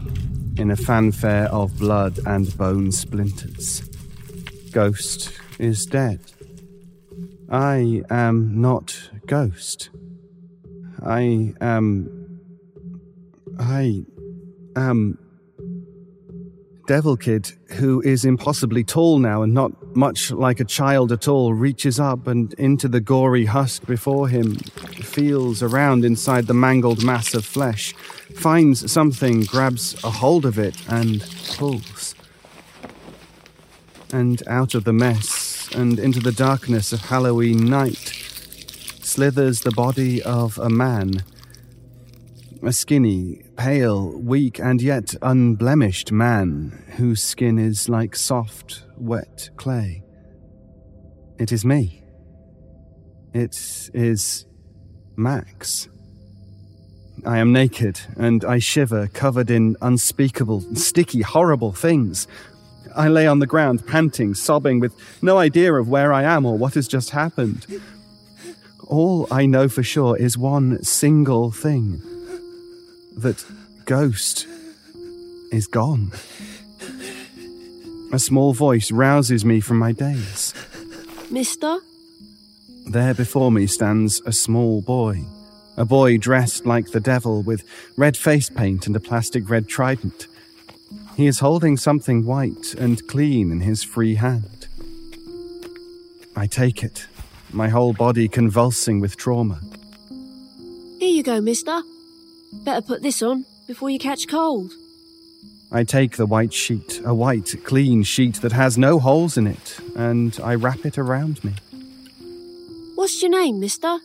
[0.58, 3.88] in a fanfare of blood and bone splinters.
[4.72, 6.20] Ghost is dead.
[7.50, 9.90] I am not Ghost.
[11.04, 12.40] I am.
[13.58, 14.04] I
[14.76, 15.18] am.
[16.86, 21.52] Devil Kid, who is impossibly tall now and not much like a child at all,
[21.52, 24.54] reaches up and into the gory husk before him,
[25.02, 27.92] feels around inside the mangled mass of flesh,
[28.36, 32.14] finds something, grabs a hold of it, and pulls.
[34.12, 38.14] And out of the mess and into the darkness of Halloween night
[39.02, 41.24] slithers the body of a man.
[42.60, 50.02] A skinny, pale, weak, and yet unblemished man whose skin is like soft, wet clay.
[51.38, 52.02] It is me.
[53.32, 54.44] It is
[55.16, 55.88] Max.
[57.24, 62.26] I am naked, and I shiver, covered in unspeakable, sticky, horrible things.
[62.96, 66.58] I lay on the ground, panting, sobbing, with no idea of where I am or
[66.58, 67.66] what has just happened.
[68.88, 72.02] All I know for sure is one single thing
[73.20, 73.44] that
[73.84, 74.46] Ghost
[75.50, 76.12] is gone.
[78.12, 80.54] A small voice rouses me from my daze.
[81.30, 81.78] Mister?
[82.86, 85.24] There before me stands a small boy.
[85.76, 87.64] A boy dressed like the devil with
[87.96, 90.26] red face paint and a plastic red trident.
[91.16, 94.66] He is holding something white and clean in his free hand.
[96.34, 97.06] I take it,
[97.52, 99.60] my whole body convulsing with trauma.
[100.98, 101.82] Here you go, mister.
[102.52, 104.72] Better put this on before you catch cold.
[105.70, 109.78] I take the white sheet, a white, clean sheet that has no holes in it,
[109.94, 111.52] and I wrap it around me.
[112.94, 113.98] What's your name, mister?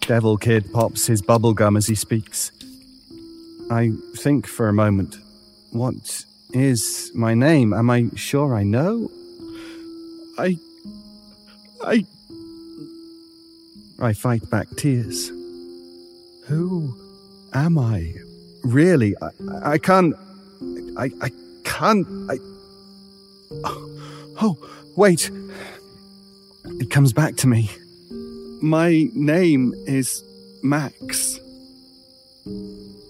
[0.00, 2.52] Devil Kid pops his bubble gum as he speaks.
[3.70, 5.16] I think for a moment.
[5.72, 7.74] What is my name?
[7.74, 9.10] Am I sure I know?
[10.38, 10.58] I.
[11.84, 12.06] I.
[14.00, 15.30] I fight back tears.
[16.46, 16.94] Who
[17.54, 18.14] am I?
[18.62, 19.14] Really?
[19.22, 19.30] I,
[19.72, 20.14] I can't.
[20.96, 21.30] I, I
[21.64, 22.06] can't.
[22.30, 22.38] I.
[24.40, 24.56] Oh,
[24.96, 25.30] wait.
[26.80, 27.70] It comes back to me.
[28.62, 30.22] My name is
[30.62, 31.40] Max.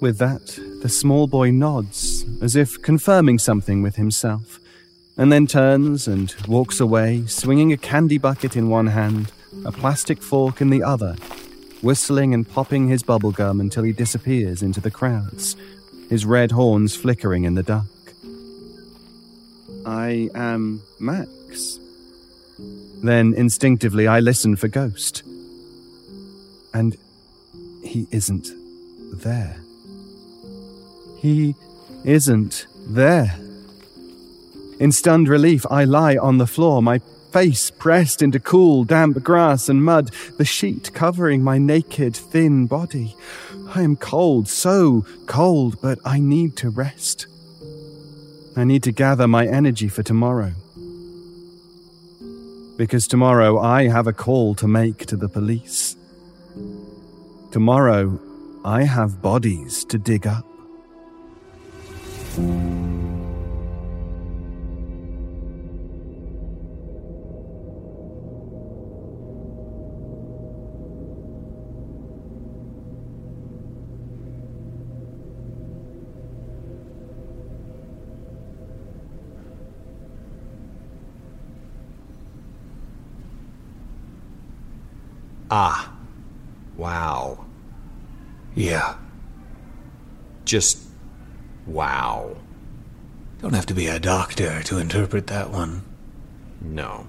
[0.01, 4.61] With that, the small boy nods, as if confirming something with himself,
[5.17, 9.33] and then turns and walks away, swinging a candy bucket in one hand,
[9.67, 11.17] a plastic fork in the other,
[11.83, 15.57] whistling and popping his bubblegum until he disappears into the crowds,
[16.11, 17.87] his red horns flickering in the dark.
[19.87, 21.79] I am Max.
[23.03, 25.23] Then instinctively I listen for Ghost.
[26.75, 26.97] And
[27.83, 28.49] he isn't
[29.15, 29.57] there.
[31.21, 31.55] He
[32.05, 33.35] isn't there.
[34.79, 37.01] In stunned relief, I lie on the floor, my
[37.33, 43.17] face pressed into cool, damp grass and mud, the sheet covering my naked, thin body.
[43.75, 47.27] I am cold, so cold, but I need to rest.
[48.57, 50.53] I need to gather my energy for tomorrow.
[52.77, 55.97] Because tomorrow I have a call to make to the police.
[57.51, 58.19] Tomorrow
[58.65, 60.45] I have bodies to dig up.
[85.51, 85.93] Ah.
[86.77, 87.45] Wow.
[88.55, 88.97] Yeah.
[90.45, 90.79] Just
[91.67, 92.37] wow.
[93.41, 95.85] Don't have to be a doctor to interpret that one.
[96.61, 97.07] No.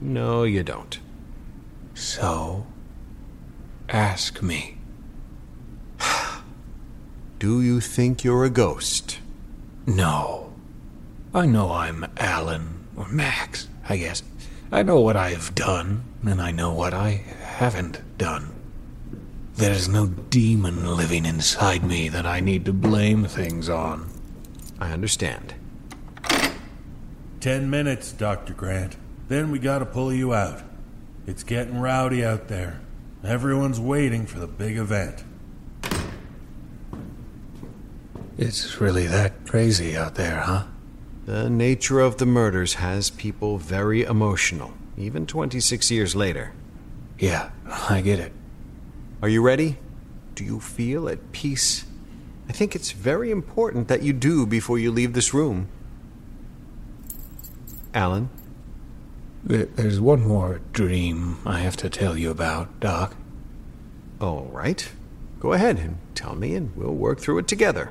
[0.00, 0.98] No, you don't.
[1.94, 2.66] So,
[3.88, 4.78] ask me.
[7.38, 9.18] Do you think you're a ghost?
[9.86, 10.52] No.
[11.34, 14.22] I know I'm Alan, or Max, I guess.
[14.74, 17.10] I know what I've done, and I know what I
[17.42, 18.54] haven't done.
[19.54, 24.08] There's no demon living inside me that I need to blame things on.
[24.80, 25.52] I understand.
[27.38, 28.54] Ten minutes, Dr.
[28.54, 28.96] Grant.
[29.28, 30.62] Then we gotta pull you out.
[31.26, 32.80] It's getting rowdy out there.
[33.22, 35.22] Everyone's waiting for the big event.
[38.38, 40.64] It's really that crazy out there, huh?
[41.24, 46.52] The nature of the murders has people very emotional, even 26 years later.
[47.18, 47.50] Yeah,
[47.88, 48.32] I get it.
[49.22, 49.78] Are you ready?
[50.34, 51.84] Do you feel at peace?
[52.48, 55.68] I think it's very important that you do before you leave this room.
[57.94, 58.28] Alan?
[59.44, 63.14] There's one more dream I have to tell you about, Doc.
[64.20, 64.90] All right.
[65.38, 67.90] Go ahead and tell me, and we'll work through it together.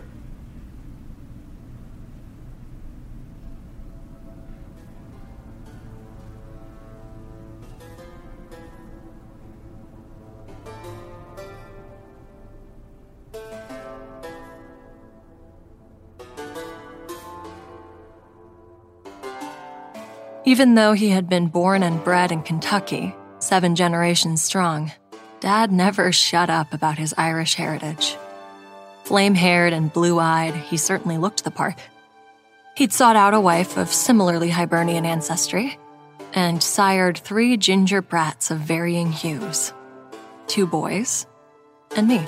[20.44, 24.92] Even though he had been born and bred in Kentucky, seven generations strong,
[25.40, 28.18] Dad never shut up about his Irish heritage.
[29.04, 31.76] Flame haired and blue eyed, he certainly looked the part.
[32.76, 35.78] He'd sought out a wife of similarly Hibernian ancestry
[36.34, 39.74] and sired three ginger brats of varying hues
[40.48, 41.28] two boys
[41.96, 42.26] and me.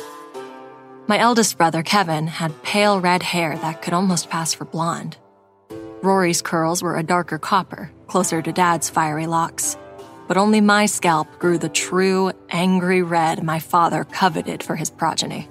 [1.08, 5.18] My eldest brother, Kevin, had pale red hair that could almost pass for blonde.
[6.02, 9.76] Rory's curls were a darker copper, closer to Dad's fiery locks.
[10.28, 15.50] But only my scalp grew the true, angry red my father coveted for his progeny.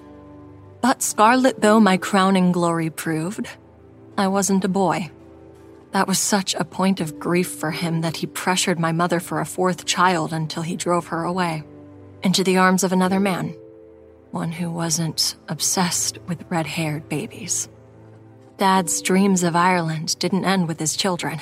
[0.81, 3.49] But scarlet though my crowning glory proved,
[4.17, 5.11] I wasn't a boy.
[5.91, 9.41] That was such a point of grief for him that he pressured my mother for
[9.41, 11.65] a fourth child until he drove her away,
[12.23, 13.57] into the arms of another man,
[14.31, 17.69] one who wasn't obsessed with red haired babies.
[18.57, 21.41] Dad's dreams of Ireland didn't end with his children.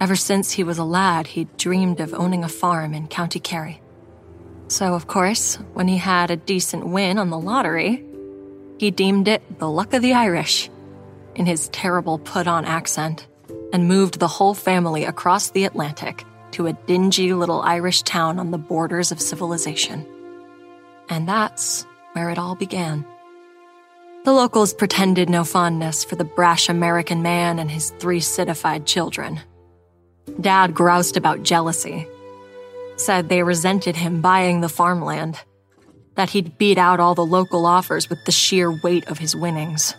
[0.00, 3.82] Ever since he was a lad, he'd dreamed of owning a farm in County Kerry.
[4.68, 8.02] So, of course, when he had a decent win on the lottery,
[8.78, 10.70] he deemed it the luck of the Irish
[11.34, 13.26] in his terrible put on accent
[13.74, 18.52] and moved the whole family across the Atlantic to a dingy little Irish town on
[18.52, 20.06] the borders of civilization.
[21.10, 23.04] And that's where it all began.
[24.24, 29.40] The locals pretended no fondness for the brash American man and his three citified children.
[30.40, 32.06] Dad groused about jealousy,
[32.96, 35.40] said they resented him buying the farmland,
[36.16, 39.94] that he'd beat out all the local offers with the sheer weight of his winnings.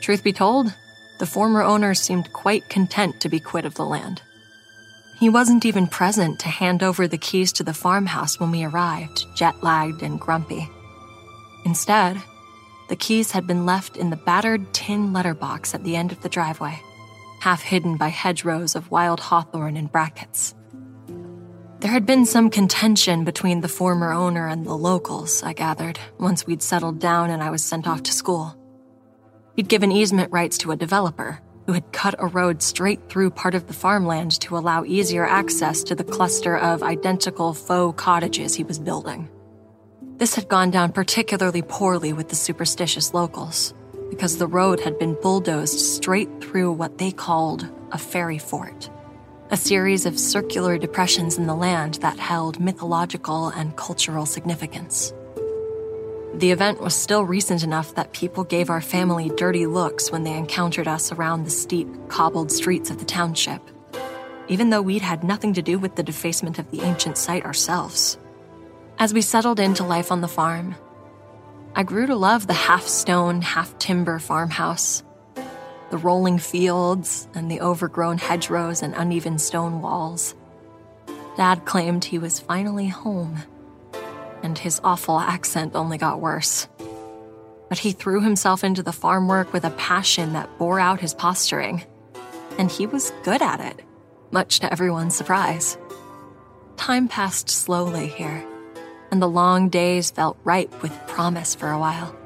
[0.00, 0.74] Truth be told,
[1.20, 4.20] the former owner seemed quite content to be quit of the land.
[5.20, 9.26] He wasn't even present to hand over the keys to the farmhouse when we arrived,
[9.36, 10.68] jet lagged and grumpy.
[11.64, 12.20] Instead,
[12.88, 16.28] the keys had been left in the battered tin letterbox at the end of the
[16.28, 16.82] driveway,
[17.42, 20.54] half hidden by hedgerows of wild hawthorn and brackets.
[21.80, 26.46] There had been some contention between the former owner and the locals, I gathered, once
[26.46, 28.56] we'd settled down and I was sent off to school.
[29.56, 33.56] He'd given easement rights to a developer who had cut a road straight through part
[33.56, 38.62] of the farmland to allow easier access to the cluster of identical faux cottages he
[38.62, 39.28] was building.
[40.18, 43.74] This had gone down particularly poorly with the superstitious locals,
[44.12, 48.90] because the road had been bulldozed straight through what they called a fairy fort,
[49.48, 55.14] a series of circular depressions in the land that held mythological and cultural significance.
[56.34, 60.36] The event was still recent enough that people gave our family dirty looks when they
[60.36, 63.62] encountered us around the steep, cobbled streets of the township,
[64.46, 68.18] even though we'd had nothing to do with the defacement of the ancient site ourselves.
[68.98, 70.74] As we settled into life on the farm,
[71.74, 75.02] I grew to love the half stone, half timber farmhouse,
[75.90, 80.34] the rolling fields, and the overgrown hedgerows and uneven stone walls.
[81.36, 83.42] Dad claimed he was finally home
[84.42, 86.68] and his awful accent only got worse.
[87.68, 91.14] But he threw himself into the farm work with a passion that bore out his
[91.14, 91.84] posturing,
[92.58, 93.80] and he was good at it,
[94.30, 95.78] much to everyone's surprise.
[96.76, 98.44] Time passed slowly here,
[99.12, 102.16] and the long days felt ripe with promise for a while.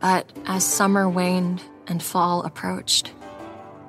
[0.00, 3.12] But as summer waned and fall approached,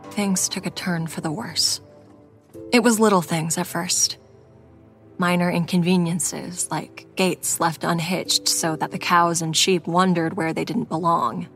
[0.10, 1.80] things took a turn for the worse.
[2.73, 4.18] It was little things at first
[5.18, 10.65] minor inconveniences like gates left unhitched so that the cows and sheep wondered where they
[10.65, 11.48] didn't belong.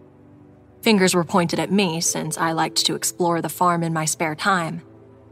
[0.84, 4.36] Fingers were pointed at me since I liked to explore the farm in my spare
[4.36, 4.84] time,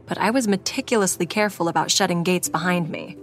[0.06, 3.16] but I was meticulously careful about shutting gates behind me.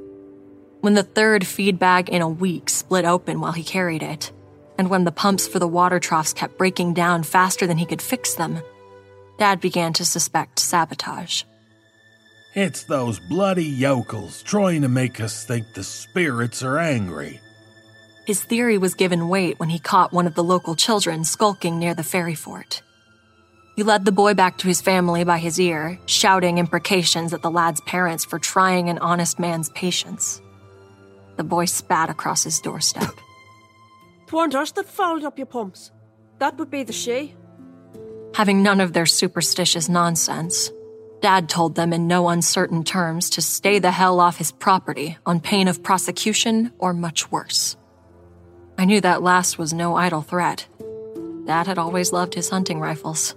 [0.81, 4.31] When the third feed bag in a week split open while he carried it,
[4.79, 8.01] and when the pumps for the water troughs kept breaking down faster than he could
[8.01, 8.59] fix them,
[9.37, 11.43] Dad began to suspect sabotage.
[12.55, 17.39] It's those bloody yokels trying to make us think the spirits are angry.
[18.25, 21.93] His theory was given weight when he caught one of the local children skulking near
[21.93, 22.81] the fairy fort.
[23.75, 27.51] He led the boy back to his family by his ear, shouting imprecations at the
[27.51, 30.41] lad's parents for trying an honest man's patience.
[31.41, 33.19] The boy spat across his doorstep.
[34.27, 35.89] Twarn't us that fouled up your pumps.
[36.37, 37.33] That would be the Sidhe.
[38.35, 40.69] Having none of their superstitious nonsense,
[41.19, 45.39] Dad told them in no uncertain terms to stay the hell off his property on
[45.39, 47.75] pain of prosecution or much worse.
[48.77, 50.67] I knew that last was no idle threat.
[51.47, 53.35] Dad had always loved his hunting rifles.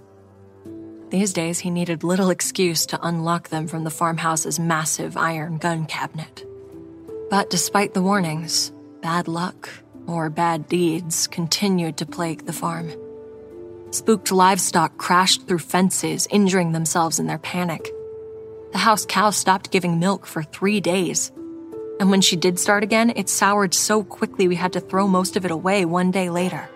[1.09, 5.87] These days, he needed little excuse to unlock them from the farmhouse's massive iron gun
[5.87, 6.45] cabinet.
[7.29, 8.71] But despite the warnings,
[9.01, 9.69] bad luck,
[10.07, 12.93] or bad deeds, continued to plague the farm.
[13.91, 17.89] Spooked livestock crashed through fences, injuring themselves in their panic.
[18.73, 21.31] The house cow stopped giving milk for three days.
[21.99, 25.37] And when she did start again, it soured so quickly we had to throw most
[25.37, 26.69] of it away one day later.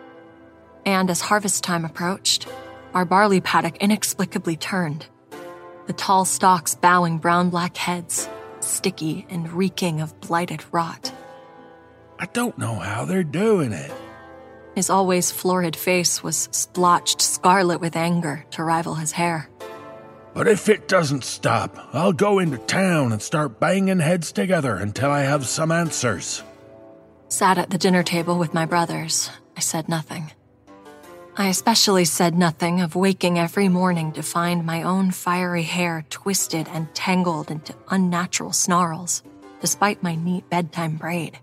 [0.86, 2.48] And as harvest time approached,
[2.94, 5.06] our barley paddock inexplicably turned.
[5.88, 8.30] The tall stalks bowing brown black heads,
[8.64, 11.11] sticky and reeking of blighted rot.
[12.19, 13.91] I don't know how they're doing it,
[14.80, 19.49] his always florid face was splotched scarlet with anger to rival his hair.
[20.34, 25.11] But if it doesn't stop, I'll go into town and start banging heads together until
[25.11, 26.44] I have some answers.
[27.27, 30.31] Sat at the dinner table with my brothers, I said nothing.
[31.40, 36.68] I especially said nothing of waking every morning to find my own fiery hair twisted
[36.68, 39.24] and tangled into unnatural snarls,
[39.61, 41.40] despite my neat bedtime braid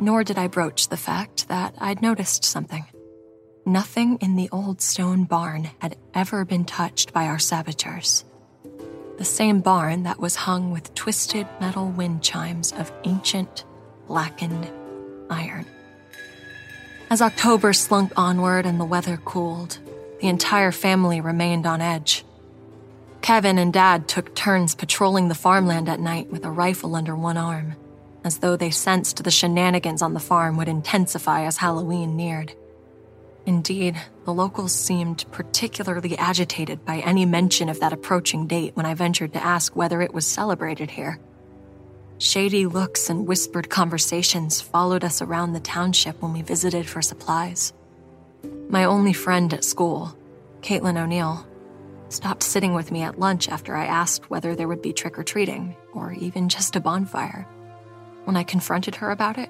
[0.00, 2.86] nor did I broach the fact that I'd noticed something.
[3.66, 8.24] Nothing in the old stone barn had ever been touched by our saboteurs.
[9.18, 13.64] The same barn that was hung with twisted metal wind chimes of ancient,
[14.06, 14.70] blackened
[15.28, 15.66] iron.
[17.10, 19.80] As October slunk onward and the weather cooled,
[20.20, 22.24] the entire family remained on edge.
[23.20, 27.36] Kevin and Dad took turns patrolling the farmland at night with a rifle under one
[27.36, 27.74] arm
[28.24, 32.54] as though they sensed the shenanigans on the farm would intensify as Halloween neared.
[33.46, 38.94] Indeed, the locals seemed particularly agitated by any mention of that approaching date when I
[38.94, 41.18] ventured to ask whether it was celebrated here.
[42.20, 47.72] Shady looks and whispered conversations followed us around the township when we visited for supplies.
[48.68, 50.14] My only friend at school,
[50.60, 51.46] Caitlin O'Neill,
[52.10, 55.24] stopped sitting with me at lunch after I asked whether there would be trick or
[55.24, 57.48] treating, or even just a bonfire.
[58.24, 59.48] When I confronted her about it,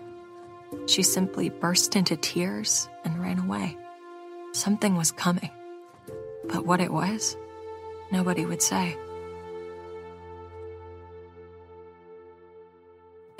[0.87, 3.77] she simply burst into tears and ran away.
[4.53, 5.51] Something was coming,
[6.45, 7.37] but what it was,
[8.13, 8.97] nobody would say.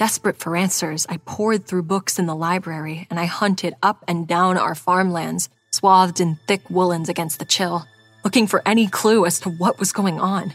[0.01, 4.27] Desperate for answers, I pored through books in the library and I hunted up and
[4.27, 7.85] down our farmlands, swathed in thick woolens against the chill,
[8.25, 10.55] looking for any clue as to what was going on.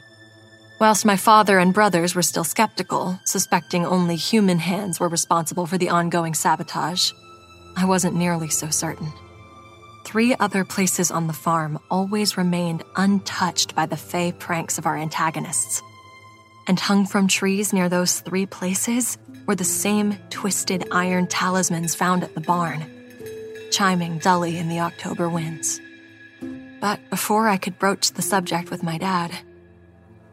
[0.81, 5.77] Whilst my father and brothers were still skeptical, suspecting only human hands were responsible for
[5.77, 7.11] the ongoing sabotage,
[7.77, 9.13] I wasn't nearly so certain.
[10.07, 14.97] Three other places on the farm always remained untouched by the fey pranks of our
[14.97, 15.83] antagonists.
[16.67, 22.23] And hung from trees near those three places were the same twisted iron talismans found
[22.23, 22.85] at the barn,
[23.71, 25.79] chiming dully in the October winds.
[26.81, 29.31] But before I could broach the subject with my dad,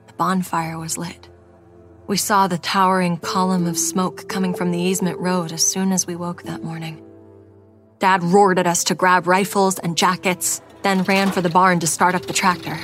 [0.06, 1.28] the bonfire was lit.
[2.06, 6.06] We saw the towering column of smoke coming from the easement road as soon as
[6.06, 7.02] we woke that morning.
[8.00, 11.86] Dad roared at us to grab rifles and jackets, then ran for the barn to
[11.86, 12.76] start up the tractor.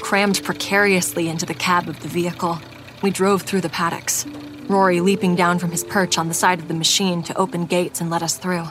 [0.00, 2.58] Crammed precariously into the cab of the vehicle,
[3.02, 4.24] we drove through the paddocks,
[4.70, 8.00] Rory leaping down from his perch on the side of the machine to open gates
[8.00, 8.68] and let us through.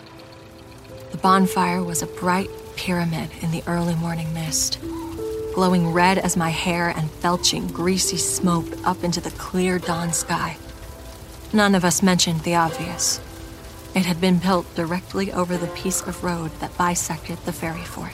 [1.11, 4.79] The bonfire was a bright pyramid in the early morning mist,
[5.53, 10.55] glowing red as my hair and belching greasy smoke up into the clear dawn sky.
[11.51, 13.19] None of us mentioned the obvious.
[13.93, 18.13] It had been built directly over the piece of road that bisected the fairy fort.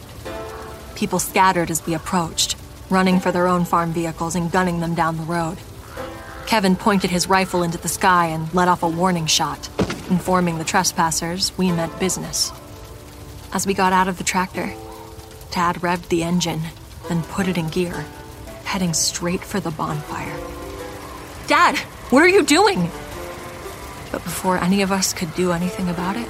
[0.95, 2.55] People scattered as we approached,
[2.89, 5.59] running for their own farm vehicles and gunning them down the road.
[6.47, 9.67] Kevin pointed his rifle into the sky and let off a warning shot,
[10.09, 12.51] informing the trespassers we meant business.
[13.51, 14.71] As we got out of the tractor,
[15.51, 16.61] Dad revved the engine,
[17.09, 18.05] then put it in gear,
[18.63, 20.37] heading straight for the bonfire.
[21.47, 21.77] Dad,
[22.09, 22.91] what are you doing?
[24.11, 26.27] But before any of us could do anything about it,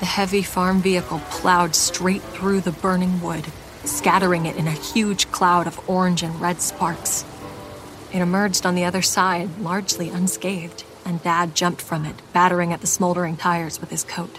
[0.00, 3.46] the heavy farm vehicle plowed straight through the burning wood,
[3.84, 7.24] scattering it in a huge cloud of orange and red sparks.
[8.16, 12.80] It emerged on the other side, largely unscathed, and Dad jumped from it, battering at
[12.80, 14.38] the smoldering tires with his coat.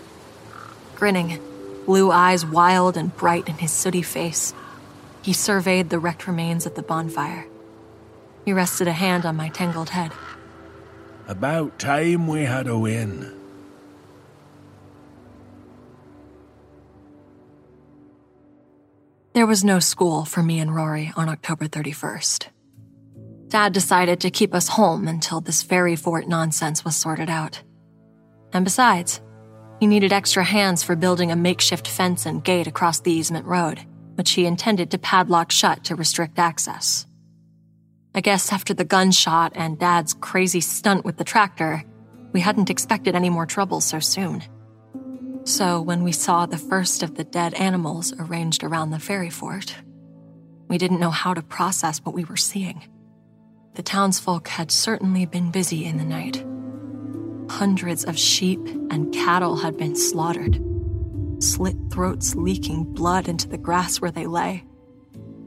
[0.95, 1.39] Grinning,
[1.85, 4.51] blue eyes wild and bright in his sooty face,
[5.21, 7.45] he surveyed the wrecked remains of the bonfire.
[8.45, 10.11] He rested a hand on my tangled head.
[11.27, 13.31] About time we had a win.
[19.33, 22.47] There was no school for me and Rory on October 31st.
[23.49, 27.61] Dad decided to keep us home until this fairy fort nonsense was sorted out.
[28.51, 29.21] And besides,
[29.79, 33.79] he needed extra hands for building a makeshift fence and gate across the easement road,
[34.15, 37.05] which he intended to padlock shut to restrict access.
[38.13, 41.83] I guess after the gunshot and Dad's crazy stunt with the tractor,
[42.33, 44.43] we hadn't expected any more trouble so soon.
[45.43, 49.73] So when we saw the first of the dead animals arranged around the fairy fort,
[50.67, 52.83] we didn't know how to process what we were seeing.
[53.77, 56.43] The townsfolk had certainly been busy in the night.
[57.47, 58.59] Hundreds of sheep
[58.89, 60.59] and cattle had been slaughtered,
[61.37, 64.63] slit throats leaking blood into the grass where they lay,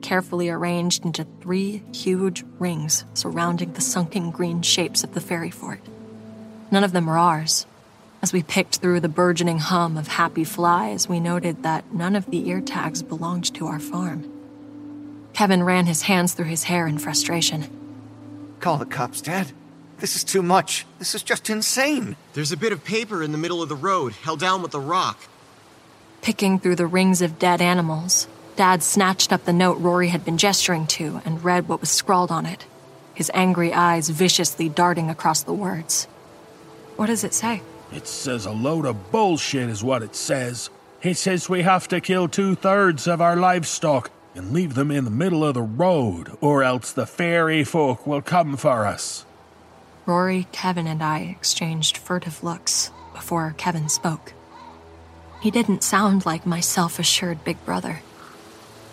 [0.01, 5.81] carefully arranged into three huge rings surrounding the sunken green shapes of the fairy fort.
[6.70, 7.66] None of them were ours.
[8.23, 12.31] As we picked through the burgeoning hum of happy flies, we noted that none of
[12.31, 14.31] the ear tags belonged to our farm.
[15.32, 17.80] Kevin ran his hands through his hair in frustration.
[18.60, 19.52] Call the cops, Dad.
[20.00, 20.86] This is too much.
[20.98, 22.14] This is just insane.
[22.34, 24.80] There's a bit of paper in the middle of the road, held down with a
[24.80, 25.18] rock.
[26.20, 30.36] Picking through the rings of dead animals, Dad snatched up the note Rory had been
[30.36, 32.66] gesturing to and read what was scrawled on it,
[33.14, 36.04] his angry eyes viciously darting across the words.
[36.96, 37.62] What does it say?
[37.92, 40.68] It says a load of bullshit, is what it says.
[41.02, 45.05] It says we have to kill two thirds of our livestock and leave them in
[45.05, 49.24] the middle of the road, or else the fairy folk will come for us.
[50.07, 54.32] Rory, Kevin, and I exchanged furtive looks before Kevin spoke.
[55.40, 58.02] He didn't sound like my self assured big brother.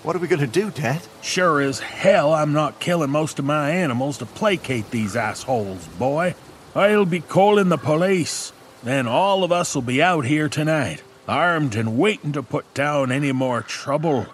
[0.03, 1.01] What are we gonna do, Dad?
[1.21, 6.35] Sure as hell I'm not killing most of my animals to placate these assholes, boy.
[6.75, 8.53] I'll be calling the police.
[8.83, 13.11] Then all of us will be out here tonight, armed and waiting to put down
[13.11, 14.27] any more trouble.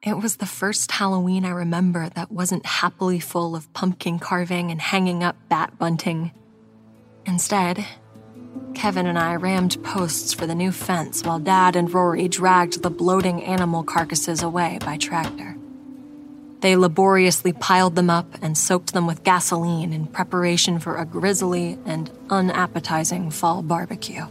[0.00, 4.80] It was the first Halloween I remember that wasn't happily full of pumpkin carving and
[4.80, 6.30] hanging up bat bunting.
[7.26, 7.84] Instead,
[8.74, 12.90] Kevin and I rammed posts for the new fence while Dad and Rory dragged the
[12.90, 15.56] bloating animal carcasses away by tractor.
[16.60, 21.76] They laboriously piled them up and soaked them with gasoline in preparation for a grisly
[21.84, 24.26] and unappetizing fall barbecue.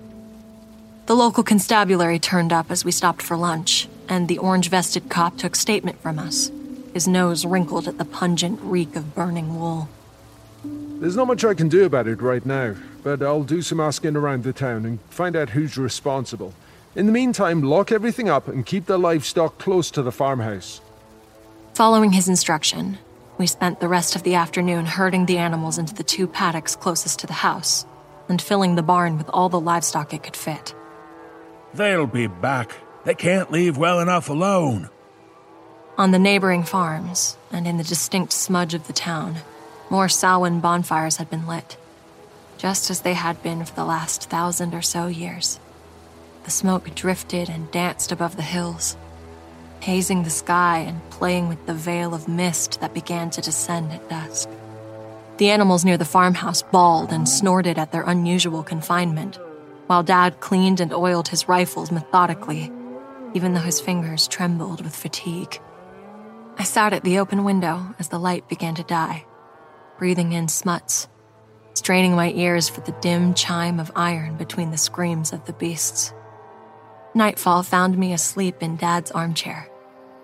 [1.07, 5.38] The local constabulary turned up as we stopped for lunch, and the orange vested cop
[5.38, 6.52] took statement from us,
[6.94, 9.90] his nose wrinkled at the pungent reek of burning wool.
[10.64, 14.16] There's not much I can do about it right now, but I'll do some asking
[14.16, 16.54] around the town and find out who's responsible.
[16.96, 20.82] In the meantime, lock everything up and keep the livestock close to the farmhouse.
[21.76, 22.98] Following his instruction,
[23.38, 27.20] we spent the rest of the afternoon herding the animals into the two paddocks closest
[27.20, 27.86] to the house
[28.28, 30.74] and filling the barn with all the livestock it could fit.
[31.76, 32.76] They'll be back.
[33.08, 34.90] They can't leave well enough alone.
[35.98, 39.38] On the neighboring farms, and in the distinct smudge of the town,
[39.90, 41.78] more Samhain bonfires had been lit,
[42.58, 45.58] just as they had been for the last thousand or so years.
[46.44, 48.98] The smoke drifted and danced above the hills,
[49.80, 54.10] hazing the sky and playing with the veil of mist that began to descend at
[54.10, 54.50] dusk.
[55.38, 59.40] The animals near the farmhouse bawled and snorted at their unusual confinement,
[59.86, 62.70] while Dad cleaned and oiled his rifles methodically,
[63.38, 65.61] even though his fingers trembled with fatigue.
[66.57, 69.26] I sat at the open window as the light began to die,
[69.99, 71.07] breathing in smuts,
[71.76, 76.15] straining my ears for the dim chime of iron between the screams of the beasts.
[77.14, 79.69] Nightfall found me asleep in Dad's armchair,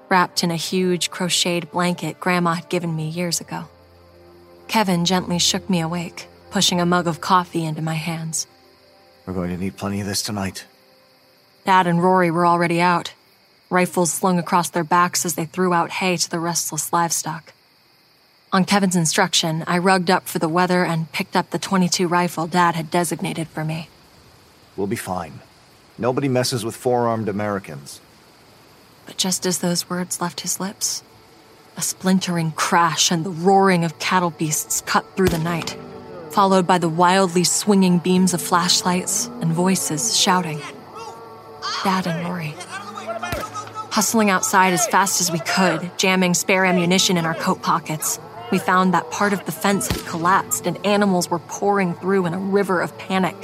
[0.09, 3.65] wrapped in a huge crocheted blanket Grandma had given me years ago.
[4.67, 8.47] Kevin gently shook me awake, pushing a mug of coffee into my hands.
[9.27, 10.65] We're going to need plenty of this tonight.
[11.65, 13.13] Dad and Rory were already out,
[13.69, 17.53] rifles slung across their backs as they threw out hay to the restless livestock.
[18.51, 22.45] On Kevin's instruction, I rugged up for the weather and picked up the 22 rifle
[22.45, 23.89] Dad had designated for me.
[24.75, 25.39] We'll be fine.
[25.97, 28.01] Nobody messes with four armed Americans.
[29.05, 31.03] But just as those words left his lips,
[31.77, 35.77] a splintering crash and the roaring of cattle beasts cut through the night,
[36.29, 40.61] followed by the wildly swinging beams of flashlights and voices shouting.
[41.83, 42.55] Dad and Rory.
[43.91, 48.19] Hustling outside as fast as we could, jamming spare ammunition in our coat pockets,
[48.51, 52.33] we found that part of the fence had collapsed and animals were pouring through in
[52.33, 53.35] a river of panic,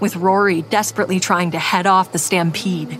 [0.00, 2.98] with Rory desperately trying to head off the stampede.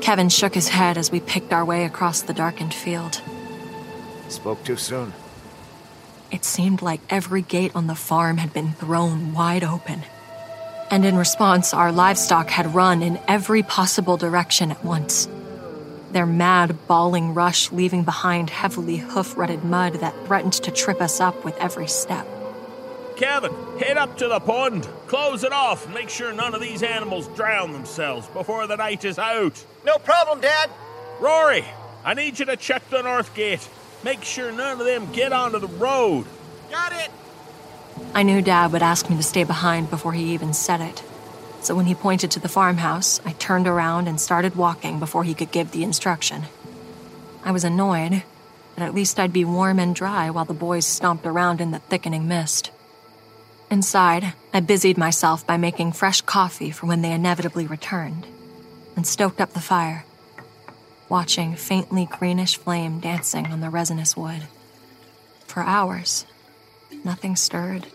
[0.00, 3.20] Kevin shook his head as we picked our way across the darkened field.
[4.28, 5.12] Spoke too soon.
[6.30, 10.02] It seemed like every gate on the farm had been thrown wide open.
[10.90, 15.28] And in response, our livestock had run in every possible direction at once.
[16.10, 21.20] Their mad, bawling rush leaving behind heavily hoof rutted mud that threatened to trip us
[21.20, 22.26] up with every step.
[23.16, 26.82] Kevin, head up to the pond, close it off, and make sure none of these
[26.82, 29.64] animals drown themselves before the night is out.
[29.84, 30.70] No problem, Dad.
[31.20, 31.64] Rory,
[32.04, 33.68] I need you to check the north gate.
[34.02, 36.24] Make sure none of them get onto the road.
[36.70, 37.10] Got it.
[38.14, 41.02] I knew Dad would ask me to stay behind before he even said it.
[41.60, 45.34] So when he pointed to the farmhouse, I turned around and started walking before he
[45.34, 46.44] could give the instruction.
[47.44, 48.22] I was annoyed,
[48.74, 51.78] but at least I'd be warm and dry while the boys stomped around in the
[51.78, 52.70] thickening mist.
[53.70, 58.26] Inside, I busied myself by making fresh coffee for when they inevitably returned,
[58.96, 60.04] and stoked up the fire,
[61.08, 64.48] watching faintly greenish flame dancing on the resinous wood.
[65.46, 66.26] For hours,
[67.04, 67.86] nothing stirred,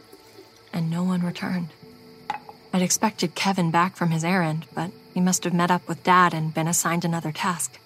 [0.73, 1.69] and no one returned.
[2.73, 6.34] I'd expected Kevin back from his errand, but he must have met up with Dad
[6.34, 7.80] and been assigned another task.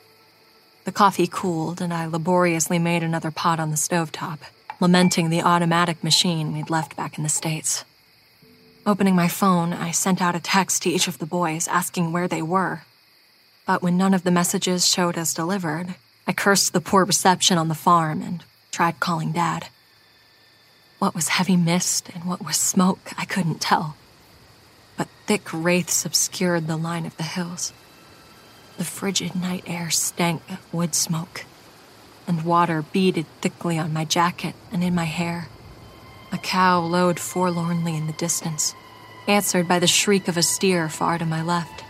[0.86, 4.40] The coffee cooled, and I laboriously made another pot on the stovetop,
[4.80, 7.86] lamenting the automatic machine we'd left back in the States.
[8.86, 12.28] Opening my phone, I sent out a text to each of the boys asking where
[12.28, 12.82] they were.
[13.68, 15.94] But when none of the messages showed as delivered,
[16.26, 19.68] I cursed the poor reception on the farm and tried calling Dad.
[21.00, 23.96] What was heavy mist and what was smoke, I couldn't tell.
[24.98, 27.72] But thick wraiths obscured the line of the hills.
[28.78, 31.46] The frigid night air stank of wood smoke,
[32.28, 35.48] and water beaded thickly on my jacket and in my hair.
[36.34, 38.76] A cow lowed forlornly in the distance,
[39.26, 41.86] answered by the shriek of a steer far to my left.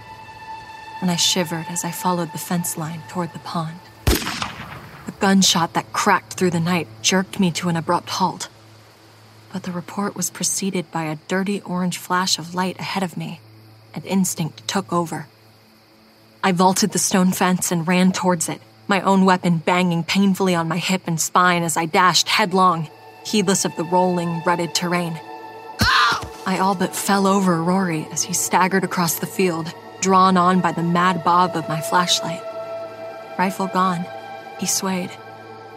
[1.01, 3.79] And I shivered as I followed the fence line toward the pond.
[4.07, 8.49] A gunshot that cracked through the night jerked me to an abrupt halt.
[9.51, 13.39] But the report was preceded by a dirty orange flash of light ahead of me,
[13.93, 15.27] and instinct took over.
[16.43, 20.67] I vaulted the stone fence and ran towards it, my own weapon banging painfully on
[20.67, 22.89] my hip and spine as I dashed headlong,
[23.25, 25.19] heedless of the rolling, rutted terrain.
[26.45, 29.71] I all but fell over Rory as he staggered across the field,
[30.01, 32.41] drawn on by the mad bob of my flashlight.
[33.37, 34.05] Rifle gone,
[34.59, 35.11] he swayed,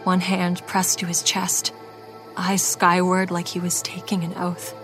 [0.03, 1.73] one hand pressed to his chest,
[2.37, 4.75] eyes skyward like he was taking an oath.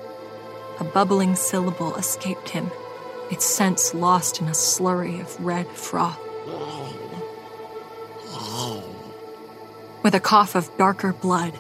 [0.80, 2.72] A bubbling syllable escaped him,
[3.30, 6.20] its sense lost in a slurry of red froth.
[10.02, 11.60] With a cough of darker blood,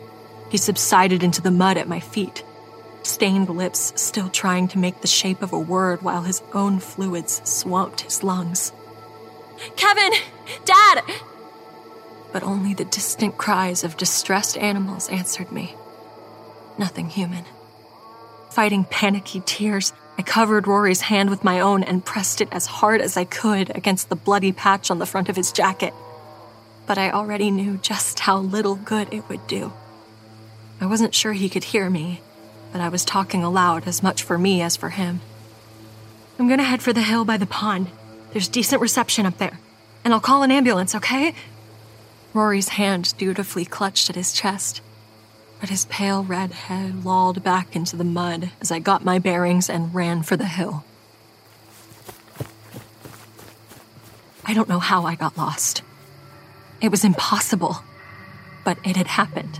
[0.49, 2.43] he subsided into the mud at my feet,
[3.03, 7.41] stained lips still trying to make the shape of a word while his own fluids
[7.43, 8.71] swamped his lungs.
[9.75, 10.11] Kevin!
[10.65, 11.03] Dad!
[12.31, 15.75] But only the distant cries of distressed animals answered me.
[16.77, 17.45] Nothing human.
[18.51, 23.01] Fighting panicky tears, I covered Rory's hand with my own and pressed it as hard
[23.01, 25.93] as I could against the bloody patch on the front of his jacket.
[26.85, 29.71] But I already knew just how little good it would do.
[30.81, 32.21] I wasn't sure he could hear me,
[32.71, 35.21] but I was talking aloud as much for me as for him.
[36.37, 37.87] I'm gonna head for the hill by the pond.
[38.31, 39.59] There's decent reception up there.
[40.03, 41.35] And I'll call an ambulance, okay?
[42.39, 44.79] Rory's hand dutifully clutched at his chest,
[45.59, 49.69] but his pale red head lolled back into the mud as I got my bearings
[49.69, 50.85] and ran for the hill.
[54.45, 55.81] I don't know how I got lost.
[56.79, 57.83] It was impossible,
[58.63, 59.59] but it had happened.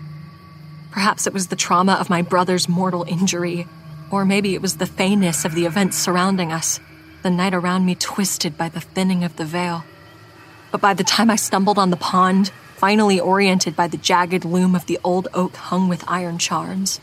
[0.90, 3.68] Perhaps it was the trauma of my brother's mortal injury,
[4.10, 6.80] or maybe it was the feyness of the events surrounding us,
[7.24, 9.84] the night around me twisted by the thinning of the veil.
[10.72, 14.74] But by the time I stumbled on the pond, finally oriented by the jagged loom
[14.74, 17.02] of the old oak hung with iron charms,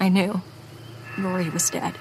[0.00, 0.42] I knew
[1.16, 1.94] Rory was dead.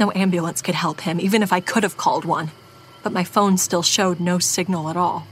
[0.00, 2.50] No ambulance could help him, even if I could have called one,
[3.04, 5.24] but my phone still showed no signal at all.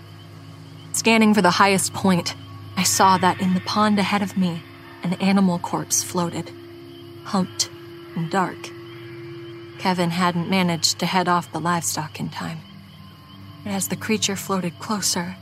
[0.92, 2.36] Scanning for the highest point,
[2.76, 4.62] I saw that in the pond ahead of me,
[5.02, 6.48] an animal corpse floated,
[7.24, 7.68] humped
[8.14, 8.70] and dark.
[9.80, 12.58] Kevin hadn't managed to head off the livestock in time.
[13.64, 15.36] But as the creature floated closer,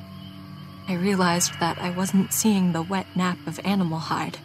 [0.89, 4.39] I realized that I wasn't seeing the wet nap of animal hide.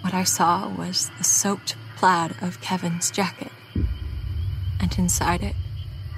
[0.00, 3.52] What I saw was the soaked plaid of Kevin's jacket.
[3.74, 5.56] And inside it,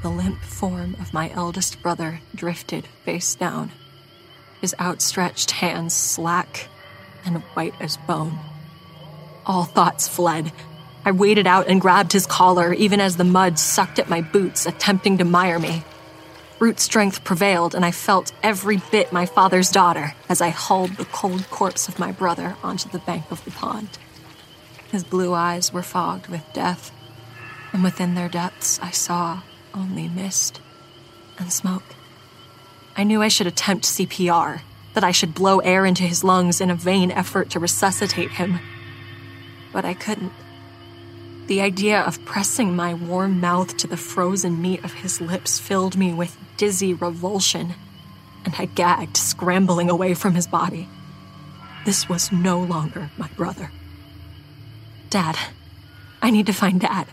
[0.02, 3.72] the limp form of my eldest brother drifted face down,
[4.60, 6.68] his outstretched hands slack
[7.24, 8.38] and white as bone.
[9.44, 10.52] All thoughts fled.
[11.04, 14.66] I waded out and grabbed his collar, even as the mud sucked at my boots,
[14.66, 15.84] attempting to mire me.
[16.58, 21.04] Brute strength prevailed, and I felt every bit my father's daughter as I hauled the
[21.04, 23.90] cold corpse of my brother onto the bank of the pond.
[24.90, 26.92] His blue eyes were fogged with death,
[27.72, 29.42] and within their depths I saw
[29.74, 30.60] only mist
[31.38, 31.94] and smoke.
[32.96, 34.60] I knew I should attempt CPR,
[34.94, 38.60] that I should blow air into his lungs in a vain effort to resuscitate him.
[39.74, 40.32] But I couldn't.
[41.48, 45.98] The idea of pressing my warm mouth to the frozen meat of his lips filled
[45.98, 47.74] me with dizzy revulsion,
[48.44, 50.88] and I gagged, scrambling away from his body.
[51.84, 53.70] This was no longer my brother.
[55.10, 55.36] Dad.
[56.22, 57.06] I need to find Dad.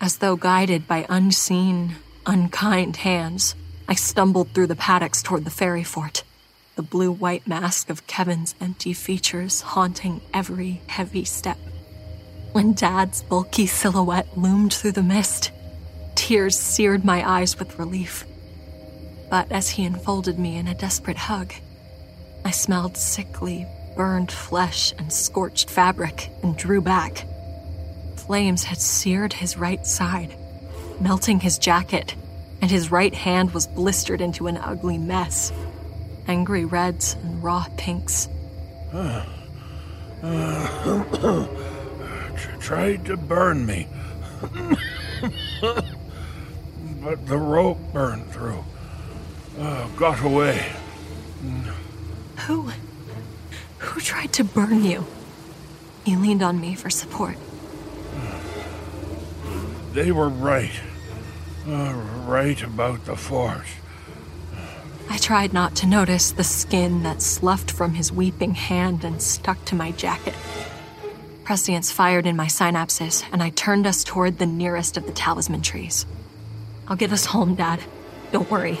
[0.00, 1.96] As though guided by unseen,
[2.26, 3.54] unkind hands,
[3.88, 6.24] I stumbled through the paddocks toward the fairy fort,
[6.76, 11.58] the blue white mask of Kevin's empty features haunting every heavy step.
[12.52, 15.52] When Dad's bulky silhouette loomed through the mist,
[16.14, 18.24] tears seared my eyes with relief.
[19.30, 21.54] But as he enfolded me in a desperate hug,
[22.44, 23.64] I smelled sickly,
[23.96, 27.26] burned flesh and scorched fabric and drew back.
[28.16, 30.34] Flames had seared his right side,
[31.00, 32.16] melting his jacket,
[32.60, 35.52] and his right hand was blistered into an ugly mess.
[36.26, 38.28] Angry reds and raw pinks.
[42.58, 43.86] Tried to burn me.
[47.00, 48.64] but the rope burned through.
[49.60, 50.72] Uh, got away.
[52.46, 52.70] Who?
[53.78, 55.06] Who tried to burn you?
[56.04, 57.36] He leaned on me for support.
[59.92, 60.72] They were right.
[61.68, 61.92] Uh,
[62.26, 63.68] right about the force.
[65.10, 69.62] I tried not to notice the skin that sloughed from his weeping hand and stuck
[69.66, 70.34] to my jacket.
[71.44, 75.62] Prescience fired in my synapses, and I turned us toward the nearest of the talisman
[75.62, 76.06] trees.
[76.88, 77.80] I'll get us home, Dad.
[78.32, 78.78] Don't worry.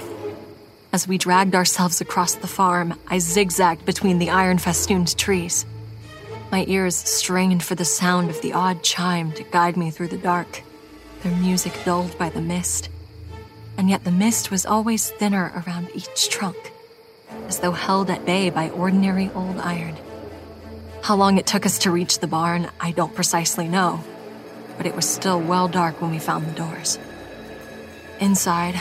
[0.92, 5.64] As we dragged ourselves across the farm, I zigzagged between the iron festooned trees.
[6.50, 10.18] My ears strained for the sound of the odd chime to guide me through the
[10.18, 10.62] dark,
[11.22, 12.88] their music dulled by the mist.
[13.78, 16.72] And yet the mist was always thinner around each trunk,
[17.46, 19.96] as though held at bay by ordinary old iron.
[21.02, 24.02] How long it took us to reach the barn, I don't precisely know,
[24.76, 26.98] but it was still well dark when we found the doors.
[28.18, 28.74] Inside,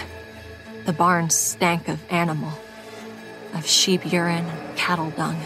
[0.89, 2.51] the barn stank of animal,
[3.53, 5.39] of sheep urine and cattle dung.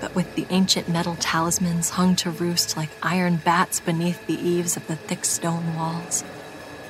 [0.00, 4.74] But with the ancient metal talismans hung to roost like iron bats beneath the eaves
[4.74, 6.24] of the thick stone walls,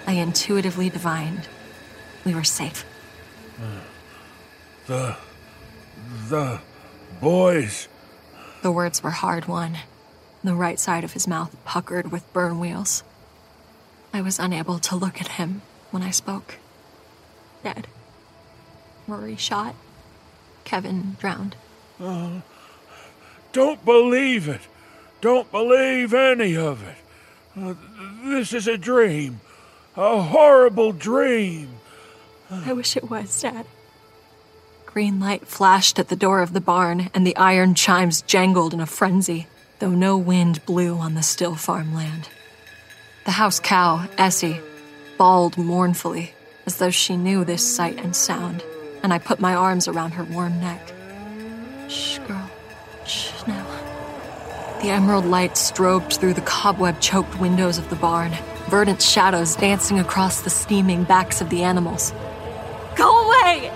[0.06, 1.48] I intuitively divined
[2.24, 2.84] we were safe.
[4.86, 5.16] The.
[6.28, 6.60] the.
[7.20, 7.88] boys.
[8.62, 9.78] The words were hard won,
[10.44, 13.02] the right side of his mouth puckered with burn wheals.
[14.14, 16.54] I was unable to look at him when I spoke.
[17.62, 17.86] Dead.
[19.06, 19.74] Rory shot.
[20.64, 21.56] Kevin drowned.
[22.00, 22.42] Oh,
[23.52, 24.60] don't believe it.
[25.20, 26.96] Don't believe any of it.
[27.56, 27.74] Uh,
[28.24, 29.40] this is a dream.
[29.96, 31.70] A horrible dream.
[32.50, 33.66] I wish it was, Dad.
[34.86, 38.80] Green light flashed at the door of the barn, and the iron chimes jangled in
[38.80, 39.46] a frenzy,
[39.80, 42.28] though no wind blew on the still farmland.
[43.24, 44.60] The house cow, Essie,
[45.18, 46.32] bawled mournfully,
[46.68, 48.62] as though she knew this sight and sound,
[49.02, 50.92] and I put my arms around her warm neck.
[51.88, 52.50] Shh, girl.
[53.06, 53.64] Shh, now.
[54.82, 58.32] The emerald light strobed through the cobweb choked windows of the barn,
[58.68, 62.12] verdant shadows dancing across the steaming backs of the animals.
[62.96, 63.72] Go away!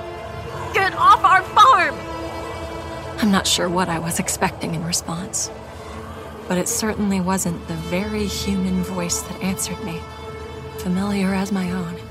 [0.74, 1.94] Get off our farm!
[3.22, 5.50] I'm not sure what I was expecting in response,
[6.46, 9.98] but it certainly wasn't the very human voice that answered me,
[10.80, 12.01] familiar as my own,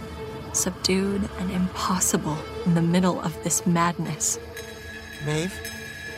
[0.54, 4.40] subdued and impossible in the middle of this madness.
[5.26, 5.60] Maeve,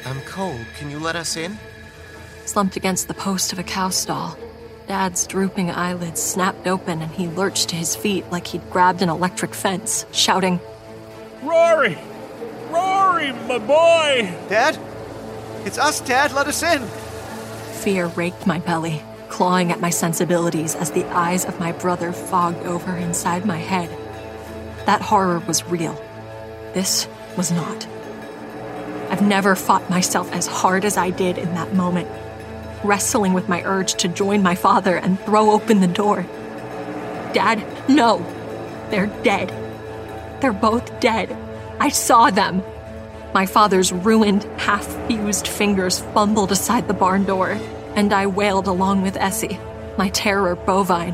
[0.06, 0.66] I'm cold.
[0.78, 1.58] Can you let us in?
[2.46, 4.38] Slumped against the post of a cow stall,
[4.88, 9.10] Dad's drooping eyelids snapped open and he lurched to his feet like he'd grabbed an
[9.10, 10.60] electric fence, shouting,
[11.42, 11.98] Rory!
[12.70, 14.36] Rory, my boy!
[14.50, 14.78] Dad?
[15.66, 16.34] It's us, Dad.
[16.34, 16.82] Let us in.
[17.82, 22.66] Fear raked my belly, clawing at my sensibilities as the eyes of my brother fogged
[22.66, 23.90] over inside my head.
[24.86, 25.94] That horror was real.
[26.74, 27.88] This was not.
[29.10, 32.10] I've never fought myself as hard as I did in that moment,
[32.84, 36.24] wrestling with my urge to join my father and throw open the door.
[37.34, 38.26] Dad, no.
[38.90, 39.52] They're dead.
[40.42, 41.36] They're both dead.
[41.80, 42.64] I saw them.
[43.34, 47.58] My father's ruined, half fused fingers fumbled aside the barn door,
[47.96, 49.60] and I wailed along with Essie,
[49.98, 51.14] my terror bovine.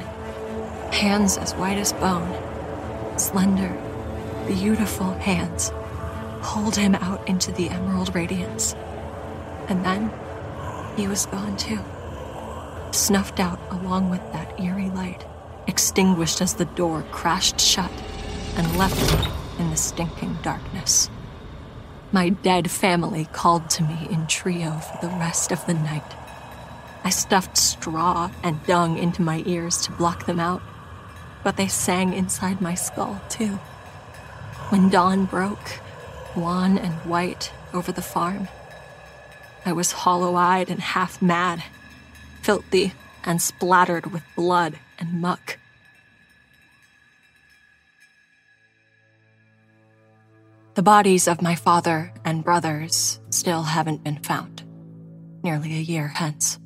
[0.91, 2.31] Hands as white as bone,
[3.19, 3.69] slender,
[4.47, 5.71] beautiful hands,
[6.41, 8.73] pulled him out into the emerald radiance.
[9.67, 10.11] And then
[10.95, 11.79] he was gone too.
[12.91, 15.25] Snuffed out along with that eerie light,
[15.67, 17.91] extinguished as the door crashed shut
[18.55, 21.09] and left me in the stinking darkness.
[22.11, 26.15] My dead family called to me in trio for the rest of the night.
[27.03, 30.61] I stuffed straw and dung into my ears to block them out,
[31.43, 33.59] but they sang inside my skull too.
[34.69, 35.79] When dawn broke,
[36.35, 38.47] wan and white over the farm,
[39.65, 41.63] I was hollow eyed and half mad,
[42.41, 42.93] filthy
[43.23, 45.57] and splattered with blood and muck.
[50.75, 54.63] The bodies of my father and brothers still haven't been found,
[55.43, 56.57] nearly a year hence.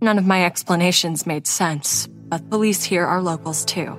[0.00, 3.96] None of my explanations made sense, but police here are locals too,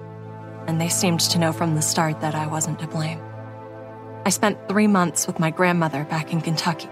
[0.67, 3.21] and they seemed to know from the start that I wasn't to blame.
[4.25, 6.89] I spent three months with my grandmother back in Kentucky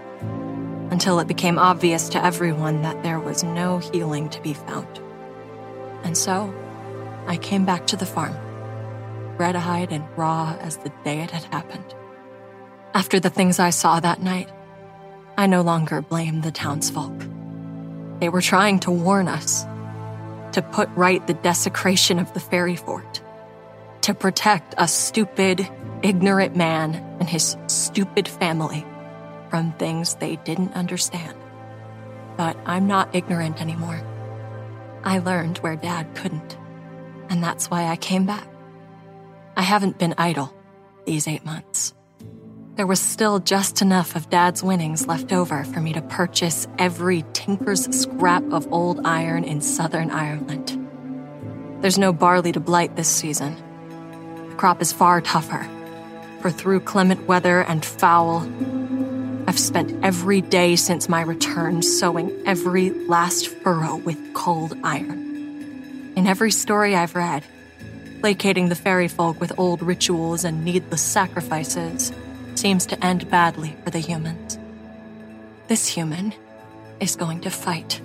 [0.90, 4.88] until it became obvious to everyone that there was no healing to be found.
[6.02, 6.50] And so,
[7.26, 8.34] I came back to the farm,
[9.36, 11.94] red eyed and raw as the day it had happened.
[12.94, 14.48] After the things I saw that night,
[15.36, 17.12] I no longer blamed the townsfolk.
[18.20, 19.66] They were trying to warn us,
[20.54, 23.20] to put right the desecration of the fairy fort,
[24.02, 25.68] to protect a stupid,
[26.02, 28.86] ignorant man and his stupid family
[29.50, 31.36] from things they didn't understand.
[32.36, 34.00] But I'm not ignorant anymore.
[35.02, 36.56] I learned where Dad couldn't,
[37.28, 38.46] and that's why I came back.
[39.56, 40.54] I haven't been idle
[41.04, 41.93] these eight months.
[42.76, 47.24] There was still just enough of Dad's winnings left over for me to purchase every
[47.32, 50.76] tinker's scrap of old iron in southern Ireland.
[51.82, 53.54] There's no barley to blight this season.
[54.48, 55.64] The crop is far tougher,
[56.40, 58.40] for through clement weather and foul,
[59.46, 66.12] I've spent every day since my return sowing every last furrow with cold iron.
[66.16, 67.44] In every story I've read,
[68.20, 72.10] placating the fairy folk with old rituals and needless sacrifices
[72.58, 74.58] seems to end badly for the humans.
[75.68, 76.34] This human
[77.00, 78.00] is going to fight.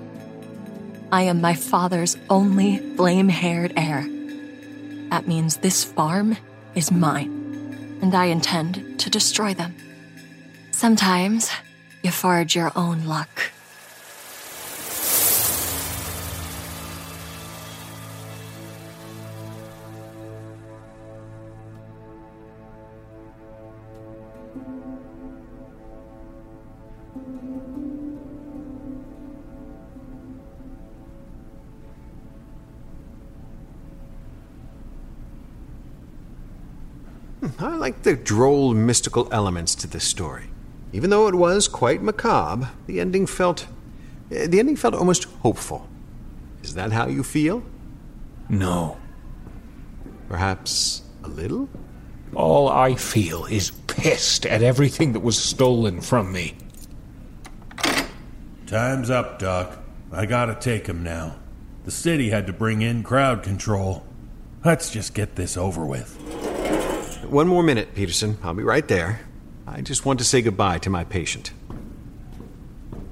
[1.11, 4.07] I am my father's only flame haired heir.
[5.09, 6.37] That means this farm
[6.75, 9.75] is mine, and I intend to destroy them.
[10.71, 11.49] Sometimes
[12.03, 13.51] you forge your own luck.
[37.57, 40.49] I like the droll, mystical elements to this story.
[40.93, 43.67] Even though it was quite macabre, the ending felt.
[44.31, 45.87] eh, The ending felt almost hopeful.
[46.63, 47.63] Is that how you feel?
[48.49, 48.97] No.
[50.27, 51.69] Perhaps a little?
[52.35, 56.55] All I feel is pissed at everything that was stolen from me.
[58.67, 59.79] Time's up, Doc.
[60.11, 61.35] I gotta take him now.
[61.85, 64.05] The city had to bring in crowd control.
[64.63, 66.17] Let's just get this over with.
[67.29, 68.39] One more minute, Peterson.
[68.41, 69.21] I'll be right there.
[69.67, 71.51] I just want to say goodbye to my patient.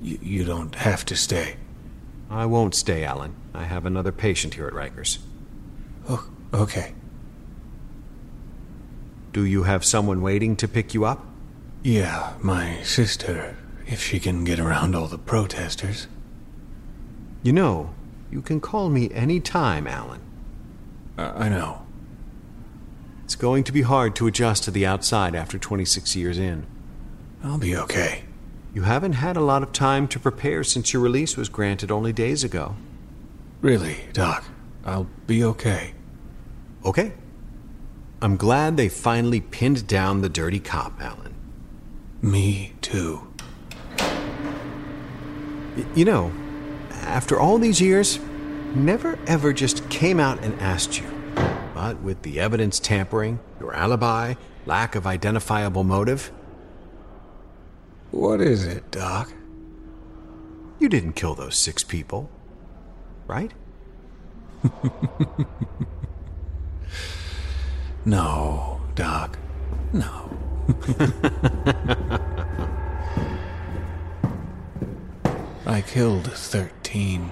[0.01, 1.57] You, you don't have to stay.
[2.27, 3.35] I won't stay, Alan.
[3.53, 5.19] I have another patient here at Rikers.
[6.09, 6.95] Oh, okay.
[9.33, 11.23] Do you have someone waiting to pick you up?
[11.83, 13.55] Yeah, my sister,
[13.85, 16.07] if she can get around all the protesters.
[17.43, 17.93] You know,
[18.31, 20.21] you can call me any time, Alan.
[21.19, 21.86] Uh, I know.
[23.27, 26.65] It's going to be hard to adjust to the outside after 26 years in.
[27.43, 28.23] I'll be okay.
[28.73, 32.13] You haven't had a lot of time to prepare since your release was granted only
[32.13, 32.77] days ago.
[33.59, 34.45] Really, Doc,
[34.85, 35.93] I'll be okay.
[36.85, 37.11] Okay.
[38.21, 41.35] I'm glad they finally pinned down the dirty cop, Alan.
[42.21, 43.27] Me too.
[45.95, 46.31] You know,
[46.91, 48.19] after all these years,
[48.73, 51.16] never ever just came out and asked you.
[51.77, 54.33] But with the evidence tampering, your alibi,
[54.65, 56.31] lack of identifiable motive,
[58.09, 59.31] What is it, Doc?
[60.79, 62.31] you didn't kill those six people,
[63.27, 63.51] right?
[68.05, 69.37] No, Doc.
[69.93, 70.35] No.
[75.67, 77.29] I killed 13.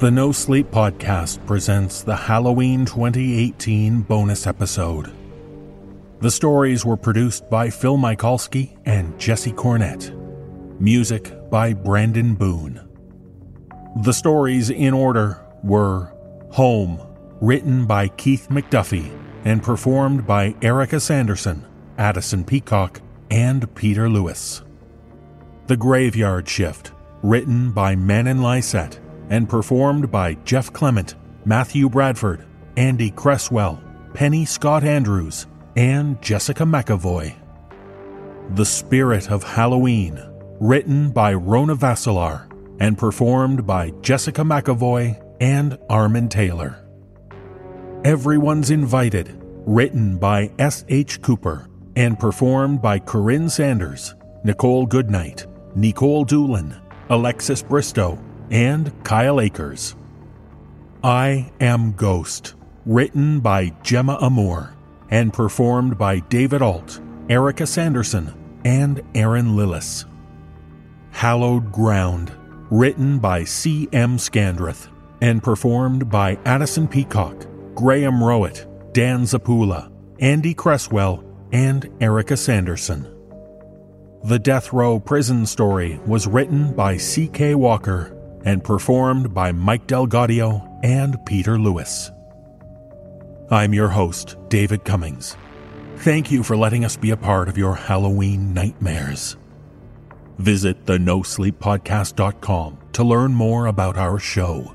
[0.00, 5.12] The No Sleep Podcast presents the Halloween 2018 bonus episode.
[6.20, 10.10] The stories were produced by Phil Michalski and Jesse Cornett.
[10.80, 12.80] Music by Brandon Boone.
[14.02, 16.10] The stories in order were
[16.52, 16.98] Home,
[17.42, 19.14] written by Keith McDuffee
[19.44, 21.66] and performed by Erika Sanderson,
[21.98, 24.62] Addison Peacock, and Peter Lewis.
[25.66, 28.98] The Graveyard Shift, written by Manen Lyset
[29.30, 32.44] and performed by Jeff Clement, Matthew Bradford,
[32.76, 37.34] Andy Cresswell, Penny Scott Andrews, and Jessica McEvoy.
[38.56, 40.20] The Spirit of Halloween,
[40.60, 42.50] written by Rona Vaselaar
[42.80, 46.84] and performed by Jessica McEvoy and Armen Taylor.
[48.04, 49.36] Everyone's Invited,
[49.66, 51.22] written by S.H.
[51.22, 56.74] Cooper and performed by Corinne Sanders, Nichole Goodnight, Nikolle Doolin,
[57.10, 58.18] Alexis Bristowe,
[58.50, 59.94] and Kyle Akers.
[61.02, 62.54] I Am Ghost,
[62.84, 64.74] written by Gemma Amor
[65.08, 70.04] and performed by David Ault, Erika Sanderson, and Erin Lillis.
[71.12, 72.32] Hallowed Ground,
[72.70, 73.88] written by C.
[73.92, 74.18] M.
[74.18, 74.88] Scandreth
[75.20, 83.06] and performed by Addison Peacock, Graham Rowat, Dan Zappulla, Andy Cresswell, and Erika Sanderson.
[84.24, 87.54] The Death Row Prison Story was written by C.K.
[87.54, 92.10] Walker and performed by Mike DelGaudio and Peter Lewis.
[93.50, 95.36] I'm your host, David Cummings.
[95.96, 99.36] Thank you for letting us be a part of your Halloween nightmares.
[100.38, 104.74] Visit the NoSleepPodcast.com to learn more about our show.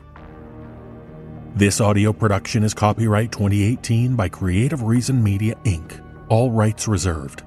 [1.56, 7.44] This audio production is copyright 2018 by Creative Reason Media Inc., all rights reserved.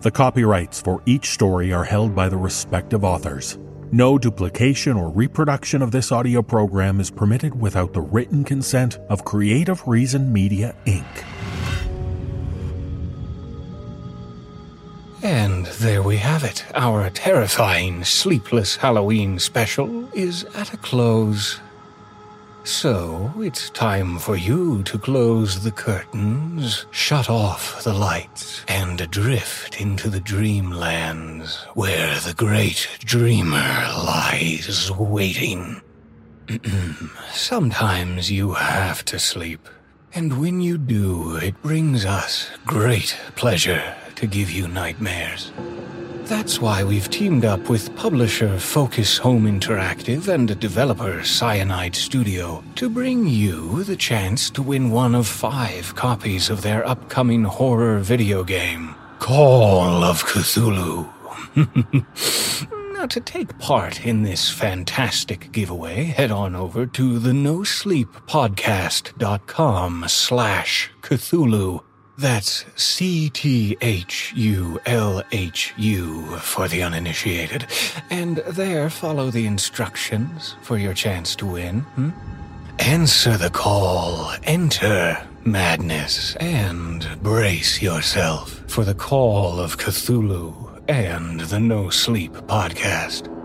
[0.00, 3.58] The copyrights for each story are held by the respective authors.
[3.94, 9.26] No duplication or reproduction of this audio program is permitted without the written consent of
[9.26, 11.04] Creative Reason Media, Inc.
[15.22, 16.64] And there we have it.
[16.74, 21.60] Our terrifying Sleepless Halloween special is at a close.
[22.64, 29.80] So, it's time for you to close the curtains, shut off the lights, and drift
[29.80, 35.82] into the dreamlands where the great dreamer lies waiting.
[37.32, 39.68] Sometimes you have to sleep,
[40.14, 45.50] and when you do, it brings us great pleasure to give you nightmares.
[46.24, 52.88] That's why we've teamed up with publisher Focus Home Interactive and developer Cyanide Studio to
[52.88, 58.44] bring you the chance to win one of five copies of their upcoming horror video
[58.44, 61.06] game, Call of Cthulhu.
[62.94, 70.90] now, to take part in this fantastic giveaway, head on over to the nosleeppodcast.com slash
[71.02, 71.82] Cthulhu
[72.22, 77.66] that's C T H U L H U for the uninitiated.
[78.10, 81.80] And there follow the instructions for your chance to win.
[81.80, 82.10] Hmm?
[82.78, 91.60] Answer the call, enter madness, and brace yourself for the call of Cthulhu and the
[91.60, 93.41] No Sleep podcast.